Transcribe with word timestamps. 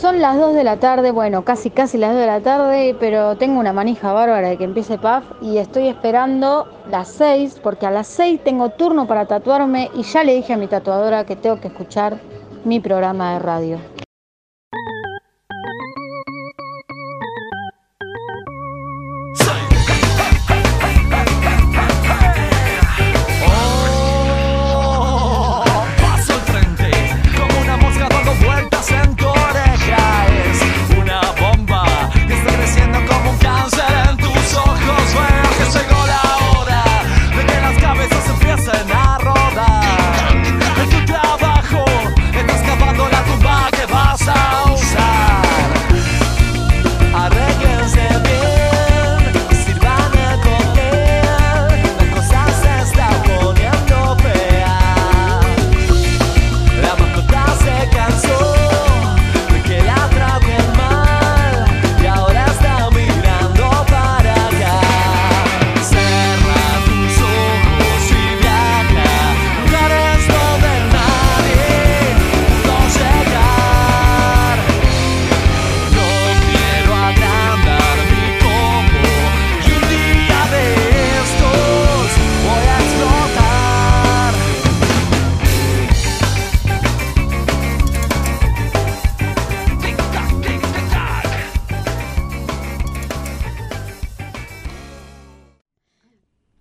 Son 0.00 0.22
las 0.22 0.38
2 0.38 0.54
de 0.54 0.64
la 0.64 0.78
tarde, 0.78 1.10
bueno, 1.10 1.44
casi 1.44 1.68
casi 1.68 1.98
las 1.98 2.12
2 2.12 2.20
de 2.20 2.26
la 2.26 2.40
tarde, 2.40 2.96
pero 2.98 3.36
tengo 3.36 3.60
una 3.60 3.74
manija 3.74 4.14
bárbara 4.14 4.48
de 4.48 4.56
que 4.56 4.64
empiece 4.64 4.96
PAF 4.96 5.24
y 5.42 5.58
estoy 5.58 5.88
esperando 5.88 6.66
las 6.90 7.08
6 7.08 7.60
porque 7.62 7.84
a 7.84 7.90
las 7.90 8.06
6 8.06 8.40
tengo 8.42 8.70
turno 8.70 9.06
para 9.06 9.26
tatuarme 9.26 9.90
y 9.94 10.02
ya 10.04 10.24
le 10.24 10.34
dije 10.34 10.54
a 10.54 10.56
mi 10.56 10.68
tatuadora 10.68 11.26
que 11.26 11.36
tengo 11.36 11.60
que 11.60 11.68
escuchar 11.68 12.18
mi 12.64 12.80
programa 12.80 13.34
de 13.34 13.38
radio. 13.40 13.89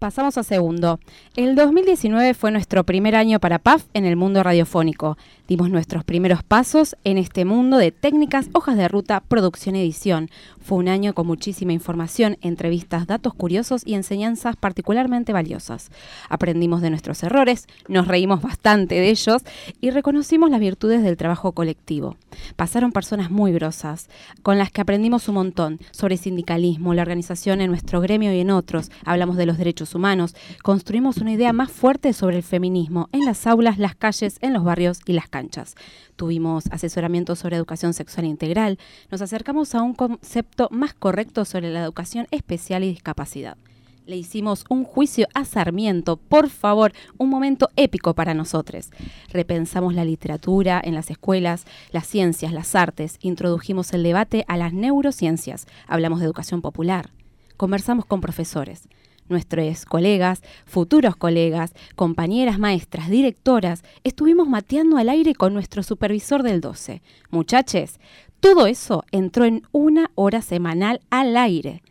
Pasamos 0.10 0.40
a 0.40 0.44
segundo. 0.44 1.00
El 1.36 1.54
2019 1.54 2.34
fue 2.34 2.50
nuestro 2.50 2.84
primer 2.84 3.16
año 3.16 3.40
para 3.40 3.60
PAF 3.60 3.84
en 3.94 4.06
el 4.06 4.16
mundo 4.16 4.42
radiofónico. 4.42 5.20
Dimos 5.48 5.70
nuestros 5.70 6.04
primeros 6.04 6.42
pasos 6.42 6.96
en 7.04 7.20
este 7.20 7.46
mundo 7.46 7.78
de 7.78 7.92
técnicas, 7.92 8.50
hojas 8.54 8.76
de 8.76 8.88
ruta, 8.88 9.20
producción 9.20 9.76
edición. 9.76 10.32
Fue 10.70 10.78
un 10.78 10.88
año 10.88 11.16
con 11.16 11.26
muchísima 11.26 11.74
información, 11.74 12.38
entrevistas, 12.42 13.08
datos 13.08 13.34
curiosos 13.34 13.82
y 13.88 13.96
enseñanzas 13.96 14.56
particularmente 14.56 15.34
valiosas. 15.34 15.90
Aprendimos 16.30 16.84
de 16.84 16.92
nuestros 16.92 17.24
errores, 17.24 17.66
nos 17.88 18.08
reímos 18.08 18.44
bastante 18.44 18.94
de 18.94 19.10
ellos 19.10 19.42
y 19.82 19.90
reconocimos 19.90 20.52
las 20.52 20.60
virtudes 20.60 21.02
del 21.02 21.18
trabajo 21.18 21.54
colectivo. 21.54 22.18
Pasaron 22.56 22.92
personas 22.92 23.32
muy 23.32 23.52
grosas, 23.52 24.10
con 24.44 24.60
las 24.60 24.70
que 24.70 24.82
aprendimos 24.82 25.28
un 25.28 25.36
montón 25.36 25.80
sobre 25.90 26.18
sindicalismo, 26.18 26.94
la 26.94 27.02
organización 27.02 27.62
en 27.62 27.72
nuestro 27.72 28.00
gremio 28.00 28.32
y 28.32 28.40
en 28.40 28.52
otros. 28.52 28.92
Hablamos 29.06 29.38
de 29.38 29.48
los 29.48 29.58
derechos 29.58 29.96
humanos, 29.96 30.36
construimos 30.62 31.18
una 31.18 31.32
idea 31.32 31.52
más 31.52 31.72
fuerte 31.72 32.14
sobre 32.14 32.38
el 32.38 32.44
feminismo 32.44 33.10
en 33.12 33.26
las 33.26 33.48
aulas, 33.48 33.80
las 33.80 33.96
calles, 33.96 34.38
en 34.42 34.54
los 34.54 34.64
barrios 34.64 35.00
y 35.08 35.14
las 35.14 35.30
calles 35.30 35.76
Tuvimos 36.20 36.66
asesoramiento 36.70 37.34
sobre 37.38 37.56
educación 37.56 37.94
sexual 37.94 38.26
integral, 38.26 38.78
nos 39.10 39.22
acercamos 39.22 39.74
a 39.74 39.82
un 39.82 39.94
concepto 39.94 40.68
más 40.70 40.94
correcto 40.94 41.46
sobre 41.46 41.72
la 41.72 41.82
educación 41.82 42.28
especial 42.30 42.84
y 42.84 42.90
discapacidad. 42.90 43.56
Le 44.06 44.18
hicimos 44.18 44.66
un 44.68 44.84
juicio 44.84 45.28
a 45.34 45.46
Sarmiento, 45.46 46.18
por 46.18 46.50
favor, 46.50 46.92
un 47.18 47.30
momento 47.30 47.70
épico 47.78 48.16
para 48.16 48.34
nosotros. 48.34 48.90
Repensamos 49.30 49.94
la 49.94 50.04
literatura 50.04 50.82
en 50.84 50.94
las 50.94 51.10
escuelas, 51.10 51.64
las 51.94 52.06
ciencias, 52.06 52.52
las 52.52 52.76
artes, 52.76 53.18
introdujimos 53.22 53.94
el 53.94 54.04
debate 54.04 54.44
a 54.50 54.58
las 54.58 54.74
neurociencias, 54.74 55.68
hablamos 55.88 56.20
de 56.20 56.26
educación 56.26 56.62
popular, 56.62 57.12
conversamos 57.56 58.04
con 58.04 58.20
profesores 58.20 58.90
nuestros 59.30 59.86
colegas, 59.86 60.42
futuros 60.66 61.16
colegas, 61.16 61.74
compañeras 61.96 62.60
maestras, 62.60 63.10
directoras, 63.10 63.84
estuvimos 64.04 64.48
mateando 64.48 64.98
al 64.98 65.10
aire 65.10 65.34
con 65.36 65.54
nuestro 65.54 65.84
supervisor 65.84 66.44
del 66.44 66.62
12. 66.62 67.02
Muchaches, 67.30 68.00
todo 68.40 68.68
eso 68.68 69.06
entró 69.12 69.46
en 69.46 69.64
una 69.72 70.12
hora 70.16 70.42
semanal 70.42 71.02
al 71.10 71.38
aire. 71.38 71.82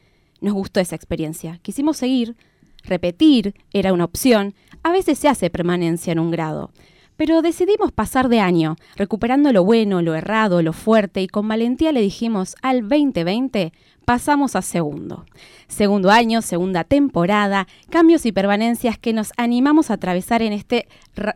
Nos 0.40 0.54
gustó 0.54 0.80
esa 0.80 0.96
experiencia. 0.96 1.58
Quisimos 1.62 1.96
seguir, 1.96 2.36
repetir, 2.84 3.54
era 3.72 3.92
una 3.92 4.04
opción. 4.04 4.54
A 4.82 4.90
veces 4.90 5.18
se 5.18 5.28
hace 5.28 5.50
permanencia 5.50 6.12
en 6.12 6.18
un 6.18 6.30
grado. 6.30 6.70
Pero 7.18 7.42
decidimos 7.42 7.90
pasar 7.90 8.28
de 8.28 8.38
año, 8.38 8.76
recuperando 8.94 9.52
lo 9.52 9.64
bueno, 9.64 10.02
lo 10.02 10.14
errado, 10.14 10.62
lo 10.62 10.72
fuerte, 10.72 11.20
y 11.20 11.26
con 11.26 11.48
valentía 11.48 11.90
le 11.90 12.00
dijimos 12.00 12.54
al 12.62 12.82
2020, 12.82 13.72
pasamos 14.04 14.54
a 14.54 14.62
segundo. 14.62 15.26
Segundo 15.66 16.12
año, 16.12 16.42
segunda 16.42 16.84
temporada, 16.84 17.66
cambios 17.90 18.24
y 18.24 18.30
permanencias 18.30 18.98
que 18.98 19.12
nos 19.12 19.32
animamos 19.36 19.90
a 19.90 19.94
atravesar 19.94 20.42
en 20.42 20.52
este 20.52 20.86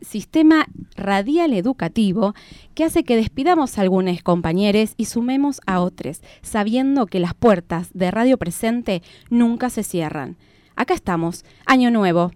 sistema 0.03 0.69
radial 0.95 1.53
educativo 1.53 2.33
que 2.77 2.85
hace 2.85 3.03
que 3.03 3.17
despidamos 3.17 3.77
a 3.77 3.81
algunos 3.81 4.23
compañeros 4.23 4.95
y 4.97 5.07
sumemos 5.07 5.61
a 5.67 5.81
otros, 5.81 6.23
sabiendo 6.43 7.07
que 7.07 7.19
las 7.19 7.35
puertas 7.35 7.91
de 7.93 8.13
Radio 8.13 8.39
Presente 8.39 9.03
nunca 9.31 9.69
se 9.69 9.83
cierran. 9.83 10.37
Acá 10.77 10.95
estamos, 10.95 11.45
año 11.67 11.91
nuevo. 11.91 12.31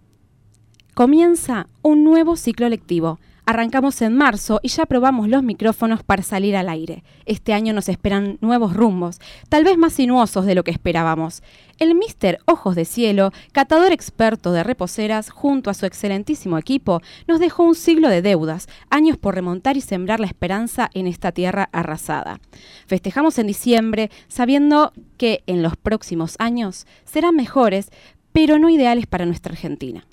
Comienza 0.94 1.68
un 1.82 2.02
nuevo 2.02 2.34
ciclo 2.34 2.68
lectivo 2.68 3.20
Arrancamos 3.48 4.02
en 4.02 4.16
marzo 4.16 4.58
y 4.60 4.68
ya 4.68 4.86
probamos 4.86 5.28
los 5.28 5.44
micrófonos 5.44 6.02
para 6.02 6.24
salir 6.24 6.56
al 6.56 6.68
aire. 6.68 7.04
Este 7.26 7.52
año 7.52 7.72
nos 7.72 7.88
esperan 7.88 8.38
nuevos 8.40 8.74
rumbos, 8.74 9.20
tal 9.48 9.62
vez 9.62 9.78
más 9.78 9.92
sinuosos 9.92 10.46
de 10.46 10.56
lo 10.56 10.64
que 10.64 10.72
esperábamos. 10.72 11.44
El 11.78 11.94
Mister 11.94 12.40
Ojos 12.46 12.74
de 12.74 12.84
Cielo, 12.84 13.30
catador 13.52 13.92
experto 13.92 14.50
de 14.50 14.64
reposeras, 14.64 15.30
junto 15.30 15.70
a 15.70 15.74
su 15.74 15.86
excelentísimo 15.86 16.58
equipo, 16.58 17.02
nos 17.28 17.38
dejó 17.38 17.62
un 17.62 17.76
siglo 17.76 18.08
de 18.08 18.20
deudas, 18.20 18.66
años 18.90 19.16
por 19.16 19.36
remontar 19.36 19.76
y 19.76 19.80
sembrar 19.80 20.18
la 20.18 20.26
esperanza 20.26 20.90
en 20.92 21.06
esta 21.06 21.30
tierra 21.30 21.68
arrasada. 21.70 22.40
Festejamos 22.88 23.38
en 23.38 23.46
diciembre 23.46 24.10
sabiendo 24.26 24.92
que 25.18 25.44
en 25.46 25.62
los 25.62 25.76
próximos 25.76 26.34
años 26.40 26.84
serán 27.04 27.36
mejores, 27.36 27.92
pero 28.32 28.58
no 28.58 28.68
ideales 28.70 29.06
para 29.06 29.24
nuestra 29.24 29.52
Argentina. 29.52 30.04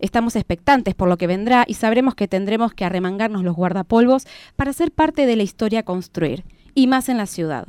Estamos 0.00 0.36
expectantes 0.36 0.94
por 0.94 1.08
lo 1.08 1.16
que 1.16 1.26
vendrá 1.26 1.64
y 1.66 1.74
sabremos 1.74 2.14
que 2.14 2.28
tendremos 2.28 2.74
que 2.74 2.84
arremangarnos 2.84 3.44
los 3.44 3.54
guardapolvos 3.56 4.26
para 4.56 4.72
ser 4.72 4.90
parte 4.92 5.26
de 5.26 5.36
la 5.36 5.42
historia 5.42 5.84
construir, 5.84 6.44
y 6.74 6.86
más 6.86 7.08
en 7.08 7.16
la 7.16 7.26
ciudad 7.26 7.68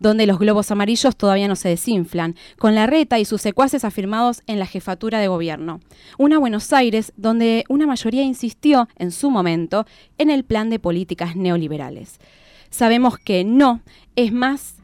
donde 0.00 0.26
los 0.26 0.38
globos 0.38 0.70
amarillos 0.70 1.14
todavía 1.14 1.46
no 1.46 1.54
se 1.54 1.68
desinflan, 1.68 2.34
con 2.58 2.74
la 2.74 2.86
reta 2.86 3.18
y 3.18 3.24
sus 3.24 3.42
secuaces 3.42 3.84
afirmados 3.84 4.42
en 4.46 4.58
la 4.58 4.66
jefatura 4.66 5.20
de 5.20 5.28
gobierno. 5.28 5.80
Una 6.18 6.38
Buenos 6.38 6.72
Aires 6.72 7.12
donde 7.16 7.64
una 7.68 7.86
mayoría 7.86 8.22
insistió, 8.22 8.88
en 8.96 9.12
su 9.12 9.30
momento, 9.30 9.86
en 10.18 10.30
el 10.30 10.42
plan 10.44 10.70
de 10.70 10.78
políticas 10.78 11.36
neoliberales. 11.36 12.18
Sabemos 12.70 13.18
que 13.18 13.44
no 13.44 13.82
es 14.16 14.32
más, 14.32 14.76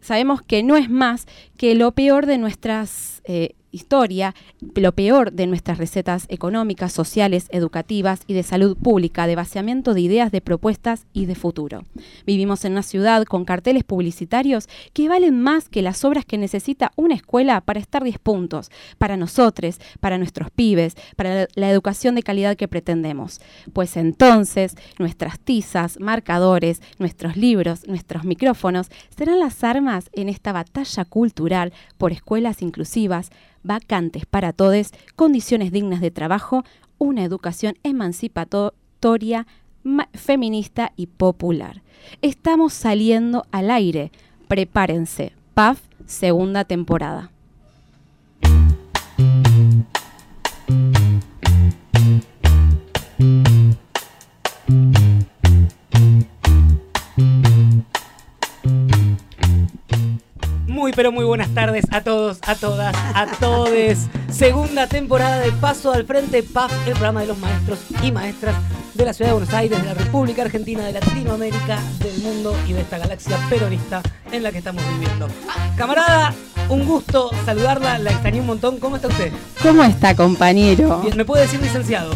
sabemos 0.00 0.42
que 0.42 0.62
no 0.64 0.76
es 0.76 0.90
más 0.90 1.26
que 1.56 1.76
lo 1.76 1.92
peor 1.92 2.26
de 2.26 2.38
nuestras 2.38 3.22
eh, 3.24 3.54
historia, 3.76 4.34
lo 4.74 4.92
peor 4.92 5.32
de 5.32 5.46
nuestras 5.46 5.78
recetas 5.78 6.26
económicas, 6.28 6.92
sociales, 6.92 7.46
educativas 7.50 8.20
y 8.26 8.34
de 8.34 8.42
salud 8.42 8.76
pública, 8.76 9.26
de 9.26 9.36
vaciamiento 9.36 9.94
de 9.94 10.00
ideas, 10.00 10.32
de 10.32 10.40
propuestas 10.40 11.06
y 11.12 11.26
de 11.26 11.34
futuro. 11.34 11.84
Vivimos 12.26 12.64
en 12.64 12.72
una 12.72 12.82
ciudad 12.82 13.24
con 13.24 13.44
carteles 13.44 13.84
publicitarios 13.84 14.68
que 14.92 15.08
valen 15.08 15.40
más 15.40 15.68
que 15.68 15.82
las 15.82 16.04
obras 16.04 16.24
que 16.24 16.38
necesita 16.38 16.92
una 16.96 17.14
escuela 17.14 17.60
para 17.60 17.80
estar 17.80 18.02
10 18.02 18.18
puntos, 18.18 18.70
para 18.98 19.16
nosotros, 19.16 19.78
para 20.00 20.18
nuestros 20.18 20.50
pibes, 20.50 20.96
para 21.16 21.46
la 21.54 21.70
educación 21.70 22.14
de 22.14 22.22
calidad 22.22 22.56
que 22.56 22.68
pretendemos. 22.68 23.40
Pues 23.72 23.96
entonces 23.96 24.74
nuestras 24.98 25.38
tizas, 25.38 26.00
marcadores, 26.00 26.80
nuestros 26.98 27.36
libros, 27.36 27.86
nuestros 27.86 28.24
micrófonos 28.24 28.88
serán 29.16 29.38
las 29.38 29.62
armas 29.62 30.10
en 30.12 30.28
esta 30.28 30.52
batalla 30.52 31.04
cultural 31.04 31.72
por 31.98 32.12
escuelas 32.12 32.62
inclusivas, 32.62 33.30
vacantes 33.66 34.26
para 34.26 34.52
todos, 34.52 34.90
condiciones 35.16 35.72
dignas 35.72 36.00
de 36.00 36.10
trabajo, 36.10 36.64
una 36.98 37.24
educación 37.24 37.74
emancipatoria, 37.82 39.46
feminista 40.14 40.92
y 40.96 41.06
popular. 41.06 41.82
Estamos 42.22 42.72
saliendo 42.72 43.44
al 43.52 43.70
aire. 43.70 44.10
Prepárense. 44.48 45.32
PAF, 45.54 45.80
segunda 46.06 46.64
temporada. 46.64 47.30
Muy 60.76 60.92
pero 60.92 61.10
muy 61.10 61.24
buenas 61.24 61.48
tardes 61.54 61.86
a 61.90 62.02
todos, 62.02 62.38
a 62.42 62.54
todas, 62.54 62.94
a 63.14 63.26
todes. 63.40 64.08
Segunda 64.30 64.86
temporada 64.86 65.40
de 65.40 65.50
Paso 65.52 65.90
al 65.90 66.04
Frente 66.04 66.42
PAF, 66.42 66.70
el 66.86 66.92
programa 66.92 67.22
de 67.22 67.28
los 67.28 67.38
maestros 67.38 67.78
y 68.02 68.12
maestras 68.12 68.54
de 68.92 69.06
la 69.06 69.14
ciudad 69.14 69.30
de 69.30 69.36
Buenos 69.38 69.54
Aires, 69.54 69.80
de 69.80 69.86
la 69.86 69.94
República 69.94 70.42
Argentina, 70.42 70.84
de 70.84 70.92
Latinoamérica, 70.92 71.80
del 72.00 72.18
mundo 72.18 72.54
y 72.68 72.74
de 72.74 72.82
esta 72.82 72.98
galaxia 72.98 73.38
peronista 73.48 74.02
en 74.30 74.42
la 74.42 74.52
que 74.52 74.58
estamos 74.58 74.84
viviendo. 74.90 75.28
Camarada, 75.78 76.34
un 76.68 76.84
gusto 76.84 77.30
saludarla, 77.44 77.98
la 77.98 78.10
extrañé 78.10 78.40
un 78.40 78.46
montón. 78.46 78.78
¿Cómo 78.78 78.96
está 78.96 79.08
usted? 79.08 79.32
¿Cómo 79.62 79.82
está, 79.84 80.14
compañero? 80.14 81.00
Bien, 81.02 81.16
¿Me 81.16 81.24
puede 81.24 81.42
decir 81.42 81.60
licenciado? 81.62 82.10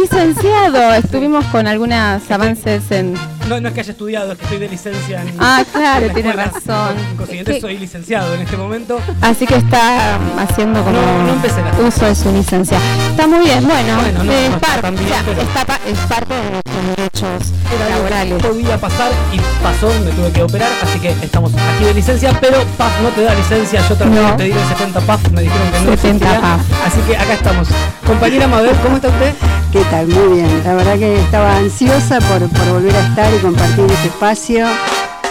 Licenciado, 0.00 0.94
estuvimos 0.94 1.44
con 1.46 1.66
algunos 1.66 2.30
avances 2.30 2.90
en... 2.90 3.14
No, 3.48 3.60
no 3.60 3.68
es 3.68 3.74
que 3.74 3.80
haya 3.80 3.92
estudiado, 3.92 4.32
es 4.32 4.38
que 4.38 4.44
estoy 4.44 4.58
de 4.58 4.68
licencia 4.68 5.22
en 5.22 5.34
Ah, 5.38 5.62
claro, 5.70 6.06
en 6.06 6.14
tiene 6.14 6.32
razón. 6.32 6.96
Consiguiente, 7.16 7.60
soy 7.60 7.78
licenciado 7.78 8.34
en 8.34 8.40
este 8.42 8.56
momento. 8.56 8.98
Así 9.20 9.46
que 9.46 9.56
está 9.56 10.16
haciendo 10.38 10.82
como 10.82 11.00
No, 11.00 11.22
no 11.24 11.32
empecé 11.34 11.62
la- 11.62 11.86
uso 11.86 12.06
de 12.06 12.14
su 12.14 12.32
licencia. 12.32 12.78
Está 13.10 13.26
muy 13.26 13.44
bien, 13.44 13.64
bueno, 13.66 13.96
Bueno, 14.00 14.24
no, 14.24 14.32
es, 14.32 14.50
no 14.50 14.56
está 14.56 14.90
bien, 14.90 15.02
pero- 15.26 15.40
está 15.42 15.60
es 15.86 15.98
parte 16.08 16.34
de 16.34 16.50
nuestros 16.50 17.03
derechos 17.22 17.52
Era 17.74 17.86
algo 17.86 18.04
que 18.08 18.10
laborales. 18.10 18.42
podía 18.42 18.78
pasar 18.80 19.12
y 19.32 19.38
pasó, 19.62 19.88
me 20.04 20.10
tuve 20.12 20.30
que 20.32 20.42
operar, 20.42 20.70
así 20.82 20.98
que 20.98 21.10
estamos 21.10 21.52
aquí 21.54 21.84
de 21.84 21.94
licencia, 21.94 22.36
pero 22.40 22.58
PAF 22.76 23.00
no 23.02 23.08
te 23.10 23.22
da 23.22 23.34
licencia, 23.34 23.80
yo 23.88 23.96
traté 23.96 24.10
No. 24.14 24.26
de 24.28 24.32
pedir 24.34 24.56
el 24.56 24.68
70 24.68 25.00
PAF, 25.00 25.28
me 25.30 25.42
dijeron 25.42 25.66
que 25.70 25.80
no 25.80 25.90
70 25.96 26.24
existía, 26.26 26.40
PAF. 26.40 26.60
así 26.86 27.00
que 27.06 27.16
acá 27.16 27.32
estamos. 27.34 27.68
Compañera 28.06 28.46
Mabel, 28.48 28.76
¿cómo 28.82 28.96
está 28.96 29.08
usted? 29.08 29.34
¿Qué 29.72 29.82
tal? 29.90 30.06
Muy 30.08 30.36
bien. 30.36 30.62
La 30.64 30.74
verdad 30.74 30.98
que 30.98 31.20
estaba 31.20 31.56
ansiosa 31.56 32.18
por, 32.20 32.48
por 32.48 32.66
volver 32.74 32.94
a 32.94 33.06
estar 33.08 33.32
y 33.34 33.38
compartir 33.38 33.84
este 33.90 34.08
espacio 34.08 34.66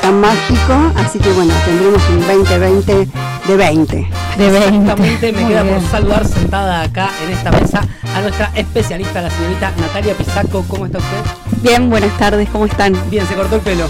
tan 0.01 0.19
mágico. 0.19 0.91
Así 0.97 1.19
que 1.19 1.31
bueno, 1.31 1.53
tendremos 1.65 2.01
un 2.09 2.19
2020 2.27 3.07
de 3.47 3.55
20. 3.57 4.07
De 4.37 4.49
20. 4.49 4.67
Exactamente, 4.67 5.31
me 5.31 5.41
Muy 5.41 5.51
queda 5.51 5.63
bien. 5.63 5.75
por 5.79 5.89
saludar 5.91 6.27
sentada 6.27 6.81
acá 6.81 7.09
en 7.23 7.33
esta 7.33 7.51
mesa 7.51 7.87
a 8.15 8.21
nuestra 8.21 8.51
especialista, 8.55 9.21
la 9.21 9.29
señorita 9.29 9.71
Natalia 9.79 10.15
Pisaco. 10.15 10.65
¿Cómo 10.67 10.87
está 10.87 10.97
usted? 10.97 11.61
Bien, 11.61 11.89
buenas 11.89 12.17
tardes, 12.17 12.49
¿cómo 12.49 12.65
están? 12.65 12.97
Bien, 13.11 13.27
se 13.27 13.35
cortó 13.35 13.57
el 13.57 13.61
pelo. 13.61 13.87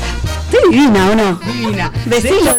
Estoy 0.51 0.69
divina, 0.71 1.09
¿o 1.09 1.15
no? 1.15 1.35
Divina. 1.45 1.91
Decilo, 2.05 2.57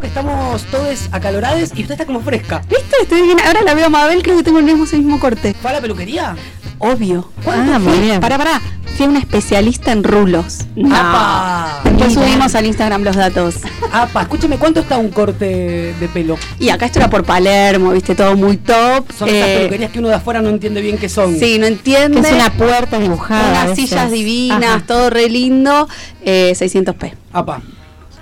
que 0.00 0.06
estamos 0.06 0.62
todos 0.64 1.08
acalorados 1.12 1.70
y 1.74 1.82
usted 1.82 1.92
está 1.92 2.06
como 2.06 2.20
fresca. 2.20 2.62
¿Viste? 2.68 2.96
Estoy 3.02 3.20
divina. 3.22 3.42
Ahora 3.46 3.60
la 3.62 3.74
veo 3.74 3.86
a 3.86 3.90
Mabel, 3.90 4.22
creo 4.22 4.38
que 4.38 4.42
tengo 4.42 4.58
el 4.58 4.64
mismo, 4.64 4.84
ese 4.84 4.96
mismo 4.96 5.20
corte. 5.20 5.54
¿Fue 5.60 5.70
a 5.70 5.74
la 5.74 5.80
peluquería? 5.80 6.34
Obvio. 6.78 7.28
Ah, 7.46 7.78
muy 7.78 7.98
bien. 7.98 8.20
Pará, 8.20 8.38
pará. 8.38 8.60
Fui 8.96 9.06
una 9.06 9.20
especialista 9.20 9.92
en 9.92 10.02
rulos. 10.02 10.66
¡Apa! 10.90 11.80
Después 11.84 12.14
subimos 12.14 12.54
al 12.56 12.66
Instagram 12.66 13.02
los 13.04 13.14
datos. 13.14 13.56
¡Apa! 13.92 14.22
Escúcheme, 14.22 14.56
¿cuánto 14.58 14.80
está 14.80 14.98
un 14.98 15.10
corte 15.10 15.94
de 15.98 16.08
pelo? 16.12 16.36
Y 16.58 16.70
acá 16.70 16.86
esto 16.86 16.98
era 16.98 17.08
por 17.08 17.22
Palermo, 17.24 17.90
viste, 17.92 18.14
todo 18.16 18.34
muy 18.36 18.56
top. 18.56 19.10
Son 19.16 19.28
esas 19.28 19.48
Eh, 19.48 19.56
peluquerías 19.58 19.90
que 19.92 19.98
uno 20.00 20.08
de 20.08 20.14
afuera 20.14 20.40
no 20.42 20.48
entiende 20.48 20.80
bien 20.80 20.98
qué 20.98 21.08
son. 21.08 21.38
Sí, 21.38 21.58
no 21.58 21.66
Que 21.66 21.72
entiende. 21.72 22.20
es 22.28 22.32
una 22.32 22.50
puerta 22.52 22.98
dibujada. 22.98 23.64
Unas 23.66 23.76
sillas 23.76 24.10
divinas, 24.10 24.64
Ajá. 24.64 24.82
todo 24.86 25.10
re 25.10 25.28
lindo. 25.28 25.88
Eh, 26.24 26.54
600p. 26.56 27.12
¡Apa! 27.32 27.60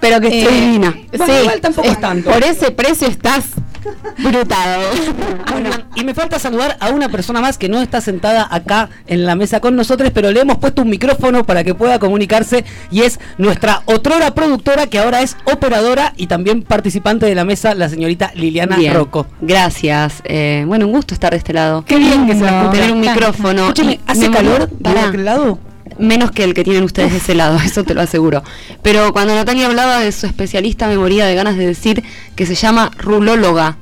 Pero 0.01 0.21
que 0.21 0.39
estoy 0.41 0.55
Eh, 0.57 0.61
divina. 0.61 0.95
Bueno, 1.17 1.41
igual 1.41 1.61
tampoco 1.61 1.89
es 1.89 2.01
tanto. 2.01 2.31
Por 2.31 2.45
ese 2.45 2.71
precio 2.71 3.09
estás 3.09 3.47
brutal. 4.19 4.81
Muy 5.53 5.63
bien. 5.63 5.85
Y 5.95 6.05
me 6.05 6.15
falta 6.15 6.39
saludar 6.39 6.77
a 6.81 6.91
una 6.91 7.09
persona 7.09 7.41
más 7.41 7.57
que 7.59 7.69
no 7.69 7.81
está 7.81 8.01
sentada 8.01 8.47
acá 8.51 8.89
en 9.07 9.25
la 9.27 9.35
mesa 9.37 9.61
con 9.61 9.77
nosotros, 9.77 10.11
pero 10.13 10.31
le 10.31 10.41
hemos 10.41 10.59
puesto 10.59 10.83
un 10.83 10.91
micrófono 10.91 11.45
para 11.45 11.65
que 11.65 11.75
pueda 11.75 11.99
comunicarse 11.99 12.65
y 12.91 13.03
es 13.03 13.19
nuestra 13.39 13.83
otrora 13.87 14.35
productora 14.35 14.87
que 14.87 14.99
ahora 14.99 15.23
es 15.23 15.37
operadora 15.45 16.13
y 16.17 16.27
también 16.27 16.63
participante 16.63 17.27
de 17.27 17.35
la 17.35 17.45
mesa, 17.45 17.75
la 17.75 17.89
señorita 17.89 18.33
Liliana 18.35 18.77
Bien. 18.77 18.95
Rocco. 18.95 19.27
Gracias. 19.41 20.23
Eh, 20.25 20.65
bueno, 20.67 20.87
un 20.87 20.93
gusto 20.93 21.15
estar 21.15 21.31
de 21.31 21.39
este 21.39 21.53
lado. 21.53 21.85
Qué 21.85 21.97
bien 21.97 22.27
que 22.27 22.35
se 22.35 22.41
la 22.41 22.63
lindo. 22.63 22.71
Tener 22.71 22.93
un 22.93 23.01
micrófono. 23.01 23.63
Escúcheme, 23.63 23.93
y 23.95 24.01
¿hace 24.07 24.31
calor 24.31 24.69
de 24.69 24.99
aquel 24.99 25.25
lado? 25.25 25.59
Menos 25.99 26.31
que 26.31 26.45
el 26.45 26.53
que 26.55 26.63
tienen 26.65 26.85
ustedes 26.85 27.13
de 27.13 27.19
ese 27.19 27.35
lado, 27.35 27.59
eso 27.65 27.85
te 27.85 27.95
lo 27.95 28.01
aseguro. 28.03 28.43
Pero 28.83 29.13
cuando 29.13 29.35
Natalia 29.35 29.67
hablaba 29.67 30.01
de 30.01 30.13
su 30.13 30.27
especialista, 30.27 30.87
me 30.89 30.99
moría 30.99 31.27
de 31.27 31.35
ganas 31.35 31.57
de 31.57 31.67
decir 31.67 32.03
que 32.35 32.47
se 32.47 32.55
llama 32.55 32.91
rulóloga. 32.99 33.77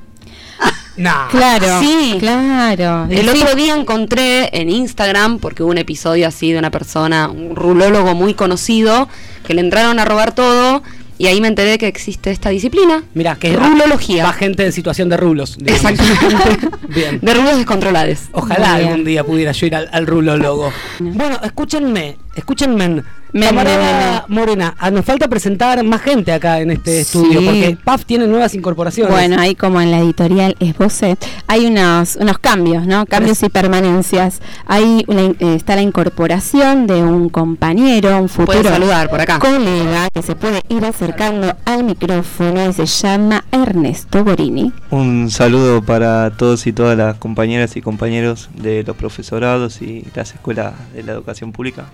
Nah. 0.96 1.26
Claro. 1.28 1.80
Sí. 1.80 2.16
Claro. 2.20 3.08
El 3.10 3.28
Sí. 3.28 3.42
otro 3.42 3.56
día 3.56 3.74
encontré 3.74 4.48
en 4.60 4.70
Instagram, 4.70 5.40
porque 5.40 5.64
hubo 5.64 5.72
un 5.72 5.78
episodio 5.78 6.28
así 6.28 6.52
de 6.52 6.58
una 6.60 6.70
persona, 6.70 7.28
un 7.28 7.56
rulólogo 7.56 8.14
muy 8.14 8.34
conocido, 8.34 9.08
que 9.44 9.54
le 9.54 9.60
entraron 9.60 9.98
a 9.98 10.04
robar 10.04 10.36
todo, 10.36 10.84
y 11.18 11.26
ahí 11.26 11.40
me 11.40 11.48
enteré 11.48 11.78
que 11.78 11.86
existe 11.86 12.30
esta 12.30 12.50
disciplina. 12.50 13.02
Mira, 13.14 13.36
que 13.36 13.54
Rulología. 13.56 14.24
va 14.24 14.32
gente 14.32 14.64
en 14.64 14.72
situación 14.72 15.08
de 15.08 15.16
rulos. 15.16 15.56
digamos. 15.58 15.90
Exactamente. 15.92 16.68
Bien. 16.88 17.18
De 17.22 17.34
rulos 17.34 17.56
descontrolados. 17.56 18.18
Ojalá 18.32 18.74
algún 18.74 19.04
día 19.04 19.24
pudiera 19.24 19.52
yo 19.52 19.66
ir 19.66 19.74
al, 19.74 19.88
al 19.92 20.06
rulólogo. 20.06 20.72
Bueno, 21.00 21.38
escúchenme, 21.42 22.16
escúchenme. 22.36 23.02
Camarada 23.40 24.24
Morena, 24.28 24.74
ah, 24.78 24.90
nos 24.90 25.04
falta 25.04 25.26
presentar 25.28 25.82
más 25.84 26.00
gente 26.02 26.32
acá 26.32 26.60
en 26.60 26.70
este 26.70 26.92
Sí. 27.04 27.18
estudio, 27.18 27.44
porque 27.44 27.76
PAF 27.82 28.04
tiene 28.04 28.26
nuevas 28.26 28.54
incorporaciones. 28.54 29.12
Bueno, 29.12 29.36
ahí 29.40 29.54
como 29.54 29.80
en 29.80 29.90
la 29.90 29.98
editorial 29.98 30.56
Esbocé, 30.60 31.16
hay 31.46 31.66
unos, 31.66 32.16
unos 32.16 32.38
cambios, 32.38 32.86
¿no? 32.86 33.06
Cambios 33.06 33.42
y 33.42 33.48
permanencias. 33.48 34.40
Hay 34.66 35.04
una 35.08 35.22
in- 35.22 35.36
eh, 35.40 35.54
está 35.56 35.74
la 35.74 35.82
incorporación 35.82 36.86
de 36.86 37.02
un 37.02 37.28
compañero, 37.28 38.18
un 38.20 38.28
futuro 38.28 38.58
Puede 38.60 38.68
saludar 38.72 39.10
por 39.10 39.20
acá. 39.20 39.38
colega 39.40 40.08
que 40.14 40.22
se 40.22 40.36
puede 40.36 40.62
ir 40.68 40.84
acercando 40.84 41.56
al 41.64 41.84
micrófono 41.84 42.68
y 42.68 42.72
se 42.72 42.86
llama 42.86 43.44
Ernesto 43.50 44.24
Borini. 44.24 44.72
Un 44.90 45.30
saludo 45.30 45.82
para 45.82 46.30
todos 46.36 46.66
y 46.66 46.72
todas 46.72 46.96
las 46.96 47.16
compañeras 47.16 47.76
y 47.76 47.82
compañeros 47.82 48.48
de 48.54 48.84
los 48.84 48.96
profesorados 48.96 49.82
y 49.82 50.04
las 50.14 50.32
escuelas 50.34 50.74
de 50.94 51.02
la 51.02 51.12
educación 51.12 51.52
pública. 51.52 51.84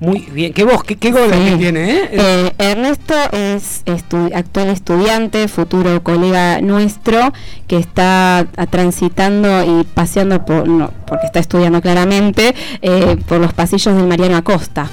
Muy 0.00 0.20
bien, 0.32 0.52
qué 0.52 0.64
voz, 0.64 0.82
qué, 0.84 0.96
qué 0.96 1.10
goles 1.12 1.38
Sí. 1.38 1.50
que 1.52 1.56
tiene, 1.56 1.90
¿eh? 1.90 2.08
Eh, 2.12 2.52
Ernesto 2.58 3.14
es 3.32 3.84
estu- 3.86 4.34
actual 4.34 4.68
estudiante, 4.68 5.48
futuro 5.48 6.02
colega 6.02 6.60
nuestro, 6.60 7.32
que 7.66 7.78
está 7.78 8.38
a- 8.40 8.66
transitando 8.70 9.80
y 9.80 9.84
paseando, 9.84 10.44
por, 10.44 10.68
no, 10.68 10.90
porque 11.06 11.26
está 11.26 11.38
estudiando 11.38 11.80
claramente, 11.80 12.54
eh, 12.82 13.16
por 13.26 13.38
los 13.40 13.52
pasillos 13.54 13.94
del 13.96 14.06
Mariano 14.06 14.36
Acosta. 14.36 14.90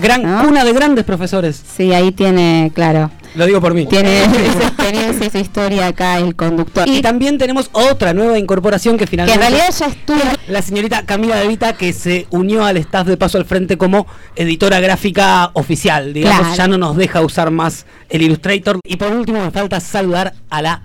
Gran 0.00 0.22
¿no? 0.22 0.44
cuna 0.44 0.64
de 0.64 0.72
grandes 0.72 1.04
profesores. 1.04 1.60
Sí, 1.76 1.92
ahí 1.92 2.10
tiene, 2.12 2.72
claro, 2.74 3.10
Lo 3.34 3.46
digo 3.46 3.60
por 3.60 3.74
mí. 3.74 3.86
tiene 3.86 4.24
experiencia 4.24 5.30
su 5.30 5.38
historia 5.38 5.86
acá 5.88 6.18
el 6.18 6.34
conductor. 6.34 6.88
Y 6.88 7.00
también 7.00 7.38
tenemos 7.38 7.68
otra 7.72 8.12
nueva 8.12 8.38
incorporación 8.38 8.96
que 8.98 9.04
que 9.04 9.06
finalmente... 9.10 9.34
en 9.34 9.40
realidad 9.52 9.74
ya 9.78 9.86
estudia 9.86 10.36
La 10.48 10.62
señorita 10.62 11.04
Camila 11.04 11.36
De 11.36 11.46
Vita 11.48 11.74
que 11.74 11.92
se 11.92 12.26
unió 12.30 12.64
al 12.64 12.76
staff 12.78 13.06
de 13.06 13.16
Paso 13.16 13.38
al 13.38 13.44
Frente 13.44 13.76
como 13.76 14.06
editora 14.36 14.80
gráfica 14.80 15.50
oficial. 15.54 16.12
Digamos, 16.14 16.38
Claro. 16.40 16.54
ya 16.56 16.68
no 16.68 16.78
nos 16.78 16.96
deja 16.96 17.20
usar 17.20 17.50
más 17.50 17.86
el 18.08 18.22
Illustrator. 18.22 18.78
Y 18.86 18.96
por 18.96 19.12
último 19.12 19.42
me 19.44 19.50
falta 19.50 19.80
saludar 19.80 20.34
a 20.50 20.62
la 20.62 20.82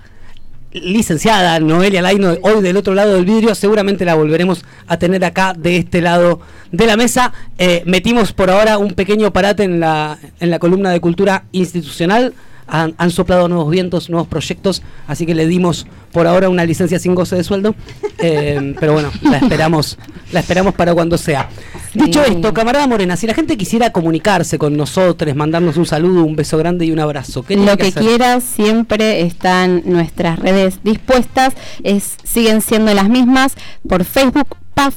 licenciada 0.72 1.58
Noelia 1.60 2.02
Laino, 2.02 2.36
hoy 2.42 2.62
del 2.62 2.76
otro 2.76 2.94
lado 2.94 3.14
del 3.14 3.24
vidrio. 3.24 3.54
Seguramente 3.54 4.04
la 4.04 4.14
volveremos 4.14 4.64
a 4.86 4.98
tener 4.98 5.24
acá 5.24 5.54
de 5.56 5.78
este 5.78 6.00
lado 6.00 6.40
de 6.70 6.86
la 6.86 6.96
mesa. 6.96 7.32
Eh, 7.58 7.82
metimos 7.86 8.32
por 8.32 8.50
ahora 8.50 8.78
un 8.78 8.92
pequeño 8.92 9.32
parate 9.32 9.64
en 9.64 9.80
la, 9.80 10.18
en 10.38 10.50
la 10.50 10.58
columna 10.58 10.90
de 10.90 11.00
cultura 11.00 11.44
institucional. 11.52 12.34
Han, 12.70 12.94
han 12.98 13.10
soplado 13.10 13.48
nuevos 13.48 13.70
vientos, 13.70 14.08
nuevos 14.10 14.28
proyectos, 14.28 14.82
así 15.06 15.26
que 15.26 15.34
le 15.34 15.46
dimos 15.46 15.86
por 16.12 16.26
ahora 16.26 16.48
una 16.48 16.64
licencia 16.64 16.98
sin 16.98 17.14
goce 17.14 17.36
de 17.36 17.44
sueldo. 17.44 17.74
Eh, 18.22 18.74
pero 18.78 18.92
bueno, 18.92 19.10
la 19.22 19.38
esperamos, 19.38 19.96
la 20.30 20.40
esperamos 20.40 20.74
para 20.74 20.92
cuando 20.92 21.16
sea. 21.16 21.48
Dicho 21.94 22.22
Sí. 22.22 22.32
esto, 22.34 22.52
camarada 22.52 22.86
Morena, 22.86 23.16
si 23.16 23.26
la 23.26 23.32
gente 23.32 23.56
quisiera 23.56 23.92
comunicarse 23.92 24.58
con 24.58 24.76
nosotros, 24.76 25.34
mandarnos 25.34 25.78
un 25.78 25.86
saludo, 25.86 26.22
un 26.24 26.36
beso 26.36 26.58
grande 26.58 26.84
y 26.84 26.92
un 26.92 26.98
abrazo, 27.00 27.40
¿qué 27.42 27.54
tiene 27.54 27.70
lo 27.70 27.78
que 27.78 27.86
hacer? 27.86 28.02
quieras 28.02 28.44
siempre 28.44 29.22
están 29.22 29.84
nuestras 29.86 30.38
redes 30.38 30.80
dispuestas 30.84 31.54
es 31.82 32.18
siguen 32.22 32.60
siendo 32.60 32.92
las 32.92 33.08
mismas 33.08 33.54
por 33.88 34.04
Facebook 34.04 34.48
PAF 34.74 34.94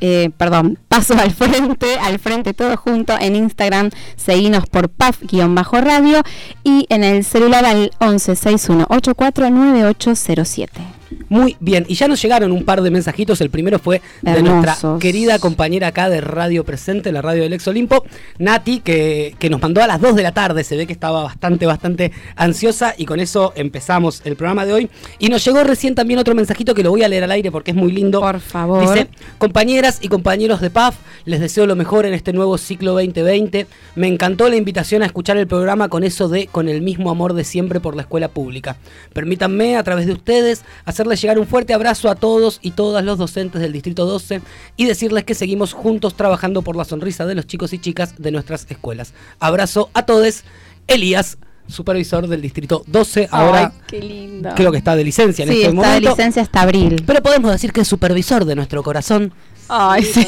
eh, 0.00 0.30
perdón, 0.36 0.78
paso 0.88 1.14
al 1.14 1.32
frente, 1.32 1.98
al 1.98 2.18
frente 2.18 2.54
todo 2.54 2.76
junto 2.76 3.16
en 3.18 3.36
Instagram, 3.36 3.90
seguinos 4.16 4.66
por 4.66 4.88
PAF-radio 4.88 6.22
y 6.64 6.86
en 6.88 7.04
el 7.04 7.24
celular 7.24 7.64
al 7.64 7.90
1161 8.00 8.86
849807. 8.88 10.95
Muy 11.28 11.56
bien, 11.60 11.84
y 11.88 11.94
ya 11.94 12.08
nos 12.08 12.20
llegaron 12.20 12.52
un 12.52 12.64
par 12.64 12.82
de 12.82 12.90
mensajitos. 12.90 13.40
El 13.40 13.50
primero 13.50 13.78
fue 13.78 14.02
de 14.22 14.42
nuestra 14.42 14.76
querida 14.98 15.38
compañera 15.38 15.88
acá 15.88 16.08
de 16.08 16.20
Radio 16.20 16.64
Presente, 16.64 17.12
la 17.12 17.22
radio 17.22 17.42
del 17.42 17.52
Ex 17.52 17.66
Olimpo, 17.68 18.04
Nati, 18.38 18.80
que, 18.80 19.34
que 19.38 19.50
nos 19.50 19.60
mandó 19.60 19.82
a 19.82 19.86
las 19.86 20.00
2 20.00 20.16
de 20.16 20.22
la 20.22 20.32
tarde. 20.32 20.64
Se 20.64 20.76
ve 20.76 20.86
que 20.86 20.92
estaba 20.92 21.22
bastante, 21.22 21.66
bastante 21.66 22.12
ansiosa 22.34 22.94
y 22.96 23.06
con 23.06 23.20
eso 23.20 23.52
empezamos 23.56 24.22
el 24.24 24.36
programa 24.36 24.66
de 24.66 24.72
hoy. 24.72 24.90
Y 25.18 25.28
nos 25.28 25.44
llegó 25.44 25.62
recién 25.64 25.94
también 25.94 26.18
otro 26.18 26.34
mensajito 26.34 26.74
que 26.74 26.82
lo 26.82 26.90
voy 26.90 27.02
a 27.02 27.08
leer 27.08 27.24
al 27.24 27.30
aire 27.30 27.50
porque 27.50 27.70
es 27.70 27.76
muy 27.76 27.92
lindo. 27.92 28.20
Por 28.20 28.40
favor. 28.40 28.80
Dice, 28.80 29.08
compañeras 29.38 29.98
y 30.02 30.08
compañeros 30.08 30.60
de 30.60 30.70
PAF, 30.70 30.96
les 31.24 31.40
deseo 31.40 31.66
lo 31.66 31.76
mejor 31.76 32.06
en 32.06 32.14
este 32.14 32.32
nuevo 32.32 32.58
ciclo 32.58 32.92
2020. 32.92 33.66
Me 33.94 34.08
encantó 34.08 34.48
la 34.48 34.56
invitación 34.56 35.02
a 35.02 35.06
escuchar 35.06 35.36
el 35.36 35.46
programa 35.46 35.88
con 35.88 36.04
eso 36.04 36.28
de 36.28 36.46
con 36.46 36.68
el 36.68 36.82
mismo 36.82 37.10
amor 37.10 37.34
de 37.34 37.44
siempre 37.44 37.80
por 37.80 37.96
la 37.96 38.02
escuela 38.02 38.28
pública. 38.28 38.76
Permítanme, 39.12 39.76
a 39.76 39.82
través 39.82 40.06
de 40.06 40.12
ustedes, 40.12 40.64
hacerles 40.96 41.20
llegar 41.20 41.38
un 41.38 41.46
fuerte 41.46 41.74
abrazo 41.74 42.08
a 42.10 42.14
todos 42.14 42.58
y 42.62 42.70
todas 42.72 43.04
los 43.04 43.18
docentes 43.18 43.60
del 43.60 43.72
Distrito 43.72 44.06
12 44.06 44.40
y 44.76 44.86
decirles 44.86 45.24
que 45.24 45.34
seguimos 45.34 45.72
juntos 45.74 46.14
trabajando 46.16 46.62
por 46.62 46.74
la 46.76 46.84
sonrisa 46.86 47.26
de 47.26 47.34
los 47.34 47.46
chicos 47.46 47.72
y 47.74 47.78
chicas 47.78 48.14
de 48.18 48.30
nuestras 48.30 48.66
escuelas. 48.70 49.12
Abrazo 49.38 49.90
a 49.94 50.04
todos. 50.06 50.42
Elías, 50.88 51.36
supervisor 51.68 52.28
del 52.28 52.40
Distrito 52.40 52.82
12, 52.86 53.28
ahora 53.30 53.72
Ay, 53.74 53.80
qué 53.88 54.00
lindo. 54.00 54.50
creo 54.56 54.70
que 54.72 54.78
está 54.78 54.94
de 54.96 55.04
licencia 55.04 55.42
en 55.42 55.48
sí, 55.50 55.56
este 55.56 55.68
está 55.68 55.74
momento. 55.74 56.08
de 56.08 56.16
licencia 56.16 56.42
hasta 56.42 56.60
abril. 56.62 57.02
Pero 57.06 57.22
podemos 57.22 57.50
decir 57.52 57.72
que 57.72 57.80
es 57.82 57.88
supervisor 57.88 58.44
de 58.44 58.54
nuestro 58.54 58.82
corazón. 58.82 59.32
Ay, 59.68 60.04
Sí. 60.04 60.26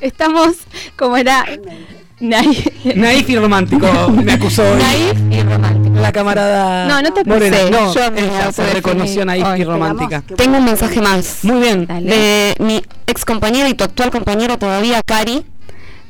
Estamos, 0.00 0.56
como 0.96 1.16
era, 1.16 1.44
Naif. 2.20 2.66
Naif 2.96 3.28
y 3.28 3.36
romántico, 3.36 3.86
me 4.10 4.32
acusó 4.32 4.62
hoy. 4.62 4.78
Naif 4.80 5.18
y 5.30 5.42
romántico. 5.42 5.85
La 6.00 6.12
camarada 6.12 6.86
No, 6.86 7.02
no 7.02 7.12
te 7.12 7.24
Morena. 7.24 7.56
No, 7.70 7.94
yo 7.94 8.00
ella 8.16 8.52
se 8.52 8.72
reconoció 8.72 9.24
naif 9.24 9.46
y 9.56 9.64
romántica. 9.64 10.22
Tengo 10.36 10.58
un 10.58 10.64
mensaje 10.64 11.00
más. 11.00 11.38
Muy 11.42 11.60
bien. 11.60 11.86
Dale. 11.86 12.10
De 12.10 12.54
mi 12.58 12.82
ex 13.06 13.24
compañera 13.24 13.68
y 13.68 13.74
tu 13.74 13.84
actual 13.84 14.10
compañera 14.10 14.58
todavía, 14.58 15.00
Cari. 15.04 15.44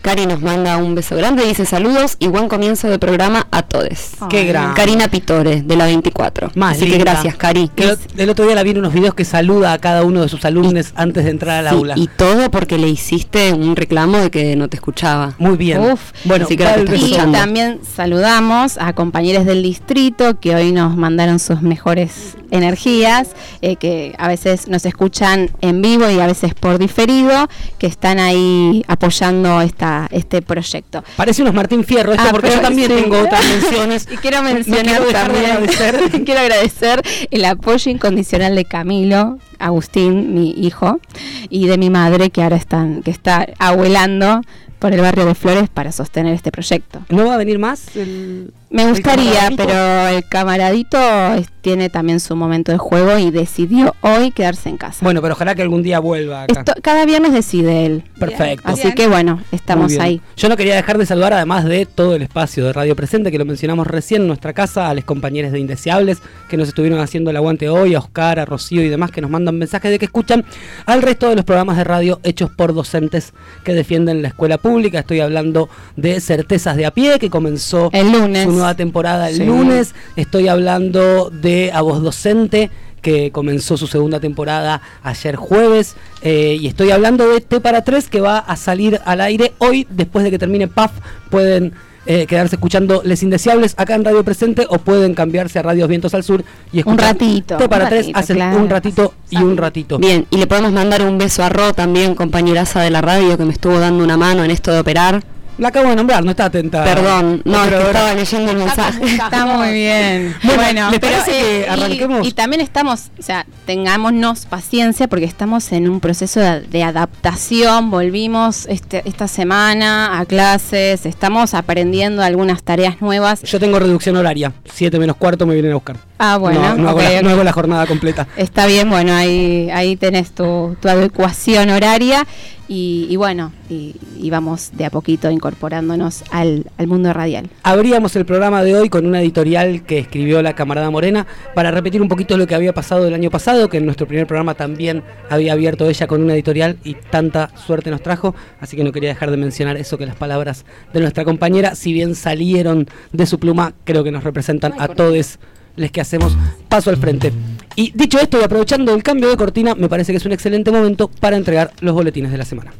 Cari 0.03 0.25
nos 0.26 0.41
manda 0.41 0.76
un 0.76 0.95
beso 0.95 1.17
grande, 1.17 1.45
dice 1.45 1.67
saludos 1.67 2.17
y 2.21 2.29
buen 2.29 2.47
comienzo 2.49 2.88
de 2.88 2.97
programa 2.99 3.49
a 3.50 3.62
todos. 3.62 4.11
Qué 4.31 4.45
gran. 4.45 4.73
Karina 4.75 5.09
Pitore, 5.09 5.62
de 5.62 5.76
la 5.76 5.87
24. 5.87 6.53
Más 6.55 6.76
Así 6.76 6.85
que 6.85 6.91
linda. 6.97 7.12
gracias, 7.12 7.35
Cari. 7.37 7.69
Que 7.75 7.88
el, 7.88 7.99
el 8.17 8.31
otro 8.31 8.47
día 8.47 8.55
la 8.55 8.62
vi 8.62 8.71
en 8.71 8.79
unos 8.79 8.93
videos 8.93 9.15
que 9.15 9.25
saluda 9.25 9.73
a 9.73 9.79
cada 9.79 10.05
uno 10.05 10.23
de 10.23 10.29
sus 10.29 10.45
alumnos 10.45 10.93
antes 10.95 11.25
de 11.25 11.31
entrar 11.31 11.67
al 11.67 11.71
Sí, 11.71 11.76
aula. 11.76 11.95
y 11.97 12.07
todo 12.07 12.53
porque 12.53 12.79
le 12.79 12.88
hiciste 12.88 13.53
un 13.53 13.75
reclamo 13.75 14.19
de 14.19 14.31
que 14.31 14.55
no 14.55 14.69
te 14.69 14.76
escuchaba. 14.76 15.35
Muy 15.38 15.57
bien. 15.57 15.81
Uf. 15.81 16.00
bueno, 16.25 16.45
Así 16.45 16.57
que. 16.57 16.62
Y 16.62 16.95
escuchando. 16.95 17.38
también 17.38 17.81
saludamos 17.97 18.79
a 18.79 18.93
compañeros 18.93 19.45
del 19.45 19.62
distrito 19.65 20.38
que 20.38 20.55
hoy 20.55 20.71
nos 20.71 20.97
mandaron 20.97 21.41
sus 21.41 21.62
mejores 21.62 22.37
energías, 22.50 23.31
eh, 23.62 23.76
que 23.76 24.15
a 24.19 24.29
veces 24.29 24.69
nos 24.69 24.85
escuchan 24.87 25.50
en 25.61 25.83
vivo 25.83 26.11
y 26.11 26.21
a 26.21 26.26
veces 26.26 26.55
por 26.55 26.79
diferido, 26.79 27.49
que 27.79 27.87
están 27.87 28.19
ahí 28.19 28.85
apoyando 28.88 29.61
esta, 29.61 30.09
este 30.11 30.43
proyecto. 30.43 31.03
Parece 31.17 31.43
unos 31.43 31.55
Martín 31.55 31.85
Fierro 31.85 32.12
esto 32.12 32.25
Ah, 32.29 32.31
porque 32.33 32.50
yo 32.50 32.61
también 32.61 32.91
sí. 32.91 33.03
tengo 33.03 33.21
otras 33.21 33.45
menciones. 33.45 34.07
Y 34.12 34.17
quiero 34.17 34.38
No 34.43 34.50
mencionar 34.55 34.85
quiero 34.99 35.12
también, 35.12 35.45
agradecer. 35.50 36.11
quiero 36.25 36.41
agradecer 36.41 37.03
el 37.31 37.45
apoyo 37.45 37.91
incondicional 37.91 38.55
de 38.55 38.65
Camilo, 38.65 39.38
Agustín, 39.59 40.35
mi 40.35 40.50
hijo, 40.50 41.00
y 41.49 41.67
de 41.67 41.79
mi 41.79 41.91
madre 41.91 42.31
que 42.31 42.43
ahora 42.43 42.57
están, 42.57 43.03
que 43.03 43.11
está 43.11 43.47
abuelando 43.59 44.43
por 44.79 44.93
el 44.93 45.00
barrio 45.00 45.25
de 45.25 45.35
Flores 45.35 45.69
para 45.71 45.91
sostener 45.91 46.35
este 46.35 46.53
proyecto. 46.53 47.00
¿No 47.09 47.26
va 47.26 47.35
a 47.35 47.37
venir 47.38 47.59
más? 47.59 47.97
el- 47.97 48.53
Me 48.76 48.88
gustaría, 48.90 49.50
pero 49.56 50.06
el 50.09 50.25
camaradito 50.28 50.99
es- 51.35 51.49
tiene 51.61 51.90
también 51.90 52.21
su 52.21 52.37
momento 52.37 52.71
de 52.71 52.78
juego 52.78 53.18
y 53.18 53.33
decidió 53.33 53.97
hoy 54.00 54.30
quedarse 54.30 54.68
en 54.68 54.76
casa. 54.76 54.99
Bueno, 55.02 55.21
pero 55.21 55.35
ojalá 55.35 55.56
que 55.56 55.62
algún 55.62 55.83
día 55.83 55.99
vuelva 55.99 56.45
acá. 56.45 56.61
Esto- 56.61 56.75
cada 56.80 57.04
viernes 57.04 57.33
decide 57.33 57.87
él. 57.87 58.04
Perfecto. 58.21 58.62
Así 58.68 58.92
que 58.95 59.09
bueno, 59.09 59.40
estamos 59.50 59.99
ahí. 59.99 60.21
Yo 60.37 60.49
no 60.49 60.56
quería 60.56 60.76
dejar 60.76 60.97
de 60.97 61.06
saludar, 61.06 61.33
además 61.33 61.64
de 61.64 61.85
todo 61.87 62.14
el 62.14 62.23
espacio 62.23 62.64
de 62.66 62.73
Radio 62.73 62.95
Presente, 62.95 63.33
que 63.33 63.38
lo 63.38 63.45
mencionamos 63.45 63.85
recién 63.88 64.23
en 64.23 64.28
nuestra 64.28 64.52
casa, 64.52 64.88
a 64.88 64.95
los 64.95 65.04
compañeros 65.04 65.50
de 65.50 65.59
Indeseables 65.59 66.18
que 66.49 66.56
nos 66.56 66.68
estuvieron 66.68 67.00
haciendo 67.00 67.30
el 67.30 67.37
aguante 67.37 67.68
hoy, 67.68 67.95
a 67.97 67.99
Oscar, 67.99 68.38
a 68.38 68.45
Rocío 68.45 68.83
y 68.83 68.88
demás, 68.88 69.11
que 69.11 69.21
nos 69.21 69.30
mandan 69.30 69.59
mensajes 69.59 69.90
de 69.90 69.99
que 69.99 70.04
escuchan 70.04 70.45
al 70.87 71.02
resto 71.02 71.28
de 71.28 71.35
los 71.35 71.45
programas 71.45 71.76
de 71.78 71.85
radio 71.85 72.21
hechos 72.23 72.50
por 72.50 72.75
docentes 72.75 73.33
que 73.64 73.73
defienden 73.75 74.23
la 74.23 74.28
escuela 74.28 74.59
pública. 74.59 75.00
Estoy 75.00 75.18
hablando 75.18 75.68
de 75.97 76.21
Certezas 76.21 76.76
de 76.76 76.87
a 76.87 76.92
pie, 76.92 77.18
que 77.18 77.28
comenzó 77.28 77.90
El 77.92 78.12
lunes. 78.12 78.45
su 78.45 78.52
nueva 78.52 78.65
temporada 78.75 79.28
el 79.28 79.37
Sí. 79.37 79.44
lunes. 79.44 79.94
Estoy 80.16 80.49
hablando 80.49 81.30
de 81.30 81.70
A 81.73 81.82
Voz 81.82 82.02
Docente 82.02 82.70
que 83.02 83.30
comenzó 83.30 83.76
su 83.76 83.87
segunda 83.87 84.18
temporada 84.18 84.80
ayer 85.04 85.37
jueves. 85.37 85.94
Eh, 86.23 86.56
y 86.61 86.66
estoy 86.66 86.90
hablando 86.90 87.28
de 87.28 87.40
T 87.40 87.61
para 87.61 87.85
3 87.85 88.08
que 88.08 88.20
va 88.20 88.38
a 88.38 88.56
salir 88.56 89.00
al 89.04 89.20
aire 89.20 89.52
hoy, 89.58 89.87
después 89.90 90.25
de 90.25 90.32
que 90.32 90.40
termine 90.40 90.66
PAF. 90.66 90.90
Pueden 91.30 91.73
eh, 92.06 92.26
quedarse 92.26 92.56
escuchando 92.56 93.02
Les 93.04 93.23
Indeseables 93.23 93.75
acá 93.76 93.94
en 93.94 94.04
Radio 94.04 94.25
Presente 94.25 94.66
o 94.68 94.78
pueden 94.78 95.14
cambiarse 95.14 95.58
a 95.58 95.62
Radios 95.62 95.88
Vientos 95.88 96.14
al 96.14 96.23
Sur 96.25 96.44
y 96.73 96.78
escuchar 96.78 97.12
ratito, 97.14 97.56
T 97.56 97.68
para 97.68 97.85
un 97.85 97.90
3 97.90 98.00
ratito, 98.02 98.18
hacen 98.18 98.37
claro. 98.37 98.58
un 98.58 98.70
ratito 98.70 99.14
y 99.30 99.37
un 99.38 99.56
ratito. 99.56 99.99
Bien, 99.99 100.26
y 100.30 100.37
le 100.38 100.46
podemos 100.46 100.73
mandar 100.73 101.02
un 101.02 101.18
beso 101.18 101.42
a 101.44 101.49
Ro 101.49 101.75
también, 101.75 102.14
compañeraza 102.14 102.80
de 102.82 102.90
la 102.90 103.02
radio, 103.02 103.37
que 103.37 103.44
me 103.44 103.52
estuvo 103.52 103.78
dando 103.78 104.02
una 104.04 104.16
mano 104.16 104.42
en 104.44 104.50
esto 104.50 104.73
de 104.73 104.80
operar. 104.80 105.23
La 105.59 105.69
acabo 105.69 105.89
de 105.89 105.97
nombrar, 105.97 106.23
no 106.23 106.31
está 106.33 106.47
atenta. 106.47 106.85
Perdón, 106.85 107.41
no, 107.45 107.65
es 107.65 107.71
que 107.71 107.77
estaba 107.87 108.13
leyendo 108.15 108.53
el 108.53 108.59
mensaje. 108.59 109.05
Está 109.07 109.47
muy 109.47 109.73
bien. 109.73 110.35
Bueno, 110.45 110.91
¿les 110.91 111.01
pero, 111.01 111.17
parece 111.19 111.31
que 111.31 111.61
y- 111.61 111.71
arranquemos? 111.71 112.27
Y, 112.27 112.33
también 112.33 112.61
estamos, 112.61 113.11
o 113.19 113.23
sea, 113.23 113.47
tengámonos 113.65 114.45
paciencia 114.47 115.09
porque 115.09 115.25
estamos 115.25 115.73
en 115.73 115.89
un 115.89 116.01
proceso 116.01 116.41
de, 116.41 116.61
de 116.61 116.83
adaptación. 116.83 117.91
Volvimos 117.91 118.67
este, 118.67 119.03
esta 119.09 119.29
semana 119.29 120.19
a 120.19 120.27
clases, 120.27 121.07
estamos 121.07 121.55
aprendiendo 121.55 122.23
algunas 122.23 122.63
tareas 122.63 123.01
nuevas. 123.01 123.43
Yo 123.43 123.59
tengo 123.59 123.79
reducción 123.79 124.17
horaria, 124.17 124.53
7 124.73 124.99
menos 124.99 125.17
cuarto 125.17 125.47
me 125.47 125.55
vienen 125.55 125.73
a 125.73 125.77
buscar. 125.77 125.97
Ah, 126.18 126.38
bueno, 126.38 126.61
no, 126.61 126.76
no 126.76 126.88
hago 126.88 126.99
ok, 126.99 127.04
la, 127.04 127.23
no 127.23 127.30
hago 127.30 127.44
la 127.44 127.52
jornada 127.52 127.87
completa. 127.87 128.26
Está 128.37 128.66
bien, 128.66 128.88
bueno, 128.88 129.12
ahí, 129.12 129.68
ahí 129.70 129.96
tenés 129.96 130.30
tu, 130.32 130.76
tu 130.80 130.88
adecuación 130.88 131.68
horaria 131.68 132.26
y, 132.68 133.06
y 133.11 133.16
bueno, 133.16 133.52
y, 133.68 133.94
y 134.18 134.30
vamos 134.30 134.70
de 134.73 134.87
a 134.87 134.90
poquito 134.90 135.30
incorporándonos 135.30 136.25
al, 136.30 136.64
al 136.78 136.87
mundo 136.87 137.12
radial. 137.12 137.50
Abríamos 137.62 138.16
el 138.16 138.25
programa 138.25 138.64
de 138.64 138.75
hoy 138.75 138.88
con 138.88 139.06
una 139.06 139.20
editorial 139.20 139.85
que 139.85 139.99
escribió 139.99 140.40
la 140.40 140.54
camarada 140.54 140.90
Morena 140.90 141.26
para 141.54 141.70
repetir 141.70 142.00
un 142.00 142.08
poquito 142.08 142.38
lo 142.38 142.46
que 142.46 142.54
había 142.54 142.73
pasado 142.73 143.06
el 143.06 143.14
año 143.14 143.30
pasado, 143.30 143.68
que 143.68 143.76
en 143.76 143.85
nuestro 143.85 144.08
primer 144.08 144.26
programa 144.26 144.54
también 144.54 145.02
había 145.28 145.52
abierto 145.52 145.87
ella 145.87 146.06
con 146.06 146.23
una 146.23 146.32
editorial 146.32 146.78
y 146.82 146.94
tanta 146.94 147.50
suerte 147.56 147.90
nos 147.90 148.02
trajo, 148.02 148.35
así 148.58 148.75
que 148.75 148.85
no 148.85 148.90
quería 148.90 149.11
dejar 149.11 149.30
de 149.30 149.37
mencionar 149.37 149.76
eso, 149.76 149.99
que 149.99 150.06
las 150.06 150.16
palabras 150.16 150.64
de 150.94 151.00
nuestra 151.00 151.25
compañera, 151.25 151.75
si 151.75 151.92
bien 151.92 152.14
salieron 152.14 152.88
de 153.12 153.26
su 153.26 153.38
pluma, 153.38 153.75
creo 153.85 154.02
que 154.02 154.11
nos 154.11 154.25
representan 154.25 154.73
a 154.78 154.88
todos 154.88 155.38
les 155.76 155.90
que 155.92 156.00
hacemos 156.00 156.37
paso 156.68 156.90
al 156.90 156.97
frente. 156.97 157.33
Y 157.75 157.92
dicho 157.95 158.18
esto 158.18 158.40
y 158.40 158.45
aprovechando 158.45 158.95
el 158.95 159.02
cambio 159.02 159.28
de 159.28 159.37
cortina, 159.37 159.75
me 159.75 159.88
parece 159.88 160.12
que 160.12 160.18
es 160.18 160.25
un 160.26 160.33
excelente 160.33 160.71
momento 160.71 161.09
para 161.09 161.37
entregar 161.37 161.73
los 161.80 161.95
boletines 161.95 162.33
de 162.33 162.38
la 162.38 162.45
semana. 162.45 162.73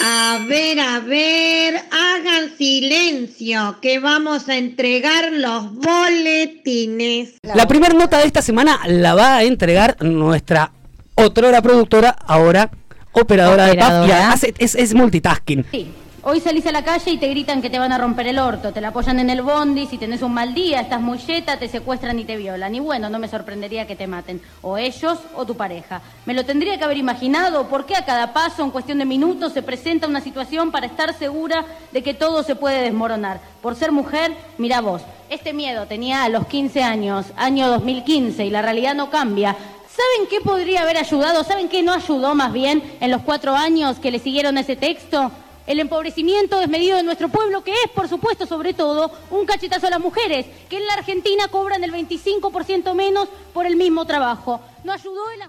A 0.00 0.44
ver, 0.48 0.78
a 0.78 1.00
ver, 1.00 1.74
hagan 1.90 2.56
silencio, 2.56 3.78
que 3.82 3.98
vamos 3.98 4.48
a 4.48 4.56
entregar 4.56 5.32
los 5.32 5.74
boletines. 5.74 7.30
La 7.42 7.66
primera 7.66 7.94
nota 7.94 8.18
de 8.18 8.26
esta 8.26 8.40
semana 8.42 8.78
la 8.86 9.14
va 9.14 9.36
a 9.38 9.42
entregar 9.44 9.96
nuestra 10.02 10.70
otrora 11.16 11.60
productora, 11.62 12.10
ahora 12.10 12.70
operadora, 13.12 13.66
de 13.66 13.74
PAF. 13.74 14.08
y 14.08 14.10
hace- 14.12 14.54
es, 14.58 14.76
es 14.76 14.94
multitasking. 14.94 15.64
Sí. 15.72 15.88
Hoy 16.24 16.40
salís 16.40 16.66
a 16.66 16.72
la 16.72 16.82
calle 16.82 17.12
y 17.12 17.16
te 17.16 17.28
gritan 17.28 17.62
que 17.62 17.70
te 17.70 17.78
van 17.78 17.92
a 17.92 17.98
romper 17.98 18.26
el 18.26 18.40
orto, 18.40 18.72
te 18.72 18.80
la 18.80 18.88
apoyan 18.88 19.20
en 19.20 19.30
el 19.30 19.40
bondi, 19.40 19.86
si 19.86 19.98
tenés 19.98 20.20
un 20.20 20.34
mal 20.34 20.52
día, 20.52 20.80
estás 20.80 21.00
muy 21.00 21.18
yeta, 21.18 21.60
te 21.60 21.68
secuestran 21.68 22.18
y 22.18 22.24
te 22.24 22.36
violan. 22.36 22.74
Y 22.74 22.80
bueno, 22.80 23.08
no 23.08 23.20
me 23.20 23.28
sorprendería 23.28 23.86
que 23.86 23.94
te 23.94 24.08
maten, 24.08 24.42
o 24.60 24.76
ellos 24.76 25.20
o 25.36 25.46
tu 25.46 25.56
pareja. 25.56 26.02
Me 26.26 26.34
lo 26.34 26.44
tendría 26.44 26.76
que 26.76 26.82
haber 26.82 26.96
imaginado, 26.96 27.68
porque 27.68 27.94
a 27.94 28.04
cada 28.04 28.32
paso, 28.32 28.64
en 28.64 28.72
cuestión 28.72 28.98
de 28.98 29.04
minutos, 29.04 29.52
se 29.52 29.62
presenta 29.62 30.08
una 30.08 30.20
situación 30.20 30.72
para 30.72 30.86
estar 30.86 31.16
segura 31.16 31.64
de 31.92 32.02
que 32.02 32.14
todo 32.14 32.42
se 32.42 32.56
puede 32.56 32.82
desmoronar. 32.82 33.40
Por 33.62 33.76
ser 33.76 33.92
mujer, 33.92 34.34
mira 34.58 34.80
vos, 34.80 35.02
este 35.30 35.52
miedo 35.52 35.86
tenía 35.86 36.24
a 36.24 36.28
los 36.28 36.48
15 36.48 36.82
años, 36.82 37.26
año 37.36 37.68
2015, 37.68 38.44
y 38.44 38.50
la 38.50 38.60
realidad 38.60 38.96
no 38.96 39.08
cambia. 39.08 39.52
¿Saben 39.52 40.28
qué 40.28 40.40
podría 40.40 40.82
haber 40.82 40.96
ayudado? 40.96 41.44
¿Saben 41.44 41.68
qué 41.68 41.84
no 41.84 41.92
ayudó 41.92 42.34
más 42.34 42.52
bien 42.52 42.82
en 43.00 43.12
los 43.12 43.22
cuatro 43.22 43.54
años 43.54 44.00
que 44.00 44.10
le 44.10 44.18
siguieron 44.18 44.58
ese 44.58 44.74
texto? 44.74 45.30
El 45.68 45.78
empobrecimiento 45.80 46.58
desmedido 46.58 46.96
de 46.96 47.02
nuestro 47.02 47.28
pueblo, 47.28 47.62
que 47.62 47.72
es, 47.72 47.90
por 47.94 48.08
supuesto, 48.08 48.46
sobre 48.46 48.72
todo, 48.72 49.12
un 49.30 49.44
cachetazo 49.46 49.86
a 49.86 49.90
las 49.90 50.00
mujeres, 50.00 50.46
que 50.70 50.78
en 50.78 50.86
la 50.86 50.94
Argentina 50.94 51.46
cobran 51.48 51.84
el 51.84 51.92
25% 51.92 52.94
menos 52.94 53.28
por 53.52 53.66
el 53.66 53.76
mismo 53.76 54.06
trabajo. 54.06 54.60
¿No 54.82 54.92
ayudó 54.92 55.30
el? 55.30 55.40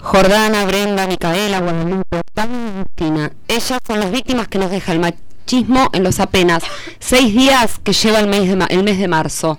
Jordana, 0.00 0.64
Brenda, 0.66 1.06
Micaela, 1.06 1.60
Guadalupe, 1.60 2.20
Cristina. 2.94 3.32
Ellas 3.48 3.78
son 3.86 4.00
las 4.00 4.10
víctimas 4.10 4.48
que 4.48 4.58
nos 4.58 4.70
deja 4.70 4.92
el, 4.92 5.00
ma- 5.00 5.12
machismo 5.44 5.90
en 5.92 6.02
los 6.04 6.20
apenas 6.20 6.62
seis 6.98 7.34
días 7.34 7.78
que 7.82 7.92
lleva 7.92 8.18
el 8.20 8.28
mes 8.28 8.48
de, 8.48 8.66
el 8.70 8.82
mes 8.82 8.98
de 8.98 9.08
marzo. 9.08 9.58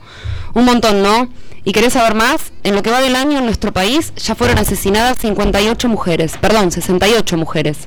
Un 0.54 0.66
montón, 0.66 1.04
¿no? 1.04 1.30
¿Y 1.68 1.72
querés 1.72 1.94
saber 1.94 2.14
más? 2.14 2.54
En 2.64 2.76
lo 2.76 2.84
que 2.84 2.92
va 2.92 3.02
del 3.02 3.16
año 3.16 3.40
en 3.40 3.46
nuestro 3.46 3.74
país 3.74 4.14
ya 4.18 4.36
fueron 4.36 4.60
asesinadas 4.60 5.18
58 5.18 5.90
mujeres, 5.90 6.34
perdón, 6.40 6.72
68 6.72 7.38
mujeres. 7.38 7.78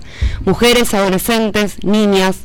Mujeres, 0.45 0.93
adolescentes, 0.95 1.85
niñas. 1.85 2.39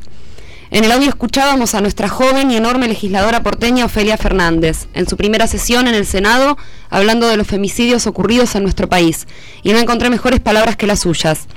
En 0.70 0.84
el 0.84 0.92
audio 0.92 1.08
escuchábamos 1.08 1.74
a 1.74 1.80
nuestra 1.80 2.08
joven 2.08 2.52
y 2.52 2.56
enorme 2.56 2.86
legisladora 2.86 3.42
porteña 3.42 3.84
Ofelia 3.84 4.16
Fernández, 4.16 4.86
en 4.94 5.08
su 5.08 5.16
primera 5.16 5.48
sesión 5.48 5.88
en 5.88 5.96
el 5.96 6.06
Senado, 6.06 6.56
hablando 6.88 7.26
de 7.26 7.36
los 7.36 7.48
femicidios 7.48 8.06
ocurridos 8.06 8.54
en 8.54 8.62
nuestro 8.62 8.88
país. 8.88 9.26
Y 9.64 9.72
no 9.72 9.80
encontré 9.80 10.10
mejores 10.10 10.38
palabras 10.38 10.76
que 10.76 10.86
las 10.86 11.00
suyas. 11.00 11.48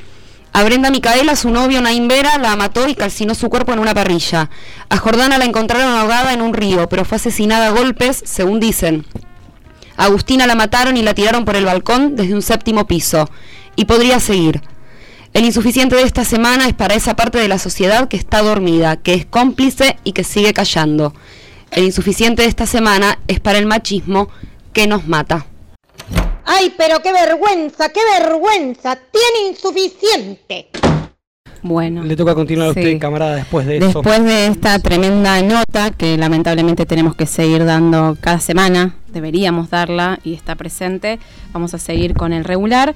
A 0.53 0.63
Brenda 0.63 0.89
Micaela, 0.89 1.35
su 1.35 1.51
novio 1.51 1.81
Naim 1.81 2.07
Vera, 2.07 2.39
la 2.39 2.55
mató 2.55 2.87
y 2.87 2.95
calcinó 2.95 3.35
su 3.35 3.47
cuerpo 3.47 3.73
en 3.73 3.79
una 3.79 3.93
parrilla. 3.93 4.49
A 4.89 4.97
Jordana 4.97 5.37
la 5.37 5.45
encontraron 5.45 5.93
ahogada 5.93 6.33
en 6.33 6.41
un 6.41 6.55
río, 6.55 6.89
pero 6.89 7.05
fue 7.05 7.17
asesinada 7.17 7.67
a 7.67 7.71
golpes, 7.71 8.23
según 8.25 8.59
dicen. 8.59 9.05
Agustina 9.97 10.47
la 10.47 10.55
mataron 10.55 10.95
y 10.95 11.01
la 11.01 11.13
tiraron 11.13 11.43
por 11.43 11.55
el 11.55 11.65
balcón 11.65 12.15
desde 12.15 12.33
un 12.33 12.41
séptimo 12.41 12.87
piso. 12.87 13.29
Y 13.75 13.85
podría 13.85 14.19
seguir. 14.19 14.61
El 15.33 15.45
insuficiente 15.45 15.95
de 15.95 16.03
esta 16.03 16.23
semana 16.23 16.67
es 16.67 16.73
para 16.73 16.95
esa 16.95 17.15
parte 17.15 17.37
de 17.37 17.47
la 17.47 17.59
sociedad 17.59 18.07
que 18.07 18.17
está 18.17 18.41
dormida, 18.41 18.97
que 18.97 19.13
es 19.13 19.25
cómplice 19.25 19.97
y 20.03 20.13
que 20.13 20.23
sigue 20.23 20.53
callando. 20.53 21.13
El 21.71 21.83
insuficiente 21.83 22.43
de 22.43 22.47
esta 22.47 22.65
semana 22.65 23.19
es 23.27 23.39
para 23.39 23.59
el 23.59 23.65
machismo 23.65 24.29
que 24.73 24.87
nos 24.87 25.07
mata. 25.07 25.45
¡Ay, 26.45 26.73
pero 26.77 27.01
qué 27.01 27.11
vergüenza, 27.11 27.89
qué 27.89 27.99
vergüenza! 28.19 28.97
¡Tiene 29.11 29.49
insuficiente! 29.49 30.69
Bueno. 31.63 32.03
Le 32.03 32.15
toca 32.15 32.35
continuar 32.35 32.67
a 32.67 32.71
usted, 32.71 32.91
Sí. 32.91 32.99
camarada, 32.99 33.35
después 33.35 33.65
de 33.65 33.77
eso. 33.77 33.87
Después 34.01 34.23
de 34.23 34.47
esta 34.47 34.79
tremenda 34.79 35.41
nota 35.41 35.91
que 35.91 36.17
lamentablemente 36.17 36.85
tenemos 36.85 37.15
que 37.15 37.25
seguir 37.25 37.65
dando 37.65 38.17
cada 38.21 38.39
semana, 38.39 38.95
deberíamos 39.11 39.69
darla 39.69 40.19
y 40.23 40.33
está 40.33 40.55
presente, 40.55 41.19
vamos 41.53 41.73
a 41.73 41.77
seguir 41.77 42.13
con 42.13 42.33
el 42.33 42.43
regular. 42.43 42.95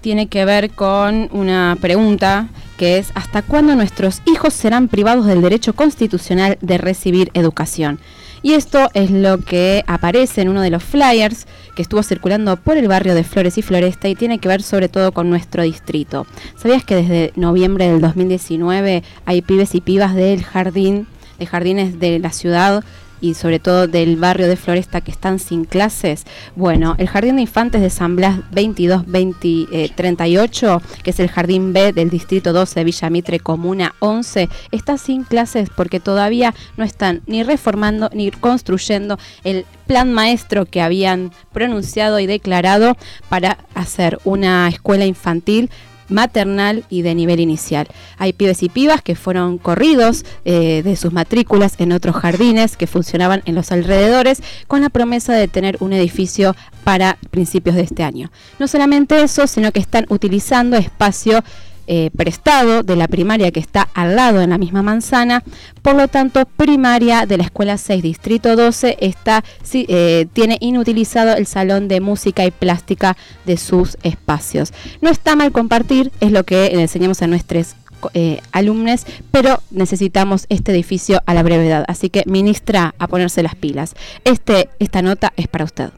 Tiene 0.00 0.26
que 0.26 0.44
ver 0.44 0.70
con 0.70 1.30
una 1.32 1.78
pregunta 1.80 2.48
que 2.76 2.98
es 2.98 3.10
¿hasta 3.14 3.40
cuándo 3.40 3.74
nuestros 3.74 4.20
hijos 4.26 4.52
serán 4.52 4.88
privados 4.88 5.24
del 5.24 5.40
derecho 5.40 5.74
constitucional 5.74 6.58
de 6.60 6.76
recibir 6.76 7.30
educación? 7.32 7.98
Y 8.44 8.52
esto 8.52 8.90
es 8.92 9.10
lo 9.10 9.38
que 9.38 9.84
aparece 9.86 10.42
en 10.42 10.50
uno 10.50 10.60
de 10.60 10.68
los 10.68 10.84
flyers 10.84 11.46
que 11.74 11.80
estuvo 11.80 12.02
circulando 12.02 12.58
por 12.58 12.76
el 12.76 12.88
barrio 12.88 13.14
de 13.14 13.24
Flores 13.24 13.56
y 13.56 13.62
Floresta 13.62 14.06
y 14.06 14.14
tiene 14.14 14.38
que 14.38 14.48
ver 14.48 14.60
sobre 14.60 14.90
todo 14.90 15.12
con 15.12 15.30
nuestro 15.30 15.62
distrito. 15.62 16.26
¿Sabías 16.54 16.84
que 16.84 16.94
desde 16.94 17.32
noviembre 17.36 17.88
del 17.88 18.02
2019 18.02 19.02
hay 19.24 19.40
pibes 19.40 19.74
y 19.74 19.80
pibas 19.80 20.14
del 20.14 20.44
jardín, 20.44 21.06
de 21.38 21.46
jardines 21.46 21.98
de 21.98 22.18
la 22.18 22.32
ciudad 22.32 22.84
y 23.20 23.34
sobre 23.34 23.58
todo 23.58 23.88
del 23.88 24.16
barrio 24.16 24.48
de 24.48 24.56
Floresta 24.56 25.00
que 25.00 25.10
están 25.10 25.38
sin 25.38 25.64
clases? 25.64 26.24
Bueno, 26.56 26.94
el 26.98 27.08
Jardín 27.08 27.36
de 27.36 27.42
Infantes 27.42 27.82
de 27.82 27.90
San 27.90 28.16
Blas 28.16 28.40
22-38, 28.52 30.82
que 31.02 31.10
es 31.10 31.20
el 31.20 31.28
Jardín 31.28 31.72
B 31.72 31.92
del 31.92 32.10
Distrito 32.10 32.52
12 32.52 32.80
de 32.80 32.84
Villa 32.84 33.10
Mitre, 33.10 33.40
Comuna 33.40 33.94
11, 34.00 34.48
está 34.70 34.98
sin 34.98 35.24
clases 35.24 35.70
porque 35.74 36.00
todavía 36.00 36.54
no 36.76 36.84
están 36.84 37.22
ni 37.26 37.42
reformando 37.42 38.10
ni 38.12 38.30
construyendo 38.30 39.18
el 39.44 39.66
plan 39.86 40.12
maestro 40.12 40.66
que 40.66 40.80
habían 40.80 41.32
pronunciado 41.52 42.20
y 42.20 42.26
declarado 42.26 42.96
para 43.28 43.58
hacer 43.74 44.18
una 44.24 44.68
escuela 44.68 45.04
infantil 45.04 45.70
maternal 46.08 46.84
y 46.88 47.02
de 47.02 47.14
nivel 47.14 47.40
inicial. 47.40 47.88
Hay 48.18 48.32
pibes 48.32 48.62
y 48.62 48.68
pibas 48.68 49.02
que 49.02 49.14
fueron 49.14 49.58
corridos 49.58 50.24
eh, 50.44 50.82
de 50.82 50.96
sus 50.96 51.12
matrículas 51.12 51.74
en 51.78 51.92
otros 51.92 52.16
jardines 52.16 52.76
que 52.76 52.86
funcionaban 52.86 53.42
en 53.44 53.54
los 53.54 53.72
alrededores 53.72 54.42
con 54.66 54.80
la 54.80 54.90
promesa 54.90 55.32
de 55.32 55.48
tener 55.48 55.76
un 55.80 55.92
edificio 55.92 56.54
para 56.84 57.18
principios 57.30 57.76
de 57.76 57.82
este 57.82 58.02
año. 58.02 58.30
No 58.58 58.68
solamente 58.68 59.22
eso, 59.22 59.46
sino 59.46 59.72
que 59.72 59.80
están 59.80 60.06
utilizando 60.08 60.76
espacio 60.76 61.42
eh, 61.86 62.10
prestado 62.16 62.82
de 62.82 62.96
la 62.96 63.08
primaria 63.08 63.50
que 63.50 63.60
está 63.60 63.88
al 63.94 64.16
lado 64.16 64.40
en 64.40 64.50
la 64.50 64.58
misma 64.58 64.82
manzana, 64.82 65.42
por 65.82 65.94
lo 65.94 66.08
tanto 66.08 66.44
primaria 66.46 67.26
de 67.26 67.36
la 67.36 67.44
escuela 67.44 67.78
6 67.78 68.02
distrito 68.02 68.56
12 68.56 68.96
está 69.00 69.44
eh, 69.72 70.26
tiene 70.32 70.56
inutilizado 70.60 71.34
el 71.34 71.46
salón 71.46 71.88
de 71.88 72.00
música 72.00 72.44
y 72.44 72.50
plástica 72.50 73.16
de 73.44 73.56
sus 73.56 73.96
espacios. 74.02 74.72
No 75.00 75.10
está 75.10 75.36
mal 75.36 75.52
compartir, 75.52 76.12
es 76.20 76.32
lo 76.32 76.44
que 76.44 76.70
le 76.74 76.82
enseñamos 76.82 77.22
a 77.22 77.26
nuestros 77.26 77.76
eh, 78.12 78.40
alumnos, 78.52 79.06
pero 79.30 79.62
necesitamos 79.70 80.46
este 80.48 80.72
edificio 80.72 81.22
a 81.26 81.34
la 81.34 81.42
brevedad. 81.42 81.84
Así 81.88 82.10
que 82.10 82.22
ministra 82.26 82.94
a 82.98 83.08
ponerse 83.08 83.42
las 83.42 83.54
pilas. 83.54 83.94
Este, 84.24 84.68
esta 84.78 85.02
nota 85.02 85.32
es 85.36 85.48
para 85.48 85.64
usted. 85.64 85.90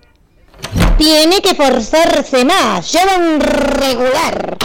Tiene 0.98 1.40
que 1.42 1.54
forzarse 1.54 2.44
más, 2.44 2.92
lleva 2.92 3.18
un 3.18 3.40
regular. 3.40 4.56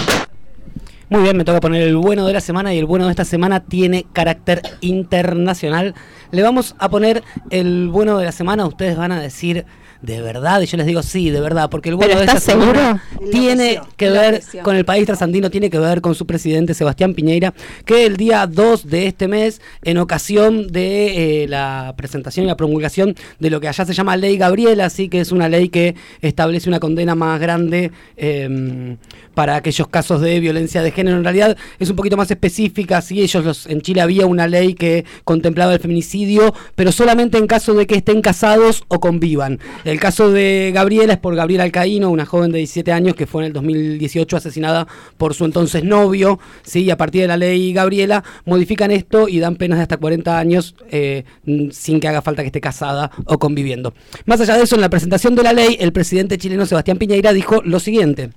Muy 1.11 1.23
bien, 1.23 1.35
me 1.35 1.43
toca 1.43 1.59
poner 1.59 1.81
el 1.81 1.97
bueno 1.97 2.25
de 2.25 2.31
la 2.31 2.39
semana 2.39 2.73
y 2.73 2.77
el 2.77 2.85
bueno 2.85 3.03
de 3.03 3.11
esta 3.11 3.25
semana 3.25 3.59
tiene 3.59 4.05
carácter 4.13 4.61
internacional. 4.79 5.93
Le 6.31 6.41
vamos 6.41 6.73
a 6.79 6.87
poner 6.87 7.21
el 7.49 7.89
bueno 7.89 8.17
de 8.17 8.23
la 8.23 8.31
semana, 8.31 8.65
ustedes 8.65 8.95
van 8.95 9.11
a 9.11 9.19
decir 9.19 9.65
de 10.01 10.21
verdad, 10.21 10.61
y 10.61 10.65
yo 10.65 10.77
les 10.77 10.87
digo 10.87 11.03
sí, 11.03 11.29
de 11.29 11.39
verdad, 11.39 11.69
porque 11.69 11.89
el 11.89 11.95
bueno 11.95 12.13
¿Pero 12.13 12.21
de 12.21 12.25
esta 12.25 12.39
seguro? 12.39 12.99
tiene 13.31 13.79
que 13.97 14.09
ver 14.09 14.41
con 14.63 14.75
el 14.75 14.83
país 14.83 15.05
trasandino, 15.05 15.51
tiene 15.51 15.69
que 15.69 15.77
ver 15.77 16.01
con 16.01 16.15
su 16.15 16.25
presidente 16.25 16.73
Sebastián 16.73 17.13
Piñeira, 17.13 17.53
que 17.85 18.05
el 18.05 18.17
día 18.17 18.47
2 18.47 18.87
de 18.87 19.07
este 19.07 19.27
mes, 19.27 19.61
en 19.83 19.97
ocasión 19.99 20.67
de 20.67 21.43
eh, 21.43 21.47
la 21.47 21.93
presentación 21.95 22.45
y 22.45 22.47
la 22.47 22.57
promulgación 22.57 23.15
de 23.39 23.49
lo 23.49 23.61
que 23.61 23.67
allá 23.67 23.85
se 23.85 23.93
llama 23.93 24.17
Ley 24.17 24.37
Gabriela, 24.37 24.85
así 24.85 25.07
que 25.07 25.19
es 25.21 25.31
una 25.31 25.47
ley 25.49 25.69
que 25.69 25.95
establece 26.21 26.67
una 26.67 26.79
condena 26.79 27.13
más 27.13 27.39
grande 27.39 27.91
eh, 28.17 28.97
para 29.33 29.55
aquellos 29.55 29.87
casos 29.87 30.21
de 30.21 30.39
violencia 30.39 30.81
de 30.81 30.91
género. 30.91 31.17
En 31.17 31.23
realidad 31.23 31.57
es 31.79 31.89
un 31.89 31.95
poquito 31.95 32.17
más 32.17 32.31
específica, 32.31 33.01
sí, 33.01 33.21
ellos 33.21 33.45
los, 33.45 33.67
en 33.67 33.81
Chile 33.81 34.01
había 34.01 34.25
una 34.25 34.47
ley 34.47 34.73
que 34.73 35.05
contemplaba 35.23 35.73
el 35.73 35.79
feminicidio, 35.79 36.53
pero 36.75 36.91
solamente 36.91 37.37
en 37.37 37.47
caso 37.47 37.73
de 37.73 37.85
que 37.85 37.95
estén 37.95 38.21
casados 38.21 38.83
o 38.87 38.99
convivan. 38.99 39.59
El 39.91 39.99
caso 39.99 40.31
de 40.31 40.71
Gabriela 40.73 41.11
es 41.11 41.19
por 41.19 41.35
Gabriela 41.35 41.65
Alcaíno, 41.65 42.09
una 42.09 42.25
joven 42.25 42.53
de 42.53 42.59
17 42.59 42.93
años 42.93 43.13
que 43.13 43.27
fue 43.27 43.43
en 43.43 43.47
el 43.47 43.53
2018 43.53 44.37
asesinada 44.37 44.87
por 45.17 45.33
su 45.33 45.43
entonces 45.43 45.83
novio, 45.83 46.39
sí, 46.63 46.83
y 46.83 46.91
a 46.91 46.95
partir 46.95 47.23
de 47.23 47.27
la 47.27 47.35
ley 47.35 47.73
Gabriela 47.73 48.23
modifican 48.45 48.91
esto 48.91 49.27
y 49.27 49.41
dan 49.41 49.57
penas 49.57 49.79
de 49.79 49.83
hasta 49.83 49.97
40 49.97 50.39
años 50.39 50.75
eh, 50.89 51.25
sin 51.71 51.99
que 51.99 52.07
haga 52.07 52.21
falta 52.21 52.41
que 52.41 52.45
esté 52.45 52.61
casada 52.61 53.11
o 53.25 53.37
conviviendo. 53.37 53.93
Más 54.23 54.39
allá 54.39 54.55
de 54.55 54.63
eso, 54.63 54.75
en 54.75 54.81
la 54.81 54.89
presentación 54.89 55.35
de 55.35 55.43
la 55.43 55.51
ley, 55.51 55.75
el 55.77 55.91
presidente 55.91 56.37
chileno 56.37 56.65
Sebastián 56.65 56.97
Piñeira 56.97 57.33
dijo 57.33 57.61
lo 57.61 57.81
siguiente. 57.81 58.29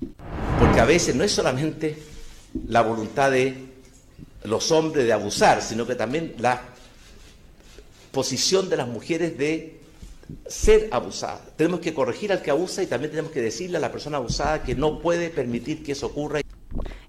Porque 0.59 0.81
a 0.81 0.85
veces 0.85 1.15
no 1.15 1.23
es 1.23 1.31
solamente 1.31 1.97
la 2.67 2.81
voluntad 2.81 3.31
de 3.31 3.55
los 4.43 4.73
hombres 4.73 5.05
de 5.05 5.13
abusar, 5.13 5.61
sino 5.61 5.87
que 5.87 5.95
también 5.95 6.33
la 6.37 6.61
posición 8.11 8.69
de 8.69 8.75
las 8.75 8.89
mujeres 8.89 9.37
de 9.37 9.84
ser 10.47 10.89
abusadas. 10.91 11.55
Tenemos 11.55 11.79
que 11.79 11.93
corregir 11.93 12.31
al 12.31 12.41
que 12.41 12.51
abusa 12.51 12.83
y 12.83 12.87
también 12.87 13.11
tenemos 13.11 13.31
que 13.31 13.41
decirle 13.41 13.77
a 13.77 13.79
la 13.79 13.91
persona 13.91 14.17
abusada 14.17 14.63
que 14.63 14.75
no 14.75 14.99
puede 14.99 15.29
permitir 15.29 15.83
que 15.83 15.93
eso 15.93 16.07
ocurra. 16.07 16.41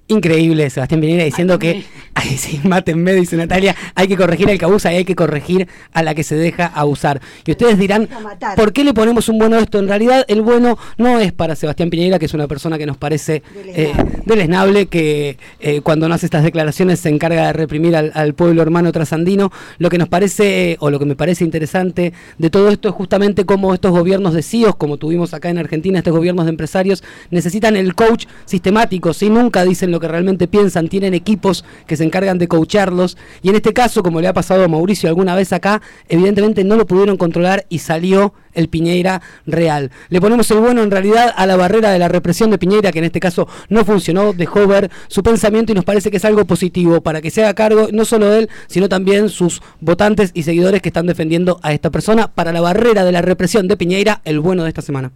Increíble, 0.08 0.70
Sebastián 0.70 1.00
Piñera 1.00 1.24
diciendo 1.24 1.58
que, 1.58 1.84
ay, 2.14 2.36
sí, 2.36 2.60
mátenme, 2.62 3.12
dice 3.14 3.36
Natalia, 3.36 3.74
hay 3.96 4.06
que 4.06 4.16
corregir 4.16 4.48
al 4.48 4.58
que 4.58 4.64
abusa 4.64 4.92
y 4.92 4.96
hay 4.96 5.04
que 5.04 5.16
corregir 5.16 5.66
a 5.92 6.02
la 6.04 6.14
que 6.14 6.22
se 6.22 6.36
deja 6.36 6.66
abusar. 6.66 7.20
Y 7.44 7.50
ustedes 7.50 7.78
dirán. 7.78 8.08
¿por 8.56 8.72
qué 8.72 8.84
le 8.84 8.94
ponemos 8.94 9.28
un 9.28 9.38
bueno 9.38 9.56
a 9.56 9.60
esto? 9.60 9.78
En 9.78 9.88
realidad, 9.88 10.24
el 10.28 10.42
bueno 10.42 10.78
no 10.96 11.18
es 11.18 11.32
para 11.32 11.56
Sebastián 11.56 11.90
Piñera, 11.90 12.18
que 12.18 12.26
es 12.26 12.34
una 12.34 12.46
persona 12.46 12.78
que 12.78 12.86
nos 12.86 12.96
parece 12.96 13.42
eh, 13.66 13.92
Deleznable. 14.24 14.86
que 14.86 15.38
eh, 15.58 15.80
cuando 15.80 16.08
no 16.08 16.14
hace 16.14 16.26
estas 16.26 16.44
declaraciones 16.44 17.00
se 17.00 17.08
encarga 17.08 17.48
de 17.48 17.52
reprimir 17.52 17.96
al, 17.96 18.12
al 18.14 18.34
pueblo 18.34 18.62
hermano 18.62 18.92
trasandino. 18.92 19.50
Lo 19.78 19.90
que 19.90 19.98
nos 19.98 20.08
parece, 20.08 20.72
eh, 20.72 20.76
o 20.78 20.90
lo 20.90 21.00
que 21.00 21.04
me 21.04 21.16
parece 21.16 21.44
interesante 21.44 22.12
de 22.38 22.50
todo 22.50 22.68
esto 22.68 22.88
es 22.88 22.94
justamente 22.94 23.44
cómo 23.44 23.74
estos 23.74 23.90
gobiernos 23.90 24.34
de 24.34 24.42
CIOs, 24.42 24.76
como 24.76 24.98
tuvimos 24.98 25.34
acá 25.34 25.50
en 25.50 25.58
Argentina, 25.58 25.98
estos 25.98 26.14
gobiernos 26.14 26.46
de 26.46 26.50
empresarios, 26.50 27.02
necesitan 27.30 27.76
el 27.76 27.94
coach 27.94 28.26
sistemático, 28.44 29.12
si 29.12 29.28
nunca 29.30 29.64
dicen 29.64 29.90
lo 29.90 29.95
que 30.00 30.08
realmente 30.08 30.48
piensan, 30.48 30.88
tienen 30.88 31.14
equipos 31.14 31.64
que 31.86 31.96
se 31.96 32.04
encargan 32.04 32.38
de 32.38 32.48
coacharlos, 32.48 33.16
y 33.42 33.48
en 33.48 33.56
este 33.56 33.72
caso, 33.72 34.02
como 34.02 34.20
le 34.20 34.28
ha 34.28 34.34
pasado 34.34 34.64
a 34.64 34.68
Mauricio 34.68 35.08
alguna 35.08 35.34
vez 35.34 35.52
acá, 35.52 35.82
evidentemente 36.08 36.64
no 36.64 36.76
lo 36.76 36.86
pudieron 36.86 37.16
controlar 37.16 37.66
y 37.68 37.78
salió 37.78 38.34
el 38.56 38.68
Piñeira 38.68 39.22
real. 39.46 39.90
Le 40.08 40.20
ponemos 40.20 40.50
el 40.50 40.58
bueno 40.58 40.82
en 40.82 40.90
realidad 40.90 41.32
a 41.36 41.46
la 41.46 41.56
barrera 41.56 41.90
de 41.90 41.98
la 41.98 42.08
represión 42.08 42.50
de 42.50 42.58
Piñeira, 42.58 42.90
que 42.90 42.98
en 42.98 43.04
este 43.04 43.20
caso 43.20 43.46
no 43.68 43.84
funcionó, 43.84 44.32
dejó 44.32 44.66
ver 44.66 44.90
su 45.08 45.22
pensamiento 45.22 45.72
y 45.72 45.74
nos 45.74 45.84
parece 45.84 46.10
que 46.10 46.16
es 46.16 46.24
algo 46.24 46.44
positivo 46.44 47.00
para 47.02 47.20
que 47.20 47.30
se 47.30 47.42
haga 47.42 47.54
cargo 47.54 47.88
no 47.92 48.04
solo 48.04 48.32
él, 48.32 48.48
sino 48.66 48.88
también 48.88 49.28
sus 49.28 49.62
votantes 49.80 50.30
y 50.34 50.42
seguidores 50.42 50.82
que 50.82 50.88
están 50.88 51.06
defendiendo 51.06 51.60
a 51.62 51.72
esta 51.72 51.90
persona 51.90 52.28
para 52.28 52.52
la 52.52 52.60
barrera 52.60 53.04
de 53.04 53.12
la 53.12 53.22
represión 53.22 53.68
de 53.68 53.76
Piñeira, 53.76 54.22
el 54.24 54.40
bueno 54.40 54.62
de 54.64 54.70
esta 54.70 54.82
semana. 54.82 55.12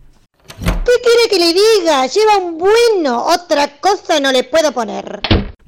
¿Qué 0.84 0.92
quiere 1.02 1.28
que 1.28 1.38
le 1.38 1.52
diga? 1.52 2.06
Lleva 2.06 2.36
un 2.38 2.58
bueno, 2.58 3.24
otra 3.26 3.78
cosa 3.80 4.18
no 4.18 4.32
le 4.32 4.44
puedo 4.44 4.72
poner. 4.72 5.20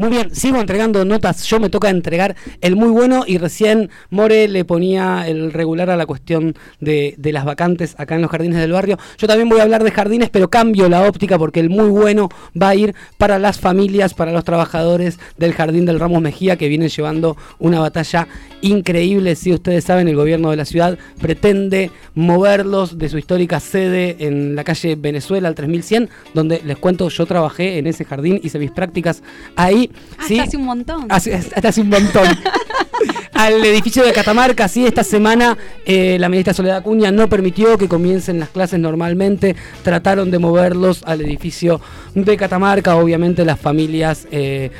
Muy 0.03 0.11
bien, 0.11 0.35
sigo 0.35 0.59
entregando 0.59 1.05
notas. 1.05 1.45
Yo 1.45 1.61
me 1.61 1.71
toca 1.71 1.89
entregar 1.89 2.35
el 2.61 2.75
muy 2.75 2.89
bueno 2.89 3.23
y 3.25 3.39
recién 3.39 3.89
More 4.11 4.49
le 4.49 4.65
ponía 4.65 5.29
el 5.29 5.53
regular 5.53 5.91
a 5.91 5.97
la 5.97 6.07
cuestión 6.07 6.57
de, 6.81 7.15
de 7.19 7.31
las 7.31 7.45
vacantes 7.45 7.95
acá 7.99 8.17
en 8.17 8.23
los 8.23 8.31
jardines 8.33 8.59
del 8.59 8.73
barrio. 8.73 8.99
Yo 9.17 9.29
también 9.29 9.49
voy 9.49 9.61
a 9.61 9.63
hablar 9.63 9.85
de 9.85 9.93
jardines, 9.93 10.29
pero 10.29 10.51
cambio 10.51 10.89
la 10.89 11.07
óptica 11.07 11.39
porque 11.39 11.61
el 11.61 11.71
muy 11.71 11.89
bueno 11.89 12.31
va 12.61 12.71
a 12.71 12.75
ir 12.75 12.97
para 13.17 13.39
las 13.39 13.61
familias, 13.61 14.13
para 14.13 14.33
los 14.33 14.43
trabajadores 14.43 15.21
del 15.39 15.53
jardín 15.53 15.87
del 15.87 16.01
Ramos 16.01 16.21
Mejía 16.21 16.57
que 16.57 16.67
vienen 16.67 16.89
llevando 16.89 17.37
una 17.61 17.79
batalla 17.79 18.27
increíble. 18.61 19.37
Si 19.37 19.53
ustedes 19.53 19.85
saben, 19.85 20.09
el 20.09 20.17
gobierno 20.17 20.51
de 20.51 20.57
la 20.57 20.65
ciudad 20.65 20.99
pretende 21.21 21.93
moverlos 22.17 22.99
de 22.99 23.09
su 23.09 23.19
histórica 23.19 23.61
sede 23.61 24.17
en 24.19 24.57
la 24.57 24.65
calle 24.65 24.97
Venezuela 24.97 25.47
al 25.47 25.55
3100, 25.55 26.11
donde 26.35 26.61
les 26.65 26.77
cuento, 26.79 27.09
yo 27.09 27.25
trabajé 27.25 27.79
en 27.79 27.87
ese 27.87 28.05
jardín, 28.05 28.41
hice 28.43 28.59
mis 28.59 28.73
prácticas 28.73 29.23
ahí. 29.55 29.92
Ah, 30.19 30.25
¿sí? 30.27 30.39
hasta 30.39 30.49
hace 30.49 30.57
un 30.57 30.65
montón. 30.65 31.07
Hace, 31.09 31.35
hasta 31.35 31.69
hace 31.69 31.81
un 31.81 31.89
montón. 31.89 32.27
Al 33.35 33.65
edificio 33.65 34.05
de 34.05 34.13
Catamarca, 34.13 34.69
sí, 34.69 34.87
esta 34.87 35.03
semana 35.03 35.57
eh, 35.85 36.17
la 36.21 36.29
ministra 36.29 36.55
Soledad 36.55 36.77
Acuña 36.79 37.11
no 37.11 37.29
permitió 37.29 37.77
que 37.77 37.89
comiencen 37.89 38.39
las 38.39 38.51
clases 38.51 38.79
normalmente, 38.79 39.57
trataron 39.83 40.31
de 40.31 40.39
moverlos 40.39 41.03
al 41.05 41.23
edificio 41.23 41.81
de 42.15 42.37
Catamarca, 42.37 42.97
obviamente 42.97 43.45
las 43.45 43.59
familias... 43.59 44.29
eh, 44.31 44.71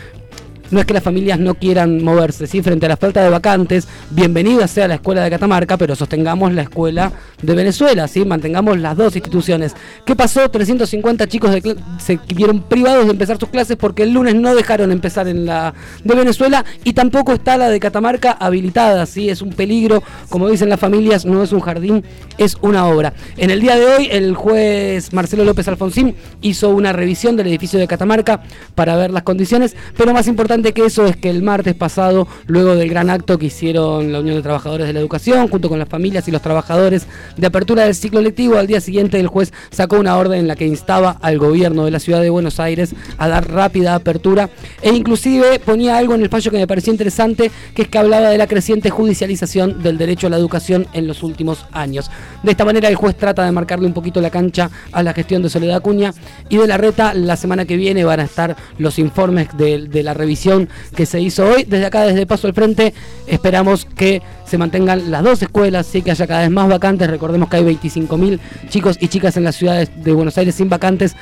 no 0.73 0.81
es 0.81 0.87
que 0.87 0.95
las 0.95 1.03
familias 1.03 1.39
no 1.39 1.55
quieran 1.55 2.03
moverse, 2.03 2.47
¿sí? 2.47 2.63
Frente 2.63 2.87
a 2.87 2.89
la 2.89 2.97
falta 2.97 3.23
de 3.23 3.29
vacantes, 3.29 3.87
bienvenida 4.11 4.67
sea 4.67 4.89
la 4.89 4.95
escuela 4.95 5.23
de 5.23 5.31
Catamarca, 5.31 5.77
pero 5.77 5.95
sostengamos 5.95 6.53
la 6.53 6.63
escuela 6.63 7.13
de 7.43 7.55
Venezuela, 7.55 8.09
¿sí? 8.09 8.25
Mantengamos 8.25 8.79
las 8.79 8.97
dos 8.97 9.15
instituciones. 9.15 9.75
¿Qué 10.07 10.17
pasó? 10.17 10.51
350 10.51 11.27
chicos 11.27 11.55
se 11.99 12.19
vieron 12.35 12.63
privados 12.63 13.05
de 13.05 13.13
empezar 13.13 13.39
sus 13.39 13.51
clases 13.51 13.77
porque 13.77 14.03
el 14.05 14.13
lunes 14.13 14.35
no 14.35 14.55
dejaron 14.55 14.91
empezar 14.93 15.29
en 15.29 15.45
la 15.45 15.75
de 16.03 16.15
Venezuela 16.15 16.65
y 16.85 16.95
tampoco 16.95 17.35
está 17.35 17.59
la 17.59 17.69
de 17.69 17.79
Catamarca 17.79 18.33
habilitada, 18.33 19.05
¿sí? 19.05 19.29
Es 19.29 19.43
un 19.43 19.51
peligro, 19.51 20.03
como 20.31 20.49
dicen 20.49 20.71
las 20.71 20.81
familias, 20.81 21.27
no 21.27 21.43
es 21.43 21.53
un 21.53 21.61
jardín, 21.61 22.03
es 22.39 22.57
una 22.63 22.87
obra. 22.87 23.13
En 23.37 23.51
el 23.51 23.61
día 23.61 23.77
de 23.77 23.85
hoy, 23.85 24.09
el 24.11 24.35
juez 24.35 25.13
Marcelo 25.13 25.45
López 25.45 25.69
Alfonsín 25.69 26.15
hizo 26.41 26.71
una 26.71 26.95
revisión 26.95 27.37
del 27.37 27.49
edificio 27.49 27.79
de 27.79 27.87
Catamarca 27.87 28.43
para 28.75 28.97
ver 28.97 29.11
las 29.11 29.23
condiciones, 29.23 29.77
pero 29.99 30.15
más 30.15 30.29
importante 30.29 30.62
que 30.71 30.85
eso 30.85 31.05
es 31.07 31.17
que 31.17 31.29
el 31.29 31.43
martes 31.43 31.75
pasado, 31.75 32.29
luego 32.47 32.77
del 32.77 32.89
gran 32.89 33.11
acto 33.11 33.39
que 33.39 33.47
hicieron 33.47 34.13
la 34.13 34.21
Unión 34.21 34.37
de 34.37 34.43
Trabajadores 34.43 34.87
de 34.87 34.93
la 34.93 35.01
Educación, 35.01 35.49
junto 35.49 35.69
con 35.69 35.81
las 35.81 35.89
familias 35.89 36.29
y 36.29 36.31
los 36.31 36.41
trabajadores 36.43 37.07
de 37.37 37.47
apertura 37.47 37.83
del 37.85 37.97
ciclo 37.97 38.21
lectivo, 38.21 38.57
al 38.57 38.69
día 38.69 38.81
siguiente 38.81 39.19
el 39.19 39.27
juez 39.27 39.53
sacó 39.71 39.99
una 39.99 40.17
orden 40.17 40.39
en 40.39 40.49
la 40.49 40.55
que 40.55 40.67
instaba 40.67 41.19
al 41.21 41.39
gobierno 41.39 41.85
de 41.85 41.91
la 41.91 41.99
ciudad 41.99 42.21
de 42.21 42.31
Buenos 42.31 42.61
Aires 42.61 42.95
a 43.19 43.29
dar 43.29 43.51
rápida 43.51 43.97
apertura 43.97 44.51
e 44.83 44.91
inclusive 44.91 45.59
ponía 45.59 45.97
algo 45.97 46.15
en 46.15 46.23
el 46.23 46.29
fallo 46.29 46.51
que 46.51 46.59
me 46.59 46.67
pareció 46.67 46.93
interesante, 46.93 47.51
que 47.75 47.83
es 47.83 47.89
que 47.89 47.99
hablaba 47.99 48.29
de 48.29 48.39
la 48.39 48.47
creciente 48.47 48.91
judicialización 48.91 49.83
del 49.83 49.99
derecho 49.99 50.27
a 50.27 50.31
la 50.31 50.37
educación 50.37 50.87
en 50.93 51.07
los 51.07 51.23
últimos 51.23 51.67
años. 51.73 52.11
De 52.43 52.53
esta 52.53 52.65
manera 52.65 52.89
el 52.89 52.97
juez 52.97 53.17
trata 53.17 53.45
de 53.45 53.53
marcarle 53.53 53.87
un 53.87 53.95
poquito 53.95 54.21
la 54.21 54.31
cancha 54.31 54.71
a 54.93 55.03
la 55.03 55.13
gestión 55.13 55.43
de 55.43 55.51
Soledad 55.51 55.77
Acuña 55.77 56.13
y 56.49 56.59
de 56.59 56.67
la 56.67 56.77
reta 56.77 57.15
la 57.15 57.37
semana 57.37 57.65
que 57.65 57.77
viene 57.77 58.05
van 58.05 58.21
a 58.21 58.25
estar 58.25 58.57
los 58.79 58.99
informes 58.99 59.49
de 59.57 60.03
la 60.03 60.15
revisión 60.15 60.52
que 60.95 61.07
se 61.07 61.21
hizo 61.21 61.47
hoy. 61.47 61.65
Desde 61.65 61.87
acá, 61.87 62.05
desde 62.05 62.27
Paso 62.27 62.47
al 62.47 62.55
Frente, 62.55 62.95
esperamos 63.27 63.85
que 63.85 64.23
se 64.47 64.59
mantengan 64.59 65.11
las 65.11 65.23
dos 65.23 65.43
escuelas, 65.43 65.87
sí 65.87 66.03
que 66.03 66.11
haya 66.11 66.27
cada 66.27 66.41
vez 66.43 66.51
más 66.51 66.69
vacantes. 66.69 67.09
Recordemos 67.09 67.49
que 67.49 67.57
hay 67.57 67.65
25.000 67.65 68.39
chicos 68.69 68.99
y 69.01 69.09
chicas 69.09 69.37
en 69.37 69.45
las 69.45 69.57
ciudades 69.57 69.91
de 69.97 70.13
Buenos 70.13 70.37
Aires 70.37 70.55
sin 70.55 70.69
vacantes. 70.69 71.17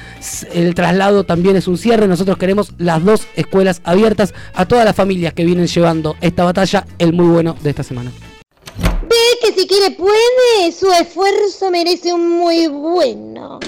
El 0.53 0.75
traslado 0.75 1.25
también 1.25 1.57
es 1.57 1.69
un 1.69 1.79
cierre. 1.79 2.09
Nosotros 2.09 2.38
queremos 2.38 2.73
las 2.79 3.05
dos 3.05 3.27
escuelas 3.37 3.81
abiertas 3.85 4.35
a 4.55 4.66
todas 4.66 4.85
las 4.85 4.97
familias 4.97 5.35
que 5.35 5.45
vienen 5.45 5.66
llevando 5.66 6.16
esta 6.21 6.45
batalla, 6.45 6.87
el 6.99 7.12
muy 7.12 7.27
bueno 7.27 7.57
de 7.62 7.71
esta 7.71 7.83
semana. 7.83 8.11
Ve 9.03 9.16
que 9.43 9.53
si 9.53 9.66
quiere 9.66 9.93
puede, 9.93 10.73
su 10.73 10.90
esfuerzo 10.93 11.71
merece 11.71 12.12
un 12.12 12.29
muy 12.29 12.66
bueno. 12.66 13.61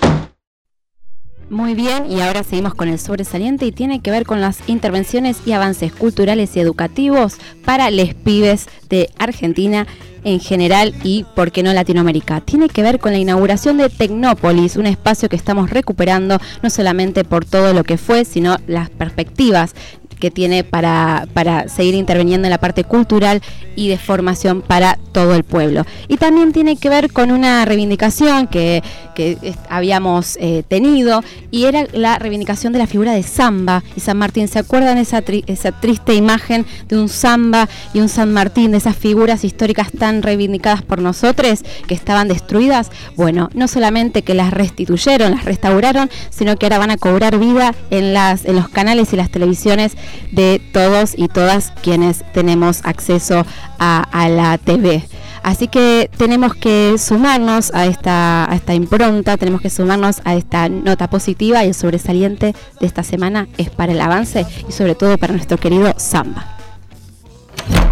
Muy 1.53 1.75
bien, 1.75 2.11
y 2.11 2.23
ahora 2.23 2.45
seguimos 2.45 2.75
con 2.75 2.89
el 2.89 2.99
sobresaliente 2.99 3.67
y 3.67 3.73
tiene 3.73 4.01
que 4.01 4.11
ver 4.11 4.25
con 4.25 4.41
las 4.41 4.67
intervenciones 4.71 5.37
y 5.45 5.53
avances 5.53 5.93
culturales 5.93 6.57
y 6.57 6.61
educativos 6.61 7.37
para 7.67 7.91
les 7.91 8.15
pibes 8.15 8.69
de 8.89 9.11
Argentina 9.19 9.87
en 10.25 10.41
general 10.41 10.95
y, 11.05 11.27
por 11.37 11.53
qué 11.53 11.63
no, 11.63 11.75
Latinoamérica. 11.75 12.41
Tiene 12.41 12.71
que 12.71 12.83
ver 12.83 12.99
con 13.01 13.13
la 13.13 13.19
inauguración 13.19 13.77
de 13.77 13.91
Tecnópolis, 13.91 14.77
un 14.77 14.87
espacio 14.87 15.29
que 15.29 15.37
estamos 15.37 15.69
recuperando 15.69 16.39
no 16.63 16.71
solamente 16.71 17.23
por 17.23 17.45
todo 17.45 17.75
lo 17.75 17.85
que 17.85 17.99
fue, 17.99 18.25
sino 18.25 18.57
las 18.67 18.89
perspectivas 18.89 19.75
que 20.23 20.31
tiene 20.31 20.63
para, 20.63 21.27
para 21.35 21.69
seguir 21.69 21.97
interviniendo 21.97 22.47
en 22.47 22.53
la 22.53 22.59
parte 22.59 22.85
cultural 22.85 23.43
y 23.75 23.89
de 23.89 23.99
formación 23.99 24.63
para 24.63 24.97
todo 25.11 25.35
el 25.35 25.43
pueblo. 25.43 25.85
Y 26.07 26.17
también 26.17 26.53
tiene 26.53 26.77
que 26.77 26.89
ver 26.89 27.13
con 27.13 27.33
una 27.33 27.65
reivindicación 27.65 28.47
que, 28.47 28.85
que 29.17 29.37
habíamos 29.69 30.37
eh, 30.41 30.63
tenido 30.69 31.25
y 31.51 31.65
era 31.65 31.89
la 31.93 32.21
reivindicación 32.21 32.73
de 32.73 32.79
la 32.79 32.87
figura 32.87 33.15
de 33.15 33.25
Samba 33.25 33.83
y 33.97 34.01
San 34.01 34.17
Martín. 34.17 34.47
¿Se 34.47 34.61
acuerdan 34.61 34.97
esa, 34.97 35.25
esa 35.49 35.73
triste 35.73 36.15
imagen 36.15 36.67
de 36.87 36.99
un 36.99 37.09
Samba 37.09 37.69
y 37.93 37.99
un 37.99 38.09
San 38.09 38.33
Martín, 38.33 38.71
de 38.71 38.79
esas 38.79 38.95
figuras 38.95 39.43
históricas 39.43 39.91
tan 39.91 40.23
reivindicadas 40.23 40.83
por 40.83 41.03
nosotros 41.03 41.65
que 41.89 41.95
estaban 41.95 42.29
destruidas? 42.29 42.93
Bueno, 43.17 43.51
no 43.55 43.67
solamente 43.67 44.23
que 44.23 44.35
las 44.35 44.53
restituyeron, 44.53 45.33
las 45.33 45.47
restauraron, 45.47 46.09
sino 46.31 46.55
que 46.57 46.67
ahora 46.67 46.79
van 46.79 46.93
a 46.93 46.97
cobrar 46.97 47.41
vida 47.41 47.75
en, 47.91 48.15
las, 48.15 48.45
en 48.45 48.55
los 48.55 48.69
canales 48.69 49.13
y 49.13 49.17
las 49.17 49.29
televisiones 49.29 49.97
de 50.31 50.61
todos 50.73 51.15
y 51.17 51.29
todas 51.29 51.73
quienes 51.83 52.25
tenemos 52.33 52.81
acceso 52.85 53.45
a, 53.79 54.29
la 54.29 54.59
TV. 54.59 55.05
Así 55.43 55.67
que 55.67 56.09
tenemos 56.17 56.55
que 56.55 56.97
sumarnos 56.99 57.73
a 57.75 57.87
esta, 57.87 58.49
esta 58.53 58.75
impronta, 58.75 59.37
tenemos 59.37 59.61
que 59.61 59.71
sumarnos 59.71 60.21
a 60.25 60.37
esta 60.37 60.69
nota 60.69 61.11
positiva 61.11 61.65
y 61.65 61.69
el 61.69 61.75
sobresaliente 61.75 62.55
de 62.81 62.87
esta 62.87 63.03
semana 63.03 63.49
es 63.59 63.69
para 63.69 63.93
el 63.93 64.01
avance 64.01 64.47
y 64.69 64.73
sobre 64.73 64.95
todo 64.95 65.19
para 65.19 65.33
nuestro 65.33 65.59
querido 65.59 65.93
Samba. 65.97 66.59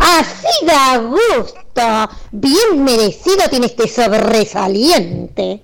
Así 0.01 0.67
da 0.67 0.99
gusto. 0.99 2.17
Bien 2.31 2.85
merecido 2.85 3.49
tiene 3.49 3.67
este 3.67 3.89
sobresaliente. 3.89 5.63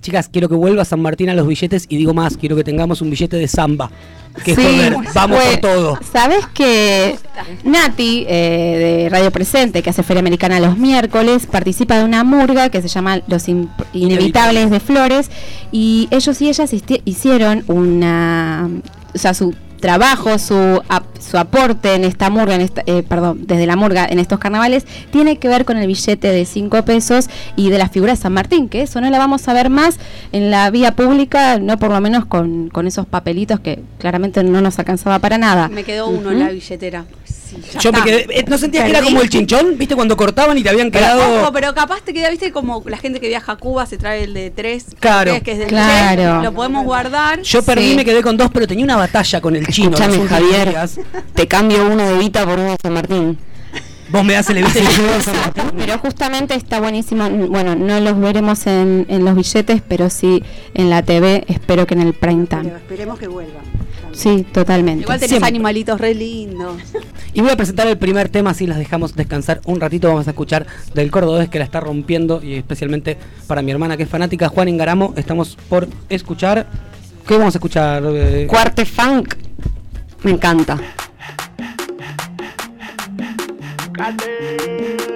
Chicas, 0.00 0.28
quiero 0.32 0.48
que 0.48 0.54
vuelva 0.54 0.84
San 0.84 1.00
Martín 1.00 1.28
a 1.28 1.34
los 1.34 1.46
billetes 1.46 1.86
y 1.88 1.96
digo 1.96 2.14
más, 2.14 2.36
quiero 2.36 2.54
que 2.56 2.64
tengamos 2.64 3.00
un 3.02 3.10
billete 3.10 3.36
de 3.36 3.48
samba. 3.48 3.90
Que 4.44 4.54
Sí, 4.54 4.62
joder, 4.62 4.94
vamos 5.14 5.40
fue- 5.42 5.50
por 5.52 5.60
todo. 5.60 5.98
¿Sabes 6.12 6.46
que 6.54 7.16
Nati, 7.64 8.24
eh, 8.28 9.02
de 9.04 9.08
Radio 9.10 9.32
Presente, 9.32 9.82
que 9.82 9.90
hace 9.90 10.04
Feria 10.04 10.20
Americana 10.20 10.60
los 10.60 10.78
miércoles, 10.78 11.46
participa 11.46 11.98
de 11.98 12.04
una 12.04 12.22
murga 12.22 12.68
que 12.68 12.80
se 12.80 12.86
llama 12.88 13.20
Los 13.26 13.48
In- 13.48 13.68
Inevitables 13.92 14.70
de 14.70 14.78
Flores? 14.78 15.30
Y 15.72 16.06
ellos 16.12 16.40
y 16.40 16.48
ellas 16.48 16.70
hicieron 17.04 17.64
una. 17.66 18.70
O 19.14 19.18
sea, 19.18 19.34
su 19.34 19.54
trabajo, 19.80 20.38
su, 20.38 20.82
ap- 20.88 21.04
su 21.20 21.38
aporte 21.38 21.94
en 21.94 22.04
esta 22.04 22.30
murga, 22.30 22.54
en 22.54 22.60
esta, 22.60 22.82
eh, 22.86 23.02
perdón, 23.02 23.44
desde 23.46 23.66
la 23.66 23.76
murga 23.76 24.06
en 24.08 24.18
estos 24.18 24.38
carnavales, 24.38 24.86
tiene 25.10 25.38
que 25.38 25.48
ver 25.48 25.64
con 25.64 25.76
el 25.78 25.86
billete 25.86 26.28
de 26.28 26.44
5 26.44 26.84
pesos 26.84 27.28
y 27.56 27.70
de 27.70 27.78
la 27.78 27.88
figura 27.88 28.12
de 28.12 28.16
San 28.18 28.32
Martín, 28.32 28.68
que 28.68 28.82
eso 28.82 29.00
no 29.00 29.08
la 29.10 29.18
vamos 29.18 29.46
a 29.48 29.52
ver 29.52 29.70
más 29.70 29.98
en 30.32 30.50
la 30.50 30.70
vía 30.70 30.92
pública, 30.96 31.58
no 31.58 31.78
por 31.78 31.90
lo 31.90 32.00
menos 32.00 32.26
con, 32.26 32.68
con 32.68 32.86
esos 32.86 33.06
papelitos 33.06 33.60
que 33.60 33.82
claramente 33.98 34.42
no 34.44 34.60
nos 34.60 34.78
alcanzaba 34.78 35.18
para 35.18 35.38
nada. 35.38 35.68
Me 35.68 35.84
quedó 35.84 36.08
uno 36.08 36.30
en 36.32 36.38
la 36.40 36.50
billetera. 36.50 37.04
Ya 37.72 37.80
Yo 37.80 37.92
me 37.92 38.02
quedé, 38.02 38.26
eh, 38.30 38.44
¿No 38.48 38.58
sentías 38.58 38.84
que 38.84 38.90
era 38.90 39.02
como 39.02 39.20
el 39.20 39.28
chinchón? 39.28 39.76
¿Viste 39.78 39.94
cuando 39.94 40.16
cortaban 40.16 40.56
y 40.58 40.62
te 40.62 40.68
habían 40.68 40.90
quedado... 40.90 41.42
Ojo, 41.42 41.52
pero 41.52 41.74
capaz 41.74 42.00
te 42.02 42.12
queda, 42.12 42.30
viste, 42.30 42.52
como 42.52 42.82
la 42.86 42.96
gente 42.98 43.20
que 43.20 43.28
viaja 43.28 43.52
a 43.52 43.56
Cuba 43.56 43.86
se 43.86 43.98
trae 43.98 44.24
el 44.24 44.34
de 44.34 44.50
tres. 44.50 44.86
Claro. 45.00 45.40
Que 45.42 45.52
es 45.52 45.58
del 45.58 45.68
Claro. 45.68 46.42
Lo 46.42 46.52
podemos 46.52 46.84
guardar. 46.84 47.42
Yo 47.42 47.62
perdí, 47.62 47.90
Sí. 47.90 47.96
me 47.96 48.04
quedé 48.04 48.22
con 48.22 48.36
dos, 48.36 48.50
pero 48.52 48.66
tenía 48.66 48.84
una 48.84 48.96
batalla 48.96 49.40
con 49.40 49.56
el 49.56 49.66
chino. 49.68 49.96
Últimos 49.96 50.28
Javier. 50.28 50.68
días. 50.70 51.00
Te 51.34 51.46
cambio 51.48 51.86
uno 51.86 52.08
de 52.08 52.18
Vita 52.18 52.44
por 52.44 52.58
uno 52.58 52.70
de 52.70 52.76
San 52.82 52.92
Martín. 52.92 53.38
Vos 54.10 54.24
me 54.24 54.32
das 54.32 54.48
el 54.48 54.56
evite 54.56 54.80
y 54.80 54.84
yo 54.84 55.02
doy 55.02 55.20
San 55.22 55.36
Martín. 55.36 55.64
Pero 55.76 55.98
justamente 55.98 56.54
está 56.54 56.80
buenísimo, 56.80 57.28
bueno, 57.28 57.74
no 57.74 58.00
los 58.00 58.18
veremos 58.18 58.66
en, 58.66 59.04
en 59.10 59.22
los 59.24 59.34
billetes, 59.34 59.82
pero 59.86 60.08
sí 60.08 60.42
en 60.72 60.88
la 60.88 61.02
TV, 61.02 61.44
espero 61.48 61.86
que 61.86 61.92
en 61.92 62.00
el 62.00 62.14
prime 62.14 62.46
time. 62.46 62.62
Pero 62.64 62.76
esperemos 62.78 63.18
que 63.18 63.28
vuelvan. 63.28 63.62
Sí, 64.18 64.44
totalmente. 64.52 65.02
Igual 65.02 65.20
tenés 65.20 65.30
Siempre. 65.30 65.46
animalitos 65.48 66.00
re 66.00 66.12
lindos. 66.12 66.82
Y 67.34 67.40
voy 67.40 67.50
a 67.50 67.56
presentar 67.56 67.86
el 67.86 67.96
primer 67.98 68.28
tema, 68.28 68.50
así 68.50 68.66
las 68.66 68.76
dejamos 68.76 69.14
descansar 69.14 69.60
un 69.64 69.78
ratito. 69.80 70.08
Vamos 70.08 70.26
a 70.26 70.30
escuchar 70.30 70.66
del 70.92 71.08
cordobés 71.12 71.48
que 71.48 71.60
la 71.60 71.64
está 71.64 71.78
rompiendo 71.78 72.42
y 72.42 72.54
especialmente 72.54 73.16
para 73.46 73.62
mi 73.62 73.70
hermana 73.70 73.96
que 73.96 74.02
es 74.02 74.08
fanática, 74.08 74.48
Juan 74.48 74.66
Engaramo. 74.66 75.14
Estamos 75.16 75.56
por 75.68 75.86
escuchar. 76.08 76.66
¿Qué 77.28 77.36
vamos 77.38 77.54
a 77.54 77.58
escuchar? 77.58 78.02
eh? 78.08 78.48
Cuarte 78.50 78.84
funk. 78.84 79.36
Me 80.24 80.32
encanta. 80.32 80.76
Bailo 83.96 85.07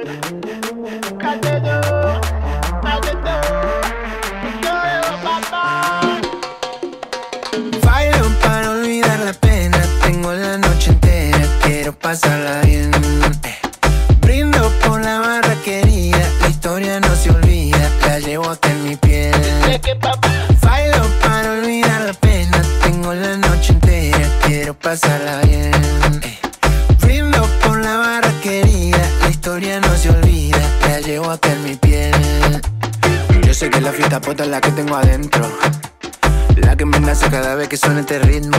pasarla 12.03 12.61
bien. 12.63 12.91
eh. 13.45 13.59
Brindo 14.21 14.71
por 14.85 15.01
la 15.03 15.21
barra 15.21 15.55
querida, 15.65 16.19
la 16.41 16.49
historia 16.49 17.01
no 17.01 17.15
se 17.15 17.31
olvida, 17.31 17.79
la 18.07 18.19
llevo 18.19 18.51
acá 18.51 18.71
en 18.71 18.85
mi 18.85 18.97
piel. 18.97 19.33
Bailo 20.61 21.03
para 21.23 21.53
olvidar 21.53 22.03
la 22.03 22.13
pena, 22.15 22.63
tengo 22.83 23.15
la 23.15 23.37
noche 23.37 23.73
entera, 23.73 24.29
quiero 24.45 24.75
pasarla 24.75 25.41
bien. 25.43 25.73
eh. 26.23 26.39
Brindo 27.01 27.47
por 27.63 27.79
la 27.83 27.97
barra 27.97 28.31
querida, 28.43 28.99
la 29.23 29.29
historia 29.31 29.81
no 29.81 29.97
se 29.97 30.11
olvida, 30.11 30.59
la 30.83 31.01
llevo 31.01 31.31
acá 31.31 31.53
en 31.53 31.65
mi 31.65 31.77
piel. 31.77 32.13
Yo 33.43 33.55
sé 33.55 33.71
que 33.71 33.81
la 33.81 33.93
fiesta 33.93 34.21
puesta 34.21 34.45
es 34.45 34.51
la 34.51 34.61
que 34.61 34.71
tengo 34.73 34.97
adentro. 34.97 35.47
La 36.57 36.77
que 36.77 36.85
me 36.85 37.01
nace 37.01 37.29
cada 37.31 37.55
vez 37.55 37.69
que 37.69 37.77
suena 37.77 38.01
este 38.01 38.19
ritmo. 38.19 38.59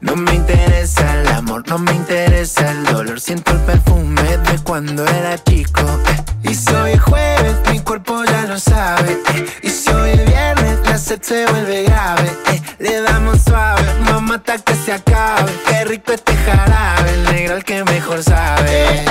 No 0.00 0.14
me 0.14 0.34
interesa 0.34 1.20
el 1.20 1.28
amor, 1.28 1.66
no 1.68 1.78
me 1.78 1.92
interesa 1.92 2.70
el 2.70 2.84
dolor. 2.84 3.20
Siento 3.20 3.52
el 3.52 3.58
perfume 3.60 4.22
de 4.22 4.58
cuando 4.62 5.04
era 5.06 5.42
chico. 5.42 5.80
eh. 5.82 6.24
Y 6.42 6.50
es 6.50 7.00
jueves, 7.00 7.56
mi 7.70 7.80
cuerpo 7.80 8.22
ya 8.24 8.42
lo 8.42 8.58
sabe. 8.58 9.12
eh. 9.34 9.46
Y 9.62 9.68
es 9.68 9.84
viernes, 10.26 10.78
la 10.84 10.98
sed 10.98 11.20
se 11.22 11.46
vuelve 11.46 11.84
grave. 11.84 12.30
eh. 12.52 12.62
Le 12.78 13.00
damos 13.00 13.40
suave, 13.42 13.82
mamá 14.04 14.34
hasta 14.36 14.58
que 14.58 14.74
se 14.74 14.92
acabe. 14.92 15.50
Qué 15.66 15.84
rico 15.84 16.12
este 16.12 16.34
jarabe, 16.36 17.10
el 17.14 17.24
negro 17.24 17.56
el 17.56 17.64
que 17.64 17.82
mejor 17.84 18.22
sabe. 18.22 19.02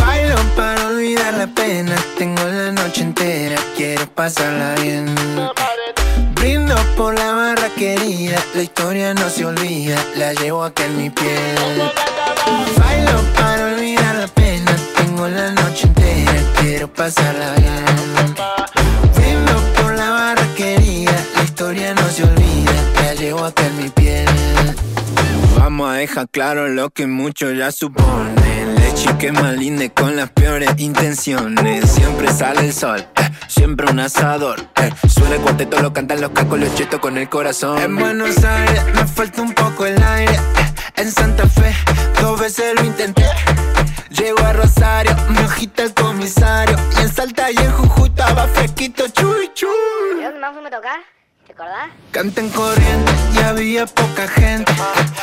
Bailo 0.00 0.36
para 0.56 0.86
olvidar 0.86 1.34
la 1.34 1.46
pena. 1.48 1.96
Tengo 2.16 2.42
la 2.44 2.70
noche 2.72 3.02
entera, 3.02 3.56
quiero 3.76 4.06
pasarla 4.14 4.74
bien. 4.80 5.14
Brindo 6.36 6.76
por 6.96 7.14
la 7.18 7.32
barra 7.32 7.55
querida, 7.76 8.42
la 8.54 8.62
historia 8.62 9.12
no 9.12 9.28
se 9.28 9.44
olvida, 9.44 9.96
la 10.16 10.32
llevo 10.32 10.64
acá 10.64 10.84
en 10.86 10.96
mi 10.96 11.10
piel. 11.10 11.92
Bailo 12.78 13.20
para 13.34 13.66
olvidar 13.66 14.16
la 14.16 14.28
pena, 14.28 14.74
tengo 14.96 15.28
la 15.28 15.50
noche 15.52 15.86
entera, 15.86 16.32
quiero 16.58 16.88
pasarla 16.88 17.54
bien. 17.56 18.34
Brindo 19.14 19.52
por 19.76 19.94
la 19.94 20.10
barra 20.10 20.54
querida, 20.56 21.12
la 21.36 21.42
historia 21.42 21.94
no 21.94 22.08
se 22.08 22.24
olvida, 22.24 22.72
la 23.02 23.14
llevo 23.14 23.44
acá 23.44 23.66
en 23.66 23.76
mi 23.76 23.90
piel. 23.90 23.95
Vamos 25.66 25.90
a 25.90 25.94
dejar 25.94 26.28
claro 26.28 26.68
lo 26.68 26.90
que 26.90 27.08
muchos 27.08 27.52
ya 27.56 27.72
suponen. 27.72 28.76
Leche 28.76 29.18
que 29.18 29.32
más 29.32 29.52
linda 29.56 29.88
con 29.88 30.14
las 30.14 30.30
peores 30.30 30.70
intenciones. 30.76 31.90
Siempre 31.90 32.28
sale 32.32 32.60
el 32.60 32.72
sol, 32.72 33.04
eh, 33.16 33.30
siempre 33.48 33.90
un 33.90 33.98
asador. 33.98 34.60
eh. 34.76 34.92
Suena 35.08 35.34
el 35.34 35.40
cuarteto, 35.40 35.82
lo 35.82 35.92
cantan 35.92 36.20
los 36.20 36.30
cacos, 36.30 36.60
los 36.60 36.72
chetos 36.76 37.00
con 37.00 37.18
el 37.18 37.28
corazón. 37.28 37.78
En 37.80 37.96
Buenos 37.96 38.44
Aires 38.44 38.84
me 38.94 39.04
falta 39.08 39.42
un 39.42 39.52
poco 39.54 39.86
el 39.86 40.00
aire. 40.00 40.34
eh. 40.34 40.74
En 40.98 41.10
Santa 41.10 41.48
Fe 41.48 41.74
dos 42.20 42.38
veces 42.38 42.72
lo 42.76 42.84
intenté. 42.84 43.24
Llego 44.10 44.38
a 44.44 44.52
Rosario, 44.52 45.16
me 45.30 45.40
agita 45.40 45.82
el 45.82 45.94
comisario. 45.94 46.76
Y 46.96 47.00
en 47.02 47.08
Salta 47.12 47.50
y 47.50 47.56
en 47.56 47.72
Jujuy 47.72 48.08
estaba 48.10 48.46
fresquito, 48.46 49.08
chuy 49.08 49.50
chuy. 49.52 50.20
¿Qué 50.20 50.38
más 50.40 50.52
fuimos 50.52 50.72
a 50.72 50.76
tocar? 50.76 51.15
¿Te 51.56 51.62
acordás? 51.62 51.90
Canten 52.10 52.50
corriente 52.50 53.12
y 53.34 53.38
había 53.38 53.86
poca 53.86 54.28
gente. 54.28 54.70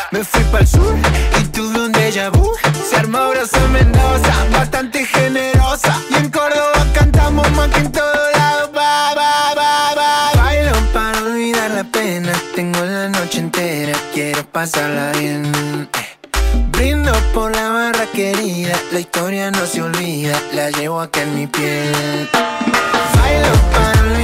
Me 0.09 0.23
fui 0.23 0.43
para 0.45 0.61
el 0.61 0.67
sur 0.67 0.95
y 1.39 1.43
tuve 1.49 1.85
un 1.85 1.91
déjà 1.91 2.31
vu. 2.31 2.49
Se 2.89 2.95
armó 2.95 3.29
Brosa 3.29 3.59
Mendoza, 3.67 4.33
bastante 4.51 5.05
generosa. 5.05 5.95
Y 6.09 6.15
en 6.15 6.31
Córdoba 6.31 6.87
cantamos 6.95 7.51
más 7.51 7.69
que 7.69 7.81
en 7.81 7.91
todo 7.91 8.31
lado. 8.35 8.71
Ba, 8.71 9.13
ba, 9.13 9.53
ba, 9.55 9.93
ba. 9.95 10.31
Bailo 10.41 10.71
para 10.91 11.19
olvidar 11.21 11.69
la 11.69 11.83
pena. 11.83 12.33
Tengo 12.55 12.83
la 12.83 13.09
noche 13.09 13.39
entera, 13.39 13.93
quiero 14.11 14.43
pasarla 14.45 15.11
bien. 15.11 15.45
Eh. 15.53 15.87
Brindo 16.71 17.11
por 17.35 17.55
la 17.55 17.69
barra 17.69 18.07
querida, 18.07 18.73
la 18.91 18.99
historia 18.99 19.51
no 19.51 19.65
se 19.67 19.83
olvida, 19.83 20.41
la 20.51 20.71
llevo 20.71 20.99
acá 20.99 21.21
en 21.21 21.35
mi 21.35 21.45
piel. 21.45 22.27
Bailo 23.15 23.53
para 23.71 24.01
olvidar 24.01 24.22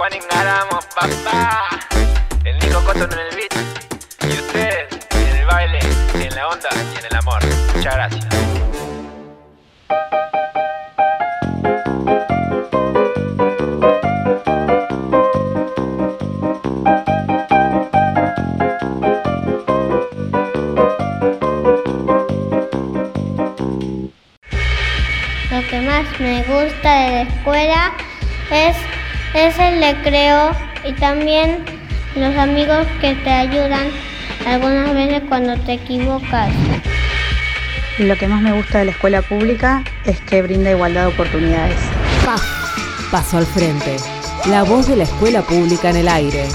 Juan 0.00 0.14
Ingaramo, 0.14 0.80
papá. 0.94 1.68
El 2.42 2.58
Nico 2.60 2.82
Cotton 2.86 3.12
en 3.12 3.18
el 3.18 3.36
beat. 3.36 3.52
Y 4.22 4.32
ustedes 4.32 4.88
en 5.10 5.36
el 5.36 5.44
baile, 5.44 5.78
en 6.14 6.34
la 6.34 6.48
onda 6.48 6.70
y 6.72 6.98
en 7.00 7.04
el 7.04 7.16
amor. 7.16 7.44
Muchas 7.76 7.94
gracias. 7.96 8.24
Lo 25.50 25.68
que 25.68 25.80
más 25.82 26.20
me 26.20 26.42
gusta 26.44 27.00
de 27.00 27.10
la 27.10 27.20
escuela 27.20 27.92
es, 28.50 28.89
es 29.46 29.58
el 29.58 29.80
recreo 29.80 30.50
y 30.84 30.92
también 30.92 31.64
los 32.14 32.36
amigos 32.36 32.86
que 33.00 33.14
te 33.14 33.30
ayudan 33.30 33.88
algunas 34.46 34.92
veces 34.94 35.22
cuando 35.28 35.56
te 35.60 35.74
equivocas. 35.74 36.52
Lo 37.98 38.16
que 38.16 38.26
más 38.28 38.42
me 38.42 38.52
gusta 38.52 38.80
de 38.80 38.86
la 38.86 38.90
escuela 38.90 39.22
pública 39.22 39.82
es 40.04 40.20
que 40.20 40.42
brinda 40.42 40.70
igualdad 40.70 41.06
de 41.06 41.12
oportunidades. 41.14 41.76
Paso 43.10 43.38
al 43.38 43.46
frente. 43.46 43.96
La 44.46 44.62
voz 44.62 44.88
de 44.88 44.96
la 44.96 45.04
escuela 45.04 45.42
pública 45.42 45.90
en 45.90 45.96
el 45.96 46.08
aire. 46.08 46.46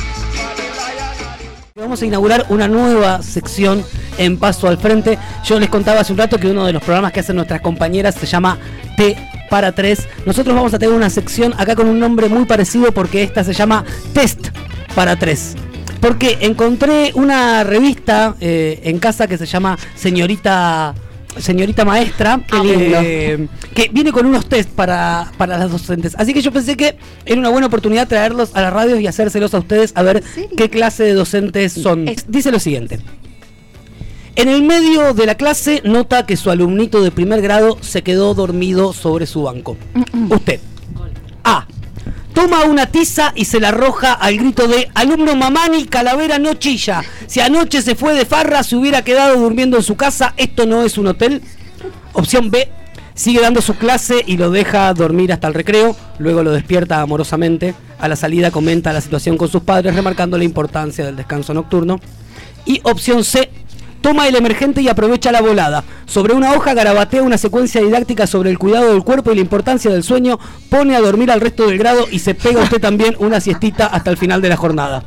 Vamos 1.76 2.02
a 2.02 2.06
inaugurar 2.06 2.46
una 2.50 2.68
nueva 2.68 3.22
sección 3.22 3.84
en 4.18 4.38
Paso 4.38 4.68
al 4.68 4.78
Frente. 4.78 5.18
Yo 5.44 5.60
les 5.60 5.70
contaba 5.70 6.02
hace 6.02 6.14
un 6.14 6.20
rato 6.20 6.40
que 6.40 6.48
uno 6.48 6.66
de 6.66 6.74
los 6.74 6.84
programas 6.84 7.12
que 7.12 7.20
hacen 7.20 7.36
nuestras 7.36 7.62
compañeras 7.62 8.16
se 8.16 8.26
llama 8.26 8.58
T 8.96 9.16
para 9.50 9.74
3. 9.74 10.08
Nosotros 10.26 10.56
vamos 10.56 10.74
a 10.74 10.80
tener 10.80 10.96
una 10.96 11.10
sección 11.10 11.54
acá 11.58 11.76
con 11.76 11.88
un 11.88 12.00
nombre 12.00 12.30
muy 12.30 12.46
parecido 12.46 12.92
porque 12.92 13.24
esta 13.24 13.44
se 13.44 13.54
llama 13.54 13.86
Test 14.14 14.50
para 14.96 15.16
3. 15.16 15.56
Porque 16.02 16.38
encontré 16.42 17.12
una 17.16 17.64
revista 17.64 18.36
eh, 18.40 18.80
en 18.84 19.00
casa 19.00 19.28
que 19.28 19.38
se 19.38 19.46
llama 19.46 19.78
Señorita 19.96 20.94
señorita 21.38 21.84
maestra 21.84 22.40
eh, 22.64 23.48
que 23.74 23.90
viene 23.92 24.12
con 24.12 24.26
unos 24.26 24.48
test 24.48 24.70
para, 24.70 25.32
para 25.38 25.58
las 25.58 25.72
docentes. 25.72 26.16
Así 26.18 26.34
que 26.34 26.42
yo 26.42 26.52
pensé 26.52 26.78
que 26.78 26.96
era 27.26 27.40
una 27.40 27.50
buena 27.50 27.68
oportunidad 27.68 28.08
traerlos 28.08 28.56
a 28.56 28.62
la 28.62 28.70
radio 28.70 29.00
y 29.00 29.08
hacérselos 29.08 29.54
a 29.54 29.60
ustedes 29.60 29.92
a 29.96 30.04
ver 30.04 30.24
qué 30.56 30.70
clase 30.70 31.04
de 31.04 31.14
docentes 31.14 31.74
son. 31.74 32.06
Dice 32.28 32.52
lo 32.52 32.60
siguiente. 32.60 33.00
En 34.38 34.50
el 34.50 34.64
medio 34.64 35.14
de 35.14 35.26
la 35.26 35.36
clase 35.36 35.82
nota 35.86 36.26
que 36.26 36.36
su 36.36 36.52
alumnito 36.52 37.02
de 37.02 37.10
primer 37.10 37.42
grado 37.42 37.78
se 37.80 38.04
quedó 38.04 38.34
dormido 38.34 38.92
sobre 38.92 39.28
su 39.28 39.44
banco. 39.44 39.78
Usted. 40.30 40.60
A. 41.46 41.66
Toma 42.34 42.66
una 42.66 42.88
tiza 42.88 43.32
y 43.34 43.46
se 43.46 43.62
la 43.62 43.70
arroja 43.70 44.12
al 44.12 44.36
grito 44.38 44.68
de 44.68 44.90
alumno 44.94 45.38
mamani, 45.38 45.86
calavera 45.86 46.38
no 46.38 46.56
chilla. 46.56 47.02
Si 47.28 47.40
anoche 47.40 47.82
se 47.82 47.96
fue 47.96 48.14
de 48.14 48.26
farra, 48.26 48.62
se 48.64 48.76
hubiera 48.76 49.04
quedado 49.04 49.40
durmiendo 49.40 49.78
en 49.78 49.84
su 49.84 49.96
casa, 49.96 50.34
esto 50.36 50.66
no 50.66 50.84
es 50.84 50.98
un 50.98 51.08
hotel. 51.08 51.42
Opción 52.12 52.52
B. 52.52 52.68
Sigue 53.14 53.40
dando 53.40 53.62
su 53.62 53.76
clase 53.76 54.22
y 54.28 54.36
lo 54.36 54.52
deja 54.52 54.94
dormir 54.94 55.32
hasta 55.32 55.48
el 55.48 55.54
recreo, 55.54 55.96
luego 56.20 56.44
lo 56.44 56.52
despierta 56.52 57.00
amorosamente. 57.00 57.74
A 58.00 58.10
la 58.10 58.18
salida 58.18 58.52
comenta 58.52 58.92
la 58.92 59.00
situación 59.00 59.38
con 59.38 59.48
sus 59.48 59.64
padres, 59.64 59.96
remarcando 59.96 60.38
la 60.38 60.44
importancia 60.44 61.06
del 61.06 61.16
descanso 61.16 61.54
nocturno. 61.54 62.02
Y 62.66 62.82
opción 62.84 63.24
C. 63.24 63.50
Toma 64.06 64.28
el 64.28 64.36
emergente 64.36 64.84
y 64.84 64.88
aprovecha 64.88 65.32
la 65.32 65.42
volada. 65.42 65.84
Sobre 66.06 66.36
una 66.36 66.54
hoja 66.54 66.76
garabatea 66.76 67.24
una 67.24 67.40
secuencia 67.40 67.82
didáctica 67.82 68.28
sobre 68.28 68.52
el 68.52 68.60
cuidado 68.60 68.94
del 68.94 69.04
cuerpo 69.04 69.32
y 69.32 69.36
la 69.36 69.42
importancia 69.42 69.90
del 69.90 70.04
sueño, 70.04 70.38
pone 70.70 70.96
a 70.96 71.02
dormir 71.02 71.32
al 71.32 71.42
resto 71.42 71.66
del 71.66 71.80
grado 71.80 72.06
y 72.12 72.20
se 72.20 72.36
pega 72.36 72.62
usted 72.62 72.80
también 72.80 73.16
una 73.18 73.40
siestita 73.40 73.88
hasta 73.88 74.12
el 74.12 74.18
final 74.18 74.44
de 74.44 74.50
la 74.50 74.58
jornada. 74.58 75.06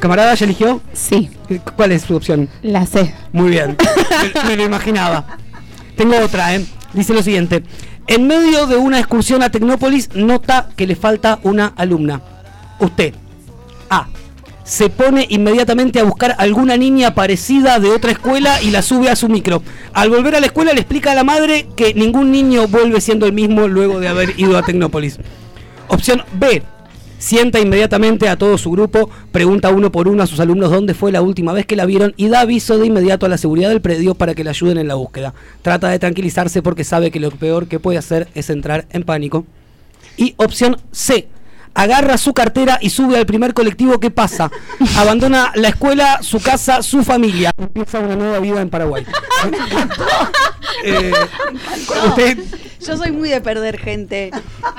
¿Camarada 0.00 0.34
ya 0.34 0.44
eligió? 0.44 0.82
Sí. 0.92 1.30
¿Cuál 1.76 1.92
es 1.92 2.02
su 2.02 2.14
opción? 2.14 2.50
La 2.60 2.84
C. 2.84 3.14
Muy 3.32 3.52
bien. 3.52 3.78
Me, 4.34 4.48
me 4.50 4.56
lo 4.58 4.64
imaginaba. 4.64 5.24
Tengo 5.96 6.18
otra, 6.18 6.54
¿eh? 6.54 6.66
Dice 6.92 7.14
lo 7.14 7.22
siguiente. 7.22 7.62
En 8.06 8.26
medio 8.26 8.66
de 8.66 8.76
una 8.76 8.98
excursión 8.98 9.42
a 9.42 9.48
Tecnópolis, 9.48 10.10
nota 10.14 10.68
que 10.76 10.86
le 10.86 10.94
falta 10.94 11.40
una 11.42 11.72
alumna. 11.74 12.20
Usted. 12.80 13.14
A. 13.88 14.08
Se 14.70 14.88
pone 14.88 15.26
inmediatamente 15.28 15.98
a 15.98 16.04
buscar 16.04 16.36
alguna 16.38 16.76
niña 16.76 17.12
parecida 17.12 17.80
de 17.80 17.88
otra 17.88 18.12
escuela 18.12 18.62
y 18.62 18.70
la 18.70 18.82
sube 18.82 19.10
a 19.10 19.16
su 19.16 19.28
micro. 19.28 19.64
Al 19.92 20.10
volver 20.10 20.36
a 20.36 20.40
la 20.40 20.46
escuela 20.46 20.72
le 20.72 20.82
explica 20.82 21.10
a 21.10 21.16
la 21.16 21.24
madre 21.24 21.66
que 21.74 21.92
ningún 21.92 22.30
niño 22.30 22.68
vuelve 22.68 23.00
siendo 23.00 23.26
el 23.26 23.32
mismo 23.32 23.66
luego 23.66 23.98
de 23.98 24.06
haber 24.06 24.38
ido 24.38 24.56
a 24.56 24.62
Tecnópolis. 24.62 25.18
Opción 25.88 26.22
B. 26.34 26.62
Sienta 27.18 27.58
inmediatamente 27.58 28.28
a 28.28 28.36
todo 28.36 28.56
su 28.58 28.70
grupo, 28.70 29.10
pregunta 29.32 29.70
uno 29.70 29.90
por 29.90 30.06
uno 30.06 30.22
a 30.22 30.28
sus 30.28 30.38
alumnos 30.38 30.70
dónde 30.70 30.94
fue 30.94 31.10
la 31.10 31.20
última 31.20 31.52
vez 31.52 31.66
que 31.66 31.74
la 31.74 31.84
vieron 31.84 32.14
y 32.16 32.28
da 32.28 32.42
aviso 32.42 32.78
de 32.78 32.86
inmediato 32.86 33.26
a 33.26 33.28
la 33.28 33.38
seguridad 33.38 33.70
del 33.70 33.80
predio 33.80 34.14
para 34.14 34.36
que 34.36 34.44
le 34.44 34.50
ayuden 34.50 34.78
en 34.78 34.86
la 34.86 34.94
búsqueda. 34.94 35.34
Trata 35.62 35.88
de 35.88 35.98
tranquilizarse 35.98 36.62
porque 36.62 36.84
sabe 36.84 37.10
que 37.10 37.18
lo 37.18 37.32
peor 37.32 37.66
que 37.66 37.80
puede 37.80 37.98
hacer 37.98 38.28
es 38.36 38.48
entrar 38.50 38.86
en 38.90 39.02
pánico. 39.02 39.44
Y 40.16 40.34
opción 40.36 40.76
C. 40.92 41.26
Agarra 41.74 42.18
su 42.18 42.34
cartera 42.34 42.78
y 42.80 42.90
sube 42.90 43.16
al 43.16 43.26
primer 43.26 43.54
colectivo 43.54 44.00
que 44.00 44.10
pasa. 44.10 44.50
Abandona 44.96 45.52
la 45.54 45.68
escuela, 45.68 46.18
su 46.22 46.40
casa, 46.40 46.82
su 46.82 47.04
familia. 47.04 47.52
Empieza 47.56 48.00
una 48.00 48.16
nueva 48.16 48.40
vida 48.40 48.60
en 48.60 48.70
Paraguay. 48.70 49.04
Eh, 50.84 51.12
usted 52.08 52.38
Yo 52.86 52.96
soy 52.96 53.10
muy 53.10 53.28
de 53.28 53.40
perder 53.40 53.78
gente. 53.78 54.30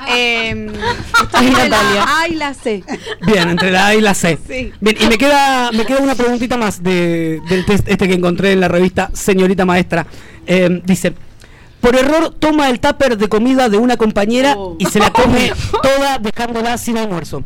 Eh, 0.08 0.72
Ay, 1.32 1.46
entre 1.48 1.68
Natalia. 1.68 2.04
la 2.04 2.20
A 2.20 2.28
y 2.28 2.34
la 2.34 2.54
C. 2.54 2.82
Bien, 3.20 3.48
entre 3.50 3.70
la 3.70 3.86
A 3.88 3.94
y 3.94 4.00
la 4.00 4.14
C. 4.14 4.38
Sí. 4.48 4.72
Bien, 4.80 4.96
y 5.00 5.06
me 5.06 5.18
queda, 5.18 5.70
me 5.72 5.84
queda 5.84 5.98
una 5.98 6.14
preguntita 6.14 6.56
más 6.56 6.82
de, 6.82 7.40
del 7.48 7.64
test 7.64 7.88
este 7.88 8.08
que 8.08 8.14
encontré 8.14 8.52
en 8.52 8.60
la 8.60 8.68
revista 8.68 9.10
Señorita 9.12 9.64
Maestra. 9.64 10.06
Eh, 10.46 10.80
dice, 10.84 11.12
por 11.82 11.96
error 11.96 12.32
toma 12.38 12.70
el 12.70 12.78
tupper 12.78 13.18
de 13.18 13.28
comida 13.28 13.68
de 13.68 13.76
una 13.76 13.96
compañera 13.96 14.56
y 14.78 14.86
se 14.86 15.00
la 15.00 15.10
come 15.10 15.52
toda 15.82 16.18
dejándola 16.18 16.78
sin 16.78 16.96
almuerzo. 16.96 17.42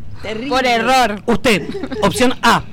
Por 0.47 0.65
error. 0.65 1.23
Usted, 1.25 1.63
opción 2.03 2.33
A. 2.43 2.63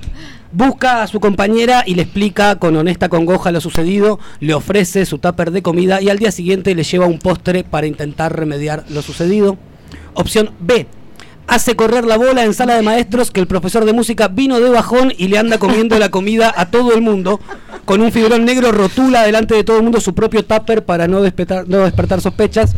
Busca 0.52 1.02
a 1.02 1.06
su 1.08 1.18
compañera 1.18 1.82
y 1.84 1.94
le 1.94 2.02
explica 2.02 2.56
con 2.56 2.76
honesta 2.76 3.08
congoja 3.08 3.50
lo 3.50 3.60
sucedido, 3.60 4.20
le 4.38 4.54
ofrece 4.54 5.06
su 5.06 5.18
tupper 5.18 5.50
de 5.50 5.62
comida 5.62 6.00
y 6.00 6.10
al 6.10 6.18
día 6.18 6.30
siguiente 6.30 6.74
le 6.74 6.84
lleva 6.84 7.06
un 7.06 7.18
postre 7.18 7.64
para 7.64 7.86
intentar 7.86 8.36
remediar 8.36 8.84
lo 8.90 9.00
sucedido. 9.02 9.56
Opción 10.12 10.50
B. 10.60 10.86
Hace 11.46 11.76
correr 11.76 12.04
la 12.04 12.16
bola 12.16 12.44
en 12.44 12.54
sala 12.54 12.74
de 12.74 12.82
maestros 12.82 13.30
que 13.30 13.40
el 13.40 13.46
profesor 13.46 13.84
de 13.84 13.92
música 13.92 14.28
vino 14.28 14.60
de 14.60 14.70
bajón 14.70 15.12
y 15.16 15.28
le 15.28 15.38
anda 15.38 15.58
comiendo 15.58 15.98
la 15.98 16.10
comida 16.10 16.52
a 16.56 16.70
todo 16.70 16.94
el 16.94 17.00
mundo. 17.00 17.40
Con 17.84 18.00
un 18.00 18.12
fibrón 18.12 18.44
negro 18.44 18.72
rotula 18.72 19.22
delante 19.24 19.54
de 19.54 19.64
todo 19.64 19.76
el 19.78 19.82
mundo 19.82 20.00
su 20.00 20.14
propio 20.14 20.44
tupper 20.44 20.84
para 20.84 21.06
no 21.06 21.22
despertar, 21.22 21.68
no 21.68 21.78
despertar 21.78 22.20
sospechas. 22.20 22.74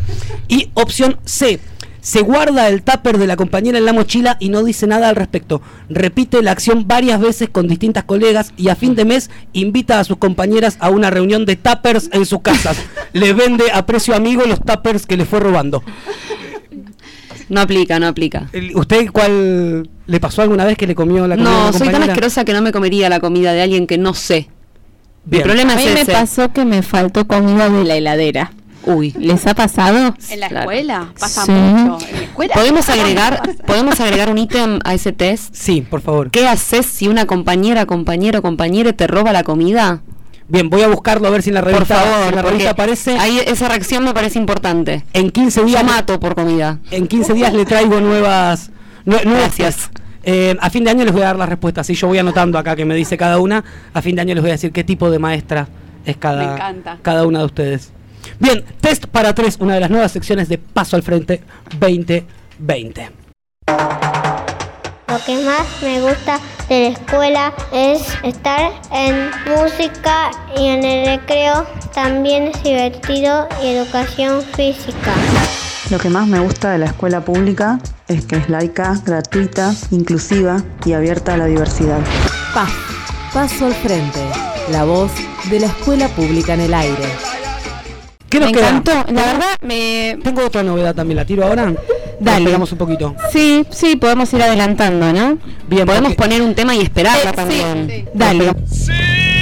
Y 0.47 0.69
opción 0.73 1.17
C. 1.25 1.59
Se 2.01 2.21
guarda 2.21 2.69
el 2.69 2.83
tupper 2.83 3.17
de 3.17 3.27
la 3.27 3.35
compañera 3.35 3.77
en 3.77 3.85
la 3.85 3.91
mochila 3.91 4.37
y 4.39 4.47
no 4.47 4.63
dice 4.63 4.87
nada 4.87 5.09
al 5.09 5.15
respecto. 5.15 5.61
Repite 5.89 6.41
la 6.41 6.51
acción 6.51 6.87
varias 6.87 7.19
veces 7.19 7.49
con 7.49 7.67
distintas 7.67 8.05
colegas 8.05 8.53
y 8.55 8.69
a 8.69 8.75
fin 8.75 8.95
de 8.95 9.03
mes 9.03 9.29
invita 9.51 9.99
a 9.99 10.03
sus 10.03 10.17
compañeras 10.17 10.77
a 10.79 10.89
una 10.89 11.09
reunión 11.09 11.45
de 11.45 11.57
tuppers 11.57 12.09
en 12.13 12.25
sus 12.25 12.41
casas. 12.41 12.77
Le 13.13 13.33
vende 13.33 13.65
a 13.73 13.85
precio 13.85 14.15
amigo 14.15 14.43
los 14.45 14.61
tuppers 14.61 15.05
que 15.05 15.17
le 15.17 15.25
fue 15.25 15.39
robando. 15.39 15.83
No 17.49 17.61
aplica, 17.61 17.99
no 17.99 18.07
aplica. 18.07 18.49
¿Usted 18.75 19.09
cuál 19.11 19.89
le 20.05 20.19
pasó 20.19 20.41
alguna 20.41 20.65
vez 20.65 20.77
que 20.77 20.87
le 20.87 20.95
comió 20.95 21.27
la 21.27 21.35
comida? 21.35 21.49
No, 21.49 21.69
una 21.69 21.77
soy 21.77 21.89
tan 21.89 22.03
asquerosa 22.03 22.45
que 22.45 22.53
no 22.53 22.61
me 22.61 22.71
comería 22.71 23.09
la 23.09 23.19
comida 23.19 23.53
de 23.53 23.61
alguien 23.61 23.87
que 23.87 23.97
no 23.97 24.13
sé. 24.13 24.49
Bien. 25.29 25.41
El 25.41 25.47
problema 25.47 25.73
a 25.73 25.75
mí 25.75 25.83
es 25.85 25.93
me 25.93 26.01
ese. 26.01 26.11
pasó 26.11 26.51
que 26.53 26.63
me 26.65 26.81
faltó 26.81 27.27
comida 27.27 27.69
de 27.69 27.83
la 27.83 27.95
heladera. 27.95 28.51
Uy. 28.85 29.13
¿Les 29.19 29.45
ha 29.45 29.53
pasado? 29.53 30.15
En 30.29 30.39
la 30.39 30.47
escuela 30.47 31.11
pasa 31.19 31.43
Sí. 31.45 31.51
mucho. 31.51 32.05
En 32.07 32.15
la 32.15 32.21
escuela 32.23 32.53
¿Podemos 32.53 32.89
agregar, 32.89 33.41
¿Podemos 33.65 33.99
agregar 33.99 34.29
un 34.29 34.37
ítem 34.37 34.79
a 34.85 34.93
ese 34.93 35.11
test? 35.11 35.53
Sí, 35.53 35.81
por 35.81 35.99
favor. 36.01 36.31
¿Qué 36.31 36.47
haces 36.47 36.85
si 36.85 37.09
una 37.09 37.25
compañera, 37.25 37.85
compañero, 37.85 38.41
compañera 38.41 38.93
te 38.93 39.05
roba 39.07 39.33
la 39.33 39.43
comida? 39.43 40.01
Bien, 40.47 40.69
voy 40.69 40.83
a 40.83 40.87
buscarlo 40.87 41.27
a 41.27 41.31
ver 41.31 41.41
si 41.43 41.49
en 41.49 41.55
la 41.55 41.61
Por 41.63 41.73
revista, 41.73 41.95
favor, 41.95 42.23
si 42.23 42.29
en 42.29 42.35
la 42.35 42.41
revista 42.41 42.69
aparece. 42.69 43.17
ahí 43.17 43.41
esa 43.45 43.67
reacción 43.67 44.05
me 44.05 44.13
parece 44.13 44.39
importante. 44.39 45.03
En 45.11 45.29
15 45.31 45.65
días. 45.65 45.81
Yo 45.81 45.85
mato 45.87 46.17
por 46.21 46.35
comida. 46.35 46.79
En 46.89 47.07
15 47.07 47.33
días 47.33 47.53
le 47.53 47.65
traigo 47.65 47.99
nuevas. 47.99 48.69
nue- 49.05 49.23
nuevas 49.25 49.57
Gracias. 49.57 49.75
tests. 49.89 50.01
Eh, 50.29 50.57
a 50.59 50.69
fin 50.69 50.83
de 50.83 50.89
año 50.89 51.05
les 51.05 51.13
voy 51.13 51.21
a 51.21 51.27
dar 51.27 51.37
las 51.37 51.47
respuestas. 51.47 51.89
Y 51.89 51.93
yo 51.93 52.07
voy 52.07 52.17
anotando 52.17 52.57
acá 52.57 52.75
que 52.75 52.83
me 52.83 52.95
dice 52.95 53.17
cada 53.17 53.39
una. 53.39 53.63
A 53.93 54.01
fin 54.01 54.13
de 54.13 54.23
año 54.23 54.35
les 54.35 54.41
voy 54.43 54.49
a 54.49 54.55
decir 54.55 54.73
qué 54.73 54.83
tipo 54.83 55.09
de 55.09 55.19
maestra 55.19 55.69
es 56.05 56.17
cada, 56.17 56.75
cada 57.01 57.25
una 57.25 57.39
de 57.39 57.45
ustedes. 57.45 57.93
Bien, 58.37 58.65
test 58.81 59.05
para 59.05 59.33
tres, 59.33 59.55
una 59.61 59.75
de 59.75 59.79
las 59.79 59.89
nuevas 59.89 60.11
secciones 60.11 60.49
de 60.49 60.57
Paso 60.57 60.97
al 60.97 61.03
Frente 61.03 61.41
2020. 61.79 63.09
Lo 65.07 65.23
que 65.25 65.37
más 65.45 65.81
me 65.81 66.01
gusta 66.01 66.41
de 66.67 66.81
la 66.81 66.87
escuela 66.89 67.53
es 67.71 68.01
estar 68.23 68.73
en 68.91 69.31
música 69.47 70.31
y 70.57 70.67
en 70.67 70.83
el 70.83 71.05
recreo. 71.05 71.65
También 71.93 72.47
es 72.47 72.61
divertido 72.63 73.47
y 73.63 73.67
educación 73.67 74.41
física. 74.41 75.13
Lo 75.89 75.97
que 75.99 76.09
más 76.09 76.27
me 76.27 76.39
gusta 76.39 76.71
de 76.71 76.79
la 76.79 76.87
escuela 76.87 77.21
pública 77.21 77.79
es 78.07 78.25
que 78.25 78.35
es 78.37 78.49
laica, 78.49 78.99
gratuita, 79.05 79.73
inclusiva 79.91 80.61
y 80.85 80.93
abierta 80.93 81.33
a 81.35 81.37
la 81.37 81.45
diversidad. 81.45 81.99
PAF, 82.53 82.71
Paso 83.33 83.67
al 83.67 83.73
Frente, 83.73 84.19
la 84.71 84.83
voz 84.83 85.11
de 85.49 85.59
la 85.61 85.67
escuela 85.67 86.07
pública 86.09 86.53
en 86.55 86.61
el 86.61 86.73
aire. 86.73 87.05
¿Qué 88.29 88.39
nos 88.41 88.49
Me 88.49 88.53
queda? 88.57 88.69
encantó. 88.69 88.91
La 89.13 89.21
verdad, 89.25 89.55
me. 89.61 90.17
Tengo 90.21 90.45
otra 90.45 90.61
novedad 90.61 90.93
también, 90.93 91.15
¿la 91.17 91.25
tiro 91.25 91.45
ahora? 91.45 91.73
Dale. 92.19 92.39
Esperamos 92.39 92.71
un 92.73 92.77
poquito. 92.77 93.15
Sí, 93.31 93.65
sí, 93.69 93.95
podemos 93.95 94.31
ir 94.33 94.41
adelantando, 94.43 95.13
¿no? 95.13 95.37
Bien, 95.69 95.85
Podemos 95.85 96.09
porque- 96.13 96.23
poner 96.23 96.41
un 96.41 96.53
tema 96.53 96.75
y 96.75 96.81
esperarla 96.81 97.29
Eh, 97.29 97.33
también. 97.33 97.87
sí. 97.89 98.05
Dale. 98.13 98.51
Silver 98.69 99.36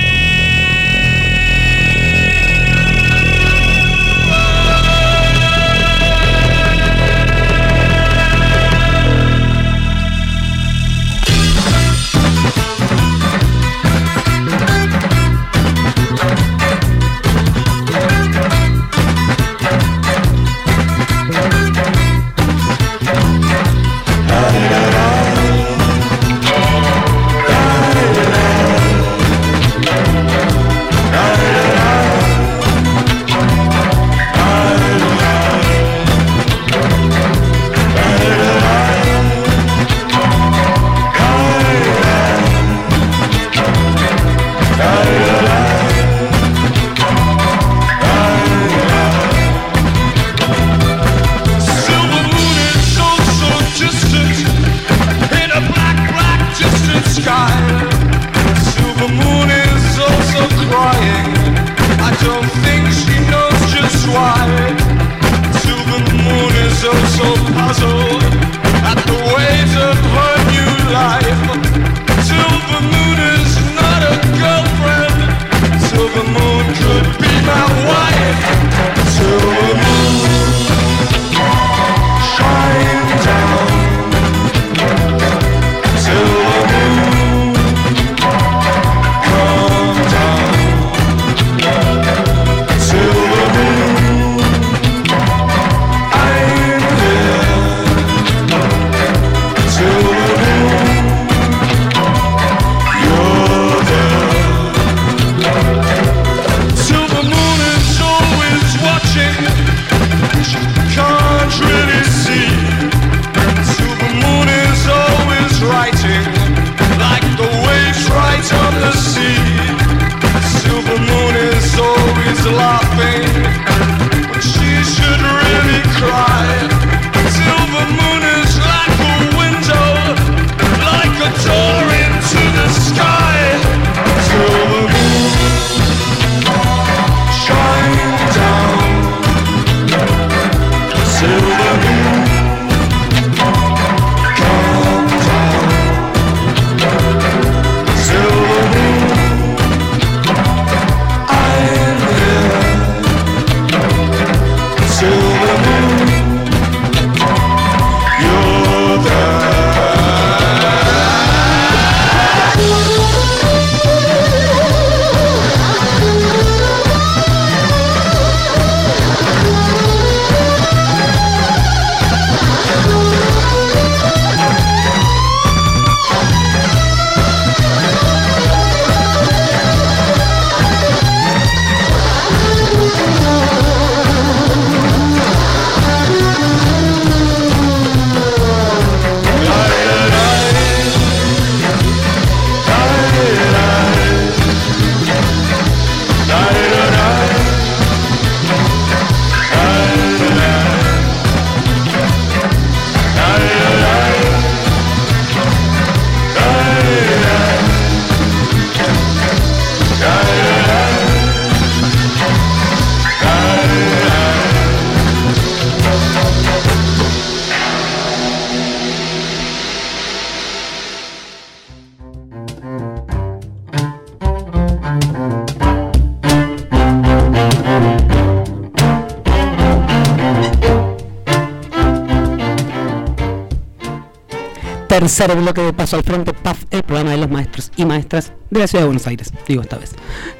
tercer 235.05 235.35
bloque 235.35 235.61
de 235.61 235.71
Paso 235.71 235.97
al 235.97 236.03
Frente, 236.03 236.33
PAF, 236.33 236.63
el 236.71 236.81
programa 236.81 237.11
de 237.11 237.17
los 237.17 237.29
maestros 237.29 237.71
y 237.77 237.85
maestras 237.85 238.33
de 238.49 238.61
la 238.61 238.65
Ciudad 238.65 238.85
de 238.85 238.87
Buenos 238.87 239.05
Aires, 239.05 239.31
digo 239.47 239.61
esta 239.61 239.77
vez. 239.77 239.91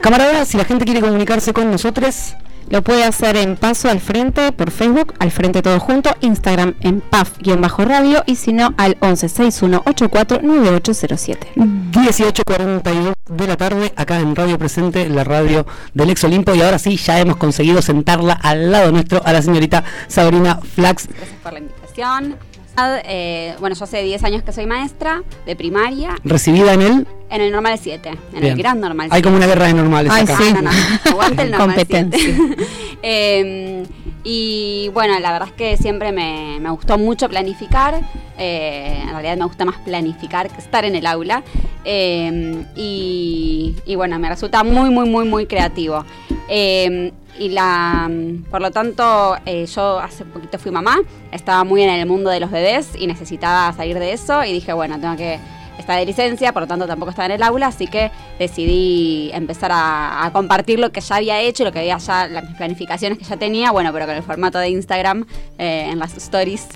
Camaradas, 0.02 0.48
si 0.48 0.58
la 0.58 0.66
gente 0.66 0.86
quiere 0.86 1.02
comunicarse 1.02 1.54
con 1.54 1.70
nosotros, 1.70 2.34
Lo 2.70 2.82
puede 2.82 3.04
hacer 3.04 3.38
en 3.38 3.58
Paso 3.58 3.92
al 3.92 4.00
Frente 4.00 4.52
por 4.52 4.72
Facebook, 4.72 5.14
al 5.20 5.30
Frente 5.30 5.62
Todo 5.62 5.80
Junto, 5.80 6.10
Instagram 6.22 6.74
en 6.82 7.00
PAF-radio 7.00 8.24
y 8.26 8.38
si 8.38 8.54
no 8.54 8.74
al 8.78 9.00
1161849807. 9.02 11.38
18.42 11.56 13.14
de 13.30 13.48
la 13.48 13.56
tarde, 13.56 13.94
acá 13.96 14.20
en 14.20 14.36
Radio 14.36 14.58
Presente, 14.58 15.08
la 15.10 15.24
radio 15.24 15.68
del 15.94 16.10
Ex 16.10 16.24
Olimpo, 16.24 16.56
y 16.56 16.64
ahora 16.64 16.80
sí, 16.80 16.98
ya 16.98 17.20
hemos 17.20 17.38
conseguido 17.38 17.84
sentarla 17.84 18.34
al 18.34 18.72
lado 18.72 18.92
nuestro 18.92 19.22
a 19.24 19.32
la 19.32 19.44
señorita 19.44 19.84
Sabrina 20.08 20.58
Flax. 20.58 21.08
Gracias 21.08 21.38
por 21.44 21.54
la 21.54 21.60
invitación. 21.60 22.36
Eh, 22.78 23.56
bueno, 23.60 23.76
yo 23.76 23.84
hace 23.86 24.04
10 24.04 24.24
años 24.24 24.44
que 24.44 24.52
soy 24.52 24.66
maestra 24.66 25.24
de 25.46 25.56
primaria 25.56 26.16
Recibida 26.24 26.74
en 26.74 26.82
el... 26.82 27.08
en 27.30 27.42
el 27.42 27.52
normal 27.52 27.80
7, 27.82 28.10
en 28.10 28.18
Bien. 28.42 28.46
el 28.54 28.58
gran 28.58 28.80
normal 28.82 29.08
Hay 29.12 29.22
como 29.22 29.38
una 29.38 29.48
guerra 29.48 29.68
de 29.68 29.74
normales 29.74 30.12
Ay, 30.14 30.24
acá. 30.24 30.38
sí. 30.38 30.54
No, 30.54 30.62
no, 30.62 30.72
no. 30.72 31.12
Aguante 31.12 31.42
el 31.44 31.52
normal 31.58 31.68
Competencia. 31.76 32.20
7. 32.20 32.56
Eh, 33.08 33.84
y 34.24 34.90
bueno, 34.94 35.20
la 35.20 35.32
verdad 35.32 35.50
es 35.50 35.54
que 35.54 35.78
siempre 35.78 36.12
me, 36.12 36.58
me 36.60 36.72
gustó 36.72 36.98
mucho 36.98 37.30
planificar. 37.30 38.02
Eh, 38.40 39.00
en 39.04 39.10
realidad 39.12 39.38
me 39.38 39.46
gusta 39.46 39.64
más 39.64 39.78
planificar 39.78 40.50
que 40.50 40.58
estar 40.60 40.84
en 40.86 40.96
el 40.96 41.06
aula. 41.06 41.44
Eh, 41.84 42.66
y, 42.76 43.76
y 43.86 43.96
bueno, 43.96 44.18
me 44.18 44.28
resulta 44.28 44.64
muy, 44.64 44.90
muy, 44.90 45.08
muy, 45.08 45.26
muy 45.26 45.46
creativo. 45.46 46.04
Eh, 46.50 47.12
y 47.38 47.50
la, 47.50 48.10
por 48.50 48.62
lo 48.62 48.72
tanto, 48.72 49.36
eh, 49.46 49.66
yo 49.66 50.00
hace 50.00 50.24
poquito 50.26 50.58
fui 50.58 50.72
mamá, 50.72 51.00
estaba 51.32 51.64
muy 51.64 51.82
en 51.82 51.90
el 51.90 52.06
mundo 52.06 52.30
de 52.30 52.40
los 52.40 52.50
bebés 52.50 52.90
y 52.98 53.08
necesitaba 53.08 53.74
salir 53.74 54.00
de 54.00 54.14
eso 54.14 54.44
y 54.44 54.54
dije, 54.54 54.72
bueno, 54.72 55.00
tengo 55.00 55.18
que 55.18 55.40
estar 55.78 56.00
de 56.00 56.06
licencia, 56.06 56.54
por 56.54 56.62
lo 56.64 56.68
tanto 56.68 56.88
tampoco 56.88 57.10
estaba 57.10 57.26
en 57.26 57.34
el 57.34 57.44
aula, 57.44 57.68
así 57.68 57.88
que 57.88 58.10
decidí 58.40 59.32
empezar 59.34 59.72
a, 59.74 60.30
compartir 60.32 60.80
lo 60.80 60.92
que 60.92 61.02
ya 61.02 61.18
había 61.18 61.42
hecho, 61.42 61.66
lo 61.66 61.74
que 61.74 61.80
había 61.80 61.98
ya, 61.98 62.28
las 62.28 62.46
planificaciones 62.56 63.18
que 63.18 63.26
ya 63.26 63.36
tenía, 63.36 63.72
bueno, 63.72 63.92
pero 63.92 64.06
con 64.06 64.16
el 64.16 64.24
formato 64.24 64.58
de 64.58 64.70
Instagram, 64.70 65.26
eh, 65.58 65.90
en 65.92 66.00
las 66.00 66.16
stories, 66.16 66.68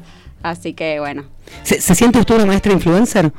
así 0.43 0.73
que 0.73 0.99
bueno. 0.99 1.23
¿Se, 1.63 1.79
se 1.79 1.95
siente 1.95 2.19
usted 2.19 2.35
una 2.35 2.45
maestra 2.45 2.73
influencer? 2.73 3.31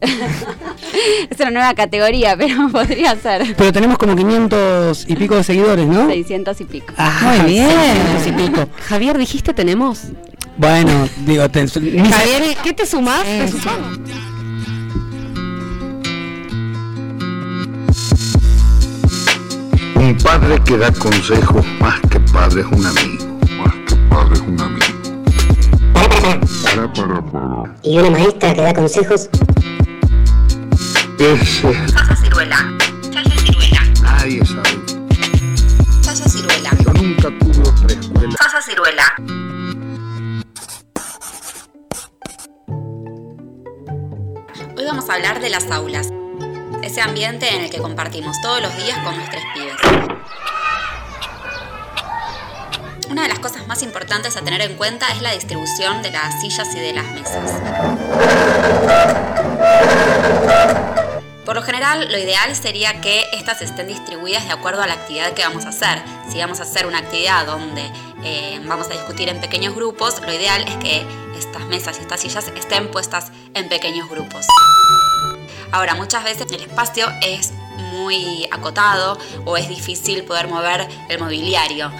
Es 1.30 1.38
una 1.40 1.50
nueva 1.50 1.74
categoría, 1.74 2.36
pero 2.36 2.68
podría 2.72 3.16
ser. 3.16 3.54
Pero 3.56 3.72
tenemos 3.72 3.98
como 3.98 4.16
500 4.16 5.04
y 5.08 5.16
pico 5.16 5.36
de 5.36 5.44
seguidores, 5.44 5.86
¿no? 5.86 6.08
600 6.08 6.60
y 6.60 6.64
pico. 6.64 6.94
Ah, 6.96 7.36
Muy 7.42 7.52
bien. 7.52 7.70
600 8.22 8.26
y 8.26 8.32
pico. 8.32 8.68
Javier, 8.88 9.18
dijiste 9.18 9.54
tenemos. 9.54 10.04
Bueno, 10.56 11.08
digo, 11.24 11.48
te, 11.50 11.68
Javier, 11.68 12.56
¿qué 12.62 12.72
te 12.72 12.84
sumás? 12.86 13.22
¿Te 13.22 13.48
sumás? 13.48 13.76
Un 19.94 20.16
padre 20.18 20.60
que 20.64 20.78
da 20.78 20.90
consejos 20.92 21.64
más 21.80 22.00
que 22.10 22.18
padre 22.20 22.62
es 22.62 22.66
un 22.66 22.86
amigo. 22.86 23.38
Más 23.58 23.74
que 23.86 23.94
padre 24.08 24.34
es 24.34 24.40
un 24.40 24.60
amigo. 24.60 24.86
Para, 26.62 26.92
para, 26.92 27.22
para. 27.22 27.74
Y 27.82 27.98
una 27.98 28.10
maestra 28.10 28.52
que 28.54 28.60
da 28.60 28.74
consejos. 28.74 29.28
Ese. 31.18 31.88
Salsa 31.88 32.14
ciruela. 32.14 32.56
Salsa 33.12 33.36
ciruela. 33.44 33.80
Nadie 34.02 34.44
sabe. 34.46 34.78
Salsa 36.00 36.28
ciruela. 36.28 36.70
Yo 36.78 36.92
nunca 36.92 37.28
tuve 37.40 37.68
otra 37.68 37.88
escuela. 37.88 38.34
Salsa 38.38 38.62
ciruela. 38.62 39.02
Hoy 44.76 44.84
vamos 44.84 45.10
a 45.10 45.14
hablar 45.14 45.40
de 45.40 45.50
las 45.50 45.68
aulas, 45.72 46.08
ese 46.82 47.00
ambiente 47.00 47.52
en 47.52 47.64
el 47.64 47.70
que 47.70 47.78
compartimos 47.78 48.40
todos 48.40 48.62
los 48.62 48.76
días 48.76 48.98
con 49.00 49.16
nuestros 49.16 49.42
pibes. 49.54 49.74
Una 53.10 53.22
de 53.22 53.28
las 53.28 53.40
cosas 53.40 53.66
más 53.66 53.82
importantes 53.82 54.36
a 54.36 54.42
tener 54.42 54.60
en 54.60 54.76
cuenta 54.76 55.08
es 55.08 55.20
la 55.20 55.32
distribución 55.32 56.00
de 56.02 56.12
las 56.12 56.40
sillas 56.40 56.68
y 56.76 56.78
de 56.78 56.92
las 56.92 57.06
mesas. 57.06 57.50
Por 61.48 61.56
lo 61.56 61.62
general, 61.62 62.12
lo 62.12 62.18
ideal 62.18 62.54
sería 62.54 63.00
que 63.00 63.24
estas 63.32 63.62
estén 63.62 63.88
distribuidas 63.88 64.44
de 64.44 64.52
acuerdo 64.52 64.82
a 64.82 64.86
la 64.86 64.92
actividad 64.92 65.32
que 65.32 65.40
vamos 65.40 65.64
a 65.64 65.70
hacer. 65.70 66.02
Si 66.30 66.36
vamos 66.36 66.60
a 66.60 66.64
hacer 66.64 66.86
una 66.86 66.98
actividad 66.98 67.46
donde 67.46 67.90
eh, 68.22 68.60
vamos 68.66 68.88
a 68.88 68.92
discutir 68.92 69.30
en 69.30 69.40
pequeños 69.40 69.74
grupos, 69.74 70.20
lo 70.20 70.30
ideal 70.30 70.62
es 70.68 70.76
que 70.76 71.06
estas 71.38 71.64
mesas 71.64 71.96
y 71.96 72.02
estas 72.02 72.20
sillas 72.20 72.48
estén 72.54 72.90
puestas 72.90 73.32
en 73.54 73.66
pequeños 73.70 74.10
grupos. 74.10 74.44
Ahora, 75.72 75.94
muchas 75.94 76.22
veces 76.22 76.52
el 76.52 76.60
espacio 76.60 77.06
es 77.22 77.54
muy 77.78 78.46
acotado 78.52 79.16
o 79.46 79.56
es 79.56 79.70
difícil 79.70 80.24
poder 80.24 80.48
mover 80.48 80.86
el 81.08 81.18
mobiliario. 81.18 81.90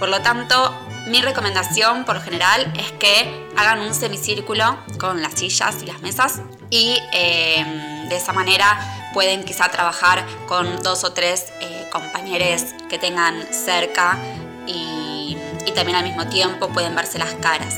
Por 0.00 0.08
lo 0.08 0.20
tanto, 0.22 0.74
mi 1.06 1.22
recomendación 1.22 2.04
por 2.06 2.16
lo 2.16 2.22
general 2.22 2.72
es 2.76 2.90
que 2.90 3.46
hagan 3.56 3.78
un 3.82 3.94
semicírculo 3.94 4.76
con 4.98 5.22
las 5.22 5.34
sillas 5.34 5.80
y 5.80 5.86
las 5.86 6.00
mesas 6.00 6.40
y 6.70 6.98
eh, 7.12 7.85
de 8.08 8.16
esa 8.16 8.32
manera 8.32 8.78
pueden 9.12 9.44
quizá 9.44 9.68
trabajar 9.68 10.24
con 10.46 10.82
dos 10.82 11.04
o 11.04 11.12
tres 11.12 11.52
eh, 11.60 11.88
compañeros 11.90 12.74
que 12.88 12.98
tengan 12.98 13.42
cerca 13.52 14.18
y, 14.66 15.36
y 15.64 15.72
también 15.72 15.96
al 15.96 16.04
mismo 16.04 16.26
tiempo 16.26 16.68
pueden 16.68 16.94
verse 16.94 17.18
las 17.18 17.34
caras. 17.34 17.76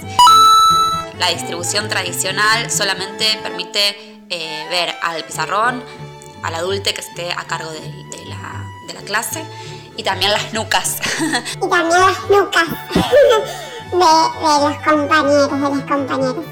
La 1.18 1.28
distribución 1.28 1.88
tradicional 1.88 2.70
solamente 2.70 3.38
permite 3.42 4.18
eh, 4.30 4.66
ver 4.70 4.94
al 5.02 5.24
pizarrón, 5.24 5.82
al 6.42 6.54
adulte 6.54 6.94
que 6.94 7.00
esté 7.00 7.32
a 7.32 7.44
cargo 7.44 7.70
de, 7.70 7.80
de 7.80 8.24
la, 8.26 8.64
de 8.86 8.94
la 8.94 9.00
clase 9.02 9.44
y 9.96 10.02
también 10.02 10.32
las 10.32 10.52
nucas. 10.52 10.98
Y 11.56 11.68
también 11.68 12.00
las 12.00 12.30
nucas 12.30 12.68
de, 12.94 13.96
de 13.96 13.98
los 13.98 14.76
compañeros, 14.84 15.50
de 15.50 15.58
los 15.58 15.80
compañeros. 15.84 16.44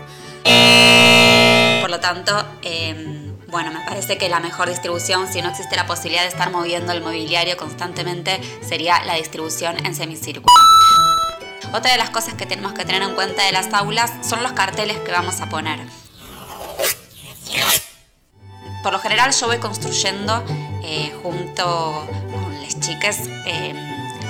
Por 1.80 1.90
lo 1.90 2.00
tanto, 2.00 2.44
eh, 2.62 3.25
bueno, 3.56 3.72
me 3.72 3.80
parece 3.86 4.18
que 4.18 4.28
la 4.28 4.38
mejor 4.38 4.68
distribución, 4.68 5.32
si 5.32 5.40
no 5.40 5.48
existe 5.48 5.76
la 5.76 5.86
posibilidad 5.86 6.24
de 6.24 6.28
estar 6.28 6.50
moviendo 6.50 6.92
el 6.92 7.00
mobiliario 7.00 7.56
constantemente, 7.56 8.38
sería 8.60 9.02
la 9.06 9.14
distribución 9.14 9.82
en 9.86 9.94
semicírculo. 9.94 10.52
Otra 11.72 11.92
de 11.92 11.96
las 11.96 12.10
cosas 12.10 12.34
que 12.34 12.44
tenemos 12.44 12.74
que 12.74 12.84
tener 12.84 13.00
en 13.00 13.14
cuenta 13.14 13.42
de 13.44 13.52
las 13.52 13.72
aulas 13.72 14.12
son 14.20 14.42
los 14.42 14.52
carteles 14.52 14.98
que 14.98 15.10
vamos 15.10 15.40
a 15.40 15.48
poner. 15.48 15.80
Por 18.82 18.92
lo 18.92 18.98
general 18.98 19.32
yo 19.32 19.46
voy 19.46 19.56
construyendo 19.56 20.44
eh, 20.82 21.14
junto 21.22 22.06
con 22.30 22.60
las 22.60 22.78
chicas 22.78 23.20
eh, 23.46 23.72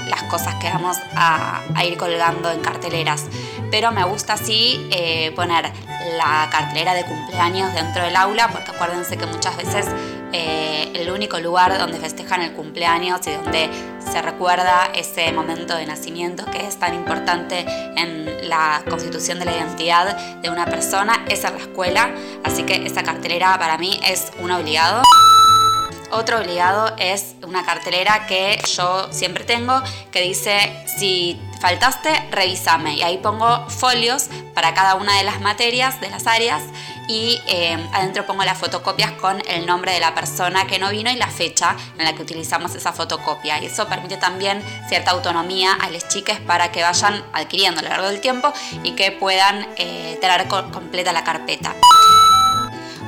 las 0.06 0.22
cosas 0.22 0.54
que 0.54 0.68
vamos 0.68 0.98
a, 1.16 1.62
a 1.74 1.84
ir 1.84 1.96
colgando 1.96 2.48
en 2.52 2.60
carteleras. 2.60 3.24
Pero 3.72 3.90
me 3.90 4.04
gusta 4.04 4.34
así 4.34 4.86
eh, 4.92 5.32
poner 5.34 5.72
la 6.16 6.48
cartelera 6.50 6.94
de 6.94 7.04
cumpleaños 7.04 7.72
dentro 7.74 8.02
del 8.02 8.16
aula, 8.16 8.48
porque 8.48 8.70
acuérdense 8.70 9.16
que 9.16 9.26
muchas 9.26 9.56
veces 9.56 9.86
eh, 10.32 10.92
el 10.94 11.10
único 11.10 11.38
lugar 11.40 11.78
donde 11.78 11.98
festejan 11.98 12.42
el 12.42 12.52
cumpleaños 12.52 13.20
y 13.26 13.32
donde 13.32 13.70
se 14.00 14.22
recuerda 14.22 14.90
ese 14.94 15.32
momento 15.32 15.76
de 15.76 15.86
nacimiento 15.86 16.44
que 16.46 16.66
es 16.66 16.78
tan 16.78 16.94
importante 16.94 17.64
en 17.96 18.48
la 18.48 18.82
constitución 18.88 19.38
de 19.38 19.44
la 19.44 19.56
identidad 19.56 20.16
de 20.42 20.50
una 20.50 20.66
persona 20.66 21.24
es 21.28 21.44
en 21.44 21.54
la 21.54 21.58
escuela. 21.58 22.10
Así 22.44 22.62
que 22.62 22.86
esa 22.86 23.02
cartelera 23.02 23.58
para 23.58 23.78
mí 23.78 23.98
es 24.04 24.30
un 24.40 24.50
obligado. 24.50 25.02
Otro 26.12 26.38
obligado 26.38 26.94
es 26.98 27.34
una 27.42 27.64
cartelera 27.64 28.26
que 28.26 28.60
yo 28.76 29.12
siempre 29.12 29.44
tengo 29.44 29.82
que 30.12 30.22
dice 30.22 30.84
si 30.86 31.40
faltaste, 31.60 32.28
revísame. 32.30 32.94
Y 32.94 33.02
ahí 33.02 33.18
pongo 33.18 33.68
folios 33.68 34.28
para 34.54 34.74
cada 34.74 34.94
una 34.94 35.16
de 35.16 35.24
las 35.24 35.40
materias, 35.40 36.00
de 36.00 36.10
las 36.10 36.26
áreas. 36.26 36.62
Y 37.08 37.40
eh, 37.46 37.78
adentro 37.92 38.26
pongo 38.26 38.42
las 38.44 38.58
fotocopias 38.58 39.12
con 39.12 39.40
el 39.48 39.64
nombre 39.64 39.92
de 39.92 40.00
la 40.00 40.14
persona 40.14 40.66
que 40.66 40.78
no 40.80 40.90
vino 40.90 41.10
y 41.10 41.14
la 41.16 41.28
fecha 41.28 41.76
en 41.98 42.04
la 42.04 42.14
que 42.14 42.22
utilizamos 42.22 42.74
esa 42.74 42.92
fotocopia. 42.92 43.62
Y 43.62 43.66
eso 43.66 43.86
permite 43.86 44.16
también 44.16 44.62
cierta 44.88 45.12
autonomía 45.12 45.72
a 45.74 45.88
las 45.90 46.08
chicas 46.08 46.40
para 46.40 46.72
que 46.72 46.82
vayan 46.82 47.24
adquiriendo 47.32 47.80
a 47.80 47.82
lo 47.84 47.90
largo 47.90 48.08
del 48.08 48.20
tiempo 48.20 48.52
y 48.82 48.92
que 48.92 49.12
puedan 49.12 49.68
eh, 49.76 50.18
tener 50.20 50.48
co- 50.48 50.70
completa 50.72 51.12
la 51.12 51.22
carpeta. 51.22 51.74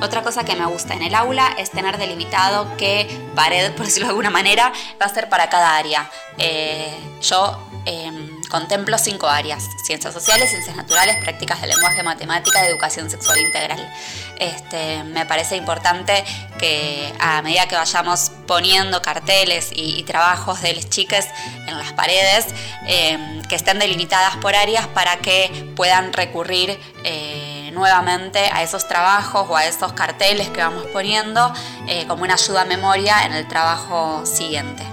Otra 0.01 0.23
cosa 0.23 0.45
que 0.45 0.55
me 0.55 0.65
gusta 0.65 0.93
en 0.93 1.01
el 1.01 1.13
aula 1.13 1.55
es 1.57 1.71
tener 1.71 1.97
delimitado 1.97 2.77
qué 2.77 3.05
pared, 3.35 3.73
por 3.73 3.85
decirlo 3.85 4.05
de 4.07 4.11
alguna 4.11 4.29
manera, 4.29 4.71
va 5.01 5.07
a 5.07 5.09
ser 5.09 5.27
para 5.27 5.49
cada 5.49 5.75
área. 5.75 6.09
Eh, 6.37 6.97
yo 7.21 7.67
eh, 7.85 8.09
contemplo 8.49 8.97
cinco 8.97 9.27
áreas, 9.27 9.63
ciencias 9.83 10.13
sociales, 10.13 10.49
ciencias 10.49 10.75
naturales, 10.75 11.17
prácticas 11.23 11.61
de 11.61 11.67
lenguaje, 11.67 12.03
matemática 12.03 12.65
educación 12.65 13.09
sexual 13.09 13.39
integral. 13.39 13.93
Este, 14.39 15.03
me 15.03 15.25
parece 15.25 15.55
importante 15.55 16.23
que 16.57 17.13
a 17.19 17.41
medida 17.41 17.67
que 17.67 17.75
vayamos 17.75 18.31
poniendo 18.47 19.01
carteles 19.01 19.69
y, 19.73 20.03
trabajos 20.03 20.61
de 20.61 20.73
las 20.73 20.89
chicas 20.89 21.27
en 21.67 21.77
las 21.77 21.93
paredes, 21.93 22.47
eh, 22.87 23.41
que 23.47 23.55
estén 23.55 23.77
delimitadas 23.77 24.37
por 24.37 24.55
áreas 24.55 24.87
para 24.87 25.17
que 25.17 25.71
puedan 25.75 26.13
recurrir. 26.13 26.79
eh, 27.03 27.59
nuevamente 27.79 28.39
a 28.51 28.61
esos 28.61 28.87
trabajos 28.87 29.47
o 29.49 29.55
a 29.55 29.65
esos 29.65 29.93
carteles 29.93 30.49
que 30.49 30.61
vamos 30.61 30.85
poniendo 30.87 31.53
eh, 31.87 32.05
como 32.07 32.23
una 32.23 32.33
ayuda 32.33 32.61
a 32.61 32.65
memoria 32.65 33.25
en 33.25 33.33
el 33.33 33.47
trabajo 33.47 34.25
siguiente. 34.25 34.83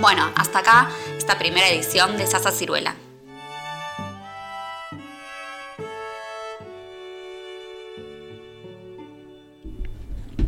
Bueno, 0.00 0.30
hasta 0.36 0.60
acá 0.60 0.88
esta 1.28 1.38
primera 1.38 1.68
edición 1.68 2.16
de 2.16 2.26
Sasa 2.26 2.50
Ciruela. 2.50 2.94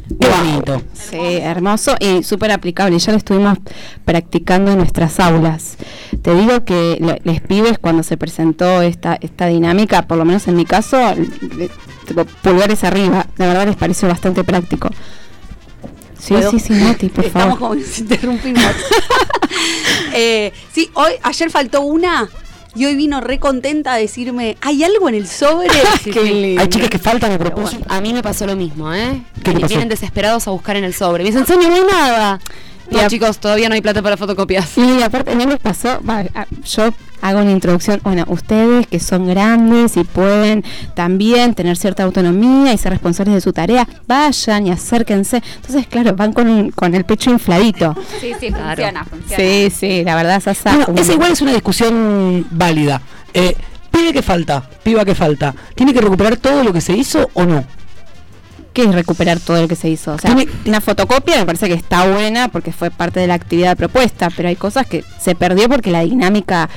Bonito. 0.08 0.80
Sí, 0.94 1.18
hermoso 1.18 1.96
y 2.00 2.22
súper 2.22 2.50
aplicable. 2.52 2.98
Ya 2.98 3.12
lo 3.12 3.18
estuvimos 3.18 3.58
practicando 4.06 4.70
en 4.70 4.78
nuestras 4.78 5.20
aulas. 5.20 5.76
Te 6.22 6.34
digo 6.34 6.64
que 6.64 7.20
les 7.24 7.42
pibes 7.42 7.78
cuando 7.78 8.02
se 8.02 8.16
presentó 8.16 8.80
esta, 8.80 9.18
esta 9.20 9.48
dinámica, 9.48 10.06
por 10.06 10.16
lo 10.16 10.24
menos 10.24 10.48
en 10.48 10.56
mi 10.56 10.64
caso, 10.64 10.96
pulgares 12.42 12.84
arriba. 12.84 13.26
La 13.36 13.48
verdad 13.48 13.66
les 13.66 13.76
pareció 13.76 14.08
bastante 14.08 14.44
práctico. 14.44 14.88
Sí, 16.20 16.34
¿Puedo? 16.34 16.50
sí, 16.50 16.58
sí, 16.60 16.72
Nati, 16.74 17.08
por 17.08 17.24
Estamos 17.24 17.58
favor. 17.58 17.76
como 17.78 17.82
si 17.84 18.00
interrumpimos. 18.02 18.62
Eh, 20.12 20.52
sí, 20.72 20.90
hoy, 20.94 21.12
ayer 21.22 21.50
faltó 21.50 21.82
una 21.82 22.28
y 22.74 22.84
hoy 22.84 22.94
vino 22.96 23.20
re 23.20 23.38
contenta 23.38 23.94
a 23.94 23.96
decirme, 23.96 24.56
¿hay 24.60 24.82
algo 24.84 25.08
en 25.08 25.14
el 25.16 25.26
sobre? 25.28 25.68
Hay 26.58 26.68
chicas 26.68 26.88
que 26.90 26.98
faltan 26.98 27.32
a 27.32 27.38
propósito. 27.38 27.84
A 27.88 28.00
mí 28.00 28.12
me 28.12 28.22
pasó 28.22 28.46
lo 28.46 28.56
mismo, 28.56 28.92
¿eh? 28.92 29.22
¿Qué 29.42 29.52
te 29.52 29.60
pasó? 29.60 29.68
Vienen 29.68 29.88
desesperados 29.88 30.46
a 30.48 30.50
buscar 30.52 30.76
en 30.76 30.84
el 30.84 30.94
sobre. 30.94 31.22
Me 31.24 31.30
dicen, 31.30 31.46
señor, 31.46 31.68
no 31.68 31.74
hay 31.74 31.82
nada. 31.90 32.40
No, 32.90 32.98
Y 32.98 33.02
a- 33.02 33.06
chicos, 33.08 33.38
todavía 33.38 33.68
no 33.68 33.74
hay 33.74 33.80
plata 33.80 34.02
para 34.02 34.16
fotocopias. 34.16 34.76
Y 34.78 35.02
aparte, 35.02 35.34
no 35.34 35.46
les 35.46 35.58
pasó, 35.58 36.00
va, 36.08 36.20
a- 36.34 36.46
yo 36.64 36.90
hago 37.22 37.40
una 37.40 37.50
introducción, 37.52 38.00
bueno, 38.02 38.24
ustedes 38.28 38.86
que 38.86 39.00
son 39.00 39.26
grandes 39.26 39.96
y 39.96 40.04
pueden 40.04 40.64
también 40.94 41.54
tener 41.54 41.76
cierta 41.76 42.02
autonomía 42.04 42.72
y 42.72 42.78
ser 42.78 42.92
responsables 42.92 43.34
de 43.34 43.40
su 43.40 43.52
tarea, 43.52 43.86
vayan 44.06 44.66
y 44.66 44.70
acérquense. 44.70 45.42
Entonces, 45.56 45.86
claro, 45.86 46.14
van 46.16 46.32
con, 46.32 46.48
un- 46.48 46.70
con 46.70 46.94
el 46.94 47.04
pecho 47.04 47.30
infladito. 47.30 47.94
Sí, 48.20 48.32
sí, 48.38 48.50
funciona, 48.50 49.04
funciona. 49.04 49.36
Sí, 49.36 49.70
sí, 49.74 50.04
la 50.04 50.14
verdad, 50.16 50.40
Sasa. 50.42 50.70
Bueno, 50.70 50.86
un- 50.88 50.98
esa 50.98 51.12
igual 51.12 51.32
es 51.32 51.40
una 51.42 51.52
discusión 51.52 52.46
válida. 52.50 53.00
Eh, 53.34 53.54
pibe 53.90 54.12
que 54.12 54.22
falta, 54.22 54.68
piba 54.82 55.04
que 55.04 55.14
falta, 55.14 55.54
¿tiene 55.74 55.92
que 55.94 56.00
recuperar 56.00 56.36
todo 56.36 56.62
lo 56.64 56.72
que 56.72 56.80
se 56.80 56.92
hizo 56.96 57.28
o 57.34 57.44
no? 57.44 57.64
¿Qué 58.72 58.84
es 58.84 58.94
recuperar 58.94 59.40
todo 59.40 59.60
lo 59.62 59.66
que 59.66 59.74
se 59.74 59.88
hizo? 59.88 60.12
O 60.14 60.18
sea, 60.18 60.36
una 60.64 60.80
fotocopia 60.80 61.36
me 61.38 61.44
parece 61.46 61.66
que 61.66 61.74
está 61.74 62.06
buena 62.08 62.46
porque 62.48 62.70
fue 62.72 62.90
parte 62.92 63.18
de 63.18 63.26
la 63.26 63.34
actividad 63.34 63.76
propuesta, 63.76 64.30
pero 64.36 64.48
hay 64.48 64.54
cosas 64.54 64.86
que 64.86 65.04
se 65.20 65.34
perdió 65.34 65.68
porque 65.68 65.90
la 65.90 66.02
dinámica, 66.02 66.68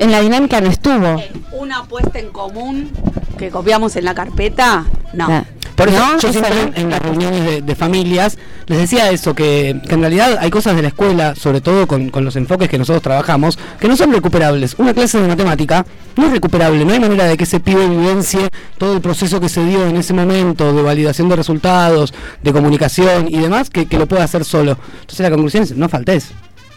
en 0.00 0.10
la 0.10 0.20
dinámica 0.20 0.60
no 0.60 0.68
estuvo. 0.70 1.22
Una 1.52 1.84
puesta 1.84 2.18
en 2.18 2.30
común 2.30 2.90
que 3.38 3.50
copiamos 3.50 3.94
en 3.96 4.04
la 4.04 4.14
carpeta, 4.14 4.84
no. 5.12 5.26
Claro. 5.26 5.46
Por 5.76 5.88
eso 5.88 5.98
No, 5.98 6.18
yo 6.18 6.30
siempre 6.30 6.52
en 6.74 6.90
las 6.90 7.00
reuniones 7.00 7.42
de, 7.46 7.62
de 7.62 7.74
familias 7.74 8.36
les 8.66 8.78
decía 8.80 9.10
eso, 9.10 9.34
que, 9.34 9.80
que 9.88 9.94
en 9.94 10.00
realidad 10.02 10.36
hay 10.38 10.50
cosas 10.50 10.76
de 10.76 10.82
la 10.82 10.88
escuela, 10.88 11.34
sobre 11.34 11.62
todo 11.62 11.86
con, 11.86 12.10
con 12.10 12.22
los 12.22 12.36
enfoques 12.36 12.68
que 12.68 12.76
nosotros 12.76 13.02
trabajamos, 13.02 13.58
que 13.78 13.88
no 13.88 13.96
son 13.96 14.12
recuperables. 14.12 14.74
Una 14.76 14.92
clase 14.92 15.18
de 15.18 15.26
matemática 15.26 15.86
no 16.16 16.26
es 16.26 16.32
recuperable, 16.32 16.84
no 16.84 16.92
hay 16.92 17.00
manera 17.00 17.24
de 17.24 17.38
que 17.38 17.44
ese 17.44 17.60
pibe 17.60 17.88
vivencie 17.88 18.40
todo 18.76 18.94
el 18.94 19.00
proceso 19.00 19.40
que 19.40 19.48
se 19.48 19.64
dio 19.64 19.86
en 19.86 19.96
ese 19.96 20.12
momento 20.12 20.70
de 20.74 20.82
validación 20.82 21.30
de 21.30 21.36
resultados, 21.36 22.12
de 22.42 22.52
comunicación 22.52 23.28
y 23.30 23.38
demás, 23.38 23.70
que, 23.70 23.86
que 23.86 23.98
lo 23.98 24.06
pueda 24.06 24.24
hacer 24.24 24.44
solo. 24.44 24.76
Entonces 25.00 25.20
la 25.20 25.30
conclusión 25.30 25.62
es, 25.62 25.74
no 25.74 25.88
faltes. 25.88 26.32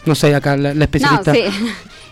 No 0.06 0.14
sé, 0.14 0.34
acá 0.34 0.56
la, 0.56 0.72
la 0.72 0.84
especialista. 0.84 1.32
No, 1.32 1.38
sí. 1.38 1.44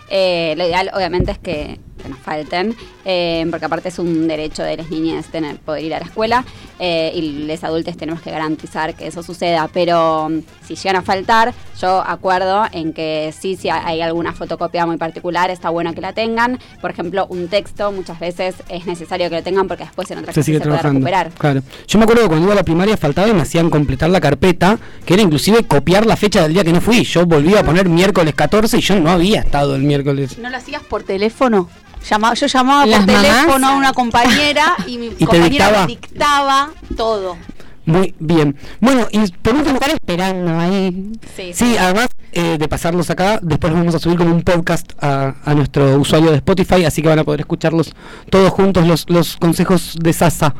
Eh, 0.07 0.53
lo 0.57 0.65
ideal, 0.65 0.91
obviamente, 0.93 1.31
es 1.31 1.39
que, 1.39 1.79
que 2.01 2.09
nos 2.09 2.19
falten, 2.19 2.75
eh, 3.05 3.45
porque 3.49 3.65
aparte 3.65 3.89
es 3.89 3.99
un 3.99 4.27
derecho 4.27 4.63
de 4.63 4.77
las 4.77 4.89
niñas 4.89 5.27
tener, 5.27 5.57
poder 5.57 5.83
ir 5.83 5.93
a 5.93 5.99
la 5.99 6.05
escuela 6.05 6.45
eh, 6.79 7.11
y 7.15 7.45
los 7.45 7.63
adultos 7.63 7.95
tenemos 7.97 8.21
que 8.21 8.31
garantizar 8.31 8.95
que 8.95 9.07
eso 9.07 9.23
suceda. 9.23 9.69
Pero 9.73 10.29
mm, 10.29 10.39
si 10.65 10.75
llegan 10.75 10.97
a 10.97 11.01
faltar, 11.01 11.53
yo 11.79 12.01
acuerdo 12.05 12.63
en 12.71 12.93
que 12.93 13.33
sí, 13.37 13.55
si 13.55 13.69
hay 13.69 14.01
alguna 14.01 14.33
fotocopia 14.33 14.85
muy 14.85 14.97
particular, 14.97 15.49
está 15.49 15.69
bueno 15.69 15.93
que 15.93 16.01
la 16.01 16.13
tengan. 16.13 16.59
Por 16.81 16.91
ejemplo, 16.91 17.25
un 17.29 17.47
texto 17.47 17.91
muchas 17.91 18.19
veces 18.19 18.55
es 18.69 18.85
necesario 18.85 19.29
que 19.29 19.35
lo 19.35 19.43
tengan 19.43 19.67
porque 19.67 19.83
después 19.83 20.09
en 20.11 20.19
otra 20.19 20.31
se 20.31 20.35
clase 20.35 20.45
sigue 20.45 20.57
se 20.57 20.63
puede 20.63 20.79
trabajando. 20.79 20.99
recuperar. 20.99 21.31
Claro. 21.37 21.61
Yo 21.87 21.99
me 21.99 22.03
acuerdo 22.03 22.23
que 22.23 22.27
cuando 22.29 22.45
iba 22.45 22.53
a 22.53 22.57
la 22.57 22.63
primaria 22.63 22.97
faltaba 22.97 23.27
y 23.27 23.33
me 23.33 23.41
hacían 23.41 23.69
completar 23.69 24.09
la 24.09 24.19
carpeta, 24.19 24.77
que 25.05 25.13
era 25.13 25.23
inclusive 25.23 25.63
copiar 25.65 26.05
la 26.05 26.15
fecha 26.15 26.41
del 26.43 26.53
día 26.53 26.63
que 26.63 26.73
no 26.73 26.81
fui. 26.81 27.03
Yo 27.03 27.25
volvía 27.25 27.59
a 27.61 27.63
poner 27.63 27.87
miércoles 27.89 28.33
14 28.35 28.77
y 28.77 28.81
yo 28.81 28.99
no 28.99 29.11
había 29.11 29.41
estado 29.41 29.75
el 29.75 29.83
miércoles. 29.83 30.37
¿No 30.37 30.49
lo 30.49 30.57
hacías 30.57 30.81
por 30.83 31.03
teléfono? 31.03 31.69
Llama- 32.09 32.33
yo 32.33 32.47
llamaba 32.47 32.83
por 32.83 32.91
mamás. 32.91 33.05
teléfono 33.23 33.67
a 33.67 33.71
una 33.75 33.93
compañera 33.93 34.75
y 34.87 34.97
mi 34.97 35.09
compañera 35.11 35.49
dictaba? 35.49 35.81
me 35.81 35.87
dictaba 35.87 36.69
todo. 36.97 37.37
Muy 37.85 38.15
bien. 38.17 38.55
Bueno, 38.79 39.07
y 39.11 39.19
por 39.31 39.55
último, 39.55 39.75
Estar 39.75 39.89
esperando 39.91 40.57
ahí. 40.57 41.11
Sí, 41.53 41.75
además 41.77 42.07
eh, 42.31 42.57
de 42.57 42.67
pasarlos 42.69 43.09
acá, 43.09 43.39
después 43.41 43.71
los 43.71 43.79
vamos 43.81 43.95
a 43.95 43.99
subir 43.99 44.17
como 44.17 44.33
un 44.33 44.41
podcast 44.41 44.91
a, 45.01 45.35
a 45.43 45.53
nuestro 45.53 45.97
usuario 45.99 46.29
de 46.31 46.37
Spotify, 46.37 46.85
así 46.85 47.01
que 47.01 47.09
van 47.09 47.19
a 47.19 47.23
poder 47.25 47.41
escucharlos 47.41 47.93
todos 48.29 48.49
juntos 48.51 48.87
los, 48.87 49.09
los 49.09 49.35
consejos 49.35 49.97
de 49.99 50.13
Sasa. 50.13 50.55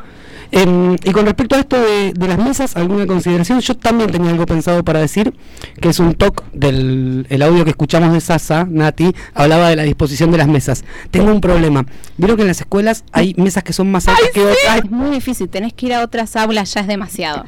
Em, 0.52 0.96
y 1.04 1.12
con 1.12 1.26
respecto 1.26 1.56
a 1.56 1.60
esto 1.60 1.82
de, 1.82 2.14
de 2.14 2.28
las 2.28 2.38
mesas, 2.38 2.76
alguna 2.76 3.08
consideración, 3.08 3.60
yo 3.60 3.76
también 3.76 4.12
tenía 4.12 4.32
algo 4.32 4.46
pensado 4.46 4.84
para 4.84 5.00
decir, 5.00 5.34
que 5.82 5.90
es 5.90 6.00
un 6.00 6.14
talk 6.14 6.44
del 6.54 7.26
el 7.30 7.42
audio 7.42 7.64
que 7.64 7.72
escuchamos 7.72 8.14
de 8.14 8.22
Sasa, 8.22 8.68
Nati, 8.70 9.14
hablaba 9.34 9.70
de 9.70 9.76
la 9.76 9.84
disposición 9.84 10.32
de 10.32 10.38
las 10.38 10.48
mesas. 10.48 10.84
Tengo 11.12 11.32
un 11.32 11.42
problema. 11.42 11.86
Vieron 12.18 12.38
que 12.38 12.44
en 12.44 12.48
las 12.48 12.62
escuelas 12.62 13.04
hay 13.12 13.34
mesas 13.38 13.64
que 13.64 13.74
son 13.74 13.92
más 13.92 14.08
altas 14.08 14.30
que 14.34 14.42
otras. 14.42 14.78
Es 14.84 14.92
muy 14.92 15.12
difícil, 15.12 15.50
tenés 15.50 15.74
que 15.74 15.88
ir 15.88 15.94
a 15.94 16.04
otras 16.04 16.36
aulas, 16.36 16.74
ya 16.74 16.82
es 16.82 16.88
demasiado. 16.88 17.46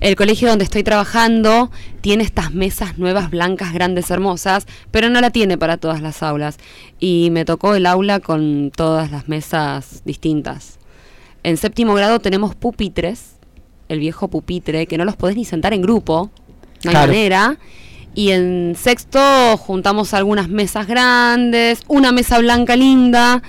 El 0.00 0.16
colegio 0.16 0.48
donde 0.48 0.64
estoy 0.64 0.82
trabajando 0.82 1.70
tiene 2.00 2.24
estas 2.24 2.52
mesas 2.52 2.98
nuevas, 2.98 3.30
blancas, 3.30 3.72
grandes, 3.72 4.10
hermosas, 4.10 4.66
pero 4.90 5.10
no 5.10 5.20
la 5.20 5.30
tiene 5.30 5.58
para 5.58 5.76
todas 5.76 6.00
las 6.00 6.22
aulas. 6.22 6.58
Y 6.98 7.28
me 7.30 7.44
tocó 7.44 7.74
el 7.74 7.86
aula 7.86 8.20
con 8.20 8.72
todas 8.74 9.10
las 9.10 9.28
mesas 9.28 10.02
distintas. 10.04 10.79
En 11.42 11.56
séptimo 11.56 11.94
grado 11.94 12.20
tenemos 12.20 12.54
pupitres, 12.54 13.36
el 13.88 13.98
viejo 13.98 14.28
pupitre, 14.28 14.86
que 14.86 14.98
no 14.98 15.04
los 15.04 15.16
podés 15.16 15.36
ni 15.36 15.44
sentar 15.44 15.72
en 15.72 15.82
grupo, 15.82 16.30
no 16.84 16.90
hay 16.90 16.94
Claro. 16.94 17.06
manera. 17.12 17.58
Y 18.12 18.32
en 18.32 18.74
sexto 18.76 19.20
juntamos 19.56 20.14
algunas 20.14 20.48
mesas 20.48 20.86
grandes, 20.88 21.82
una 21.86 22.10
mesa 22.10 22.38
blanca 22.40 22.74
linda 22.74 23.40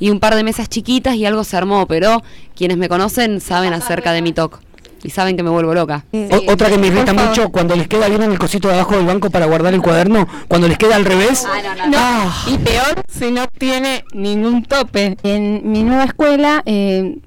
y 0.00 0.08
un 0.10 0.20
par 0.20 0.34
de 0.34 0.42
mesas 0.42 0.70
chiquitas 0.70 1.16
y 1.16 1.26
algo 1.26 1.44
se 1.44 1.56
armó, 1.56 1.86
pero 1.86 2.22
quienes 2.54 2.78
me 2.78 2.88
conocen 2.88 3.40
saben 3.42 3.74
acerca 3.74 4.12
de 4.12 4.22
mi 4.22 4.32
TOC 4.32 4.60
y 5.02 5.10
saben 5.10 5.36
que 5.36 5.42
me 5.42 5.50
vuelvo 5.50 5.74
loca. 5.74 6.06
Otra 6.48 6.70
que 6.70 6.78
me 6.78 6.86
irrita 6.86 7.12
mucho 7.12 7.50
cuando 7.50 7.76
les 7.76 7.88
queda 7.88 8.08
bien 8.08 8.22
en 8.22 8.32
el 8.32 8.38
cosito 8.38 8.68
de 8.68 8.74
abajo 8.74 8.96
del 8.96 9.04
banco 9.04 9.28
para 9.28 9.44
guardar 9.46 9.74
el 9.74 9.82
cuaderno, 9.82 10.26
cuando 10.48 10.66
les 10.66 10.78
queda 10.78 10.96
al 10.96 11.04
revés. 11.04 11.44
No, 11.88 12.32
Y 12.52 12.56
peor 12.56 13.02
si 13.12 13.30
no 13.30 13.46
tiene 13.58 14.02
ningún 14.14 14.62
tope. 14.64 15.18
En 15.24 15.70
mi 15.70 15.82
nueva 15.82 16.04
escuela, 16.04 16.62
eh, 16.64 17.18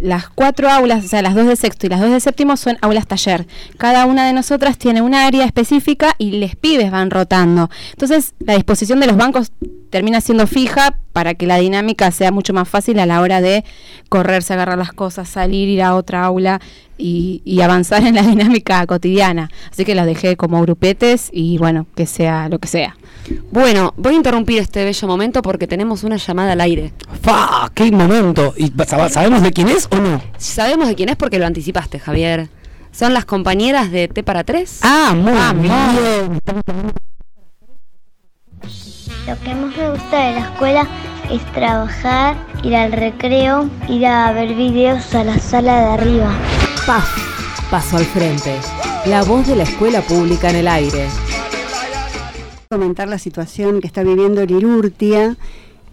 las 0.00 0.28
cuatro 0.28 0.68
aulas, 0.70 1.04
o 1.04 1.08
sea, 1.08 1.22
las 1.22 1.34
dos 1.34 1.46
de 1.46 1.56
sexto 1.56 1.86
y 1.86 1.88
las 1.88 2.00
dos 2.00 2.10
de 2.10 2.20
séptimo 2.20 2.56
son 2.56 2.78
aulas 2.80 3.06
taller. 3.06 3.46
Cada 3.78 4.06
una 4.06 4.26
de 4.26 4.32
nosotras 4.32 4.78
tiene 4.78 5.02
un 5.02 5.14
área 5.14 5.44
específica 5.44 6.14
y 6.18 6.32
les 6.32 6.56
pibes 6.56 6.90
van 6.90 7.10
rotando. 7.10 7.70
Entonces, 7.92 8.34
la 8.38 8.54
disposición 8.54 9.00
de 9.00 9.06
los 9.06 9.16
bancos 9.16 9.52
termina 9.90 10.20
siendo 10.20 10.46
fija 10.46 10.96
para 11.12 11.34
que 11.34 11.46
la 11.46 11.56
dinámica 11.56 12.10
sea 12.10 12.30
mucho 12.30 12.52
más 12.52 12.68
fácil 12.68 12.98
a 13.00 13.06
la 13.06 13.20
hora 13.20 13.40
de 13.40 13.64
correrse, 14.08 14.52
agarrar 14.52 14.78
las 14.78 14.92
cosas, 14.92 15.28
salir, 15.28 15.68
ir 15.68 15.82
a 15.82 15.94
otra 15.96 16.24
aula 16.24 16.60
y, 16.96 17.42
y 17.44 17.60
avanzar 17.60 18.06
en 18.06 18.14
la 18.14 18.22
dinámica 18.26 18.86
cotidiana. 18.86 19.50
Así 19.70 19.84
que 19.84 19.94
los 19.94 20.06
dejé 20.06 20.36
como 20.36 20.62
grupetes 20.62 21.30
y 21.32 21.58
bueno, 21.58 21.86
que 21.94 22.06
sea 22.06 22.48
lo 22.48 22.58
que 22.58 22.68
sea. 22.68 22.96
Bueno, 23.50 23.94
voy 23.96 24.14
a 24.14 24.16
interrumpir 24.16 24.58
este 24.58 24.84
bello 24.84 25.08
momento 25.08 25.42
porque 25.42 25.66
tenemos 25.66 26.04
una 26.04 26.16
llamada 26.16 26.52
al 26.52 26.60
aire. 26.60 26.92
¡Fa! 27.22 27.70
¡Qué 27.74 27.90
momento! 27.90 28.54
¿Y 28.56 28.70
sab- 28.70 29.08
sabemos 29.10 29.42
de 29.42 29.52
quién 29.52 29.68
es 29.68 29.88
o 29.90 29.96
no? 29.96 30.20
Sabemos 30.38 30.88
de 30.88 30.94
quién 30.94 31.08
es 31.08 31.16
porque 31.16 31.38
lo 31.38 31.46
anticipaste, 31.46 31.98
Javier. 31.98 32.48
Son 32.92 33.14
las 33.14 33.24
compañeras 33.24 33.90
de 33.92 34.08
T 34.08 34.22
para 34.22 34.42
tres. 34.44 34.80
Ah, 34.82 35.14
muy 35.16 35.32
bien. 35.62 36.38
Lo 39.26 39.38
que 39.40 39.54
más 39.54 39.76
me 39.76 39.90
gusta 39.90 40.18
de 40.26 40.32
la 40.32 40.40
escuela 40.40 40.86
es 41.30 41.44
trabajar, 41.52 42.36
ir 42.64 42.74
al 42.74 42.90
recreo, 42.92 43.68
ir 43.88 44.06
a 44.06 44.32
ver 44.32 44.54
videos 44.54 45.14
a 45.14 45.22
la 45.24 45.38
sala 45.38 45.78
de 45.80 45.86
arriba. 45.92 46.32
PAF, 46.86 47.70
Paso 47.70 47.98
al 47.98 48.04
Frente, 48.06 48.56
la 49.06 49.22
voz 49.22 49.46
de 49.46 49.54
la 49.56 49.62
escuela 49.62 50.00
pública 50.02 50.50
en 50.50 50.56
el 50.56 50.68
aire. 50.68 51.06
Comentar 52.72 53.08
la 53.08 53.18
situación 53.18 53.80
que 53.80 53.88
está 53.88 54.04
viviendo 54.04 54.46
Lirurtia, 54.46 55.36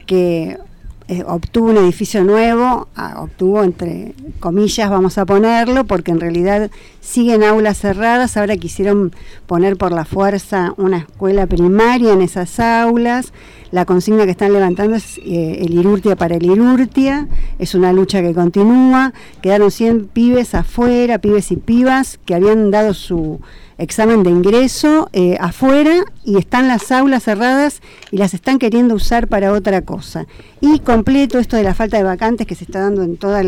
que 0.06 0.60
eh, 1.08 1.24
obtuvo 1.26 1.72
un 1.72 1.78
edificio 1.78 2.24
nuevo, 2.24 2.88
ah, 2.96 3.16
obtuvo 3.18 3.64
entre 3.64 4.14
comillas 4.40 4.88
vamos 4.88 5.18
a 5.18 5.26
ponerlo, 5.26 5.86
porque 5.86 6.12
en 6.12 6.20
realidad 6.20 6.70
siguen 7.02 7.44
aulas 7.44 7.80
cerradas, 7.80 8.38
ahora 8.38 8.58
quisieron 8.58 9.12
poner 9.48 9.76
por 9.76 9.92
la 9.92 10.06
fuerza 10.06 10.76
una 10.78 10.98
escuela 10.98 11.48
primaria 11.48 12.14
en 12.14 12.22
esas 12.22 12.60
aulas, 12.60 13.34
la 13.72 13.86
consigna 13.86 14.26
que 14.26 14.32
están 14.32 14.54
levantando 14.54 14.98
es 14.98 15.18
eh, 15.18 15.64
el 15.66 15.74
Irurtia 15.74 16.16
para 16.16 16.36
el 16.36 16.46
Irurtia, 16.46 17.28
es 17.58 17.74
una 17.74 17.92
lucha 17.92 18.22
que 18.22 18.36
continúa, 18.36 19.14
quedaron 19.42 19.72
100 19.72 20.10
pibes 20.10 20.54
afuera, 20.54 21.18
pibes 21.18 21.52
y 21.52 21.56
pibas 21.56 22.20
que 22.24 22.36
habían 22.36 22.70
dado 22.70 22.94
su 22.94 23.42
examen 23.78 24.24
de 24.24 24.30
ingreso 24.30 25.10
eh, 25.14 25.38
afuera 25.40 26.04
y 26.24 26.38
están 26.38 26.68
las 26.68 26.92
aulas 26.92 27.24
cerradas 27.24 27.82
y 28.12 28.18
las 28.18 28.34
están 28.34 28.60
queriendo 28.60 28.96
usar 28.96 29.28
para 29.28 29.52
otra 29.52 29.82
cosa. 29.82 30.26
Y 30.62 30.80
completo 30.80 31.40
esto 31.40 31.58
de 31.58 31.64
la 31.64 31.74
falta 31.74 31.98
de 31.98 32.04
vacantes 32.04 32.48
que 32.48 32.56
se 32.56 32.64
está 32.64 32.82
dando 32.82 33.04
en 33.04 33.18
todos 33.18 33.46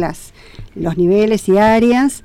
los 0.76 0.98
niveles 0.98 1.50
y 1.50 1.58
áreas, 1.58 2.24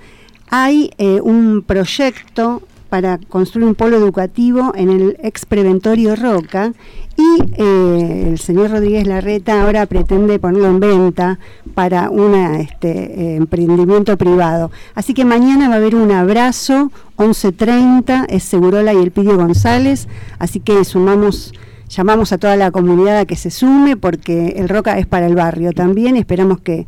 hay 0.48 0.90
eh, 0.98 1.20
un 1.20 1.62
proyecto 1.62 2.62
para 2.94 3.18
construir 3.18 3.66
un 3.66 3.74
polo 3.74 3.96
educativo 3.96 4.70
en 4.76 4.88
el 4.88 5.16
ex 5.20 5.46
preventorio 5.46 6.14
Roca 6.14 6.72
y 7.16 7.42
eh, 7.60 8.28
el 8.28 8.38
señor 8.38 8.70
Rodríguez 8.70 9.04
Larreta 9.08 9.62
ahora 9.62 9.84
pretende 9.86 10.38
ponerlo 10.38 10.68
en 10.68 10.78
venta 10.78 11.40
para 11.74 12.08
un 12.08 12.36
este, 12.36 12.90
eh, 12.90 13.34
emprendimiento 13.34 14.16
privado. 14.16 14.70
Así 14.94 15.12
que 15.12 15.24
mañana 15.24 15.68
va 15.68 15.74
a 15.74 15.78
haber 15.78 15.96
un 15.96 16.12
abrazo, 16.12 16.92
11.30, 17.16 18.26
es 18.28 18.44
Segurola 18.44 18.94
y 18.94 18.98
el 18.98 19.10
Pidio 19.10 19.36
González, 19.38 20.06
así 20.38 20.60
que 20.60 20.84
sumamos 20.84 21.52
llamamos 21.88 22.32
a 22.32 22.38
toda 22.38 22.54
la 22.54 22.70
comunidad 22.70 23.18
a 23.18 23.24
que 23.24 23.34
se 23.34 23.50
sume 23.50 23.96
porque 23.96 24.54
el 24.56 24.68
Roca 24.68 24.96
es 25.00 25.08
para 25.08 25.26
el 25.26 25.34
barrio 25.34 25.72
también. 25.72 26.14
Esperamos 26.14 26.60
que, 26.60 26.86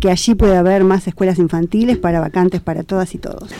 que 0.00 0.10
allí 0.10 0.34
pueda 0.34 0.58
haber 0.58 0.82
más 0.82 1.06
escuelas 1.06 1.38
infantiles 1.38 1.96
para 1.96 2.18
vacantes 2.18 2.60
para 2.60 2.82
todas 2.82 3.14
y 3.14 3.18
todos. 3.18 3.50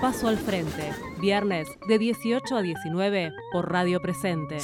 Paso 0.00 0.28
al 0.28 0.38
frente, 0.38 0.82
viernes 1.20 1.68
de 1.86 1.98
18 1.98 2.56
a 2.56 2.62
19 2.62 3.32
por 3.52 3.70
Radio 3.70 4.00
Presente. 4.00 4.58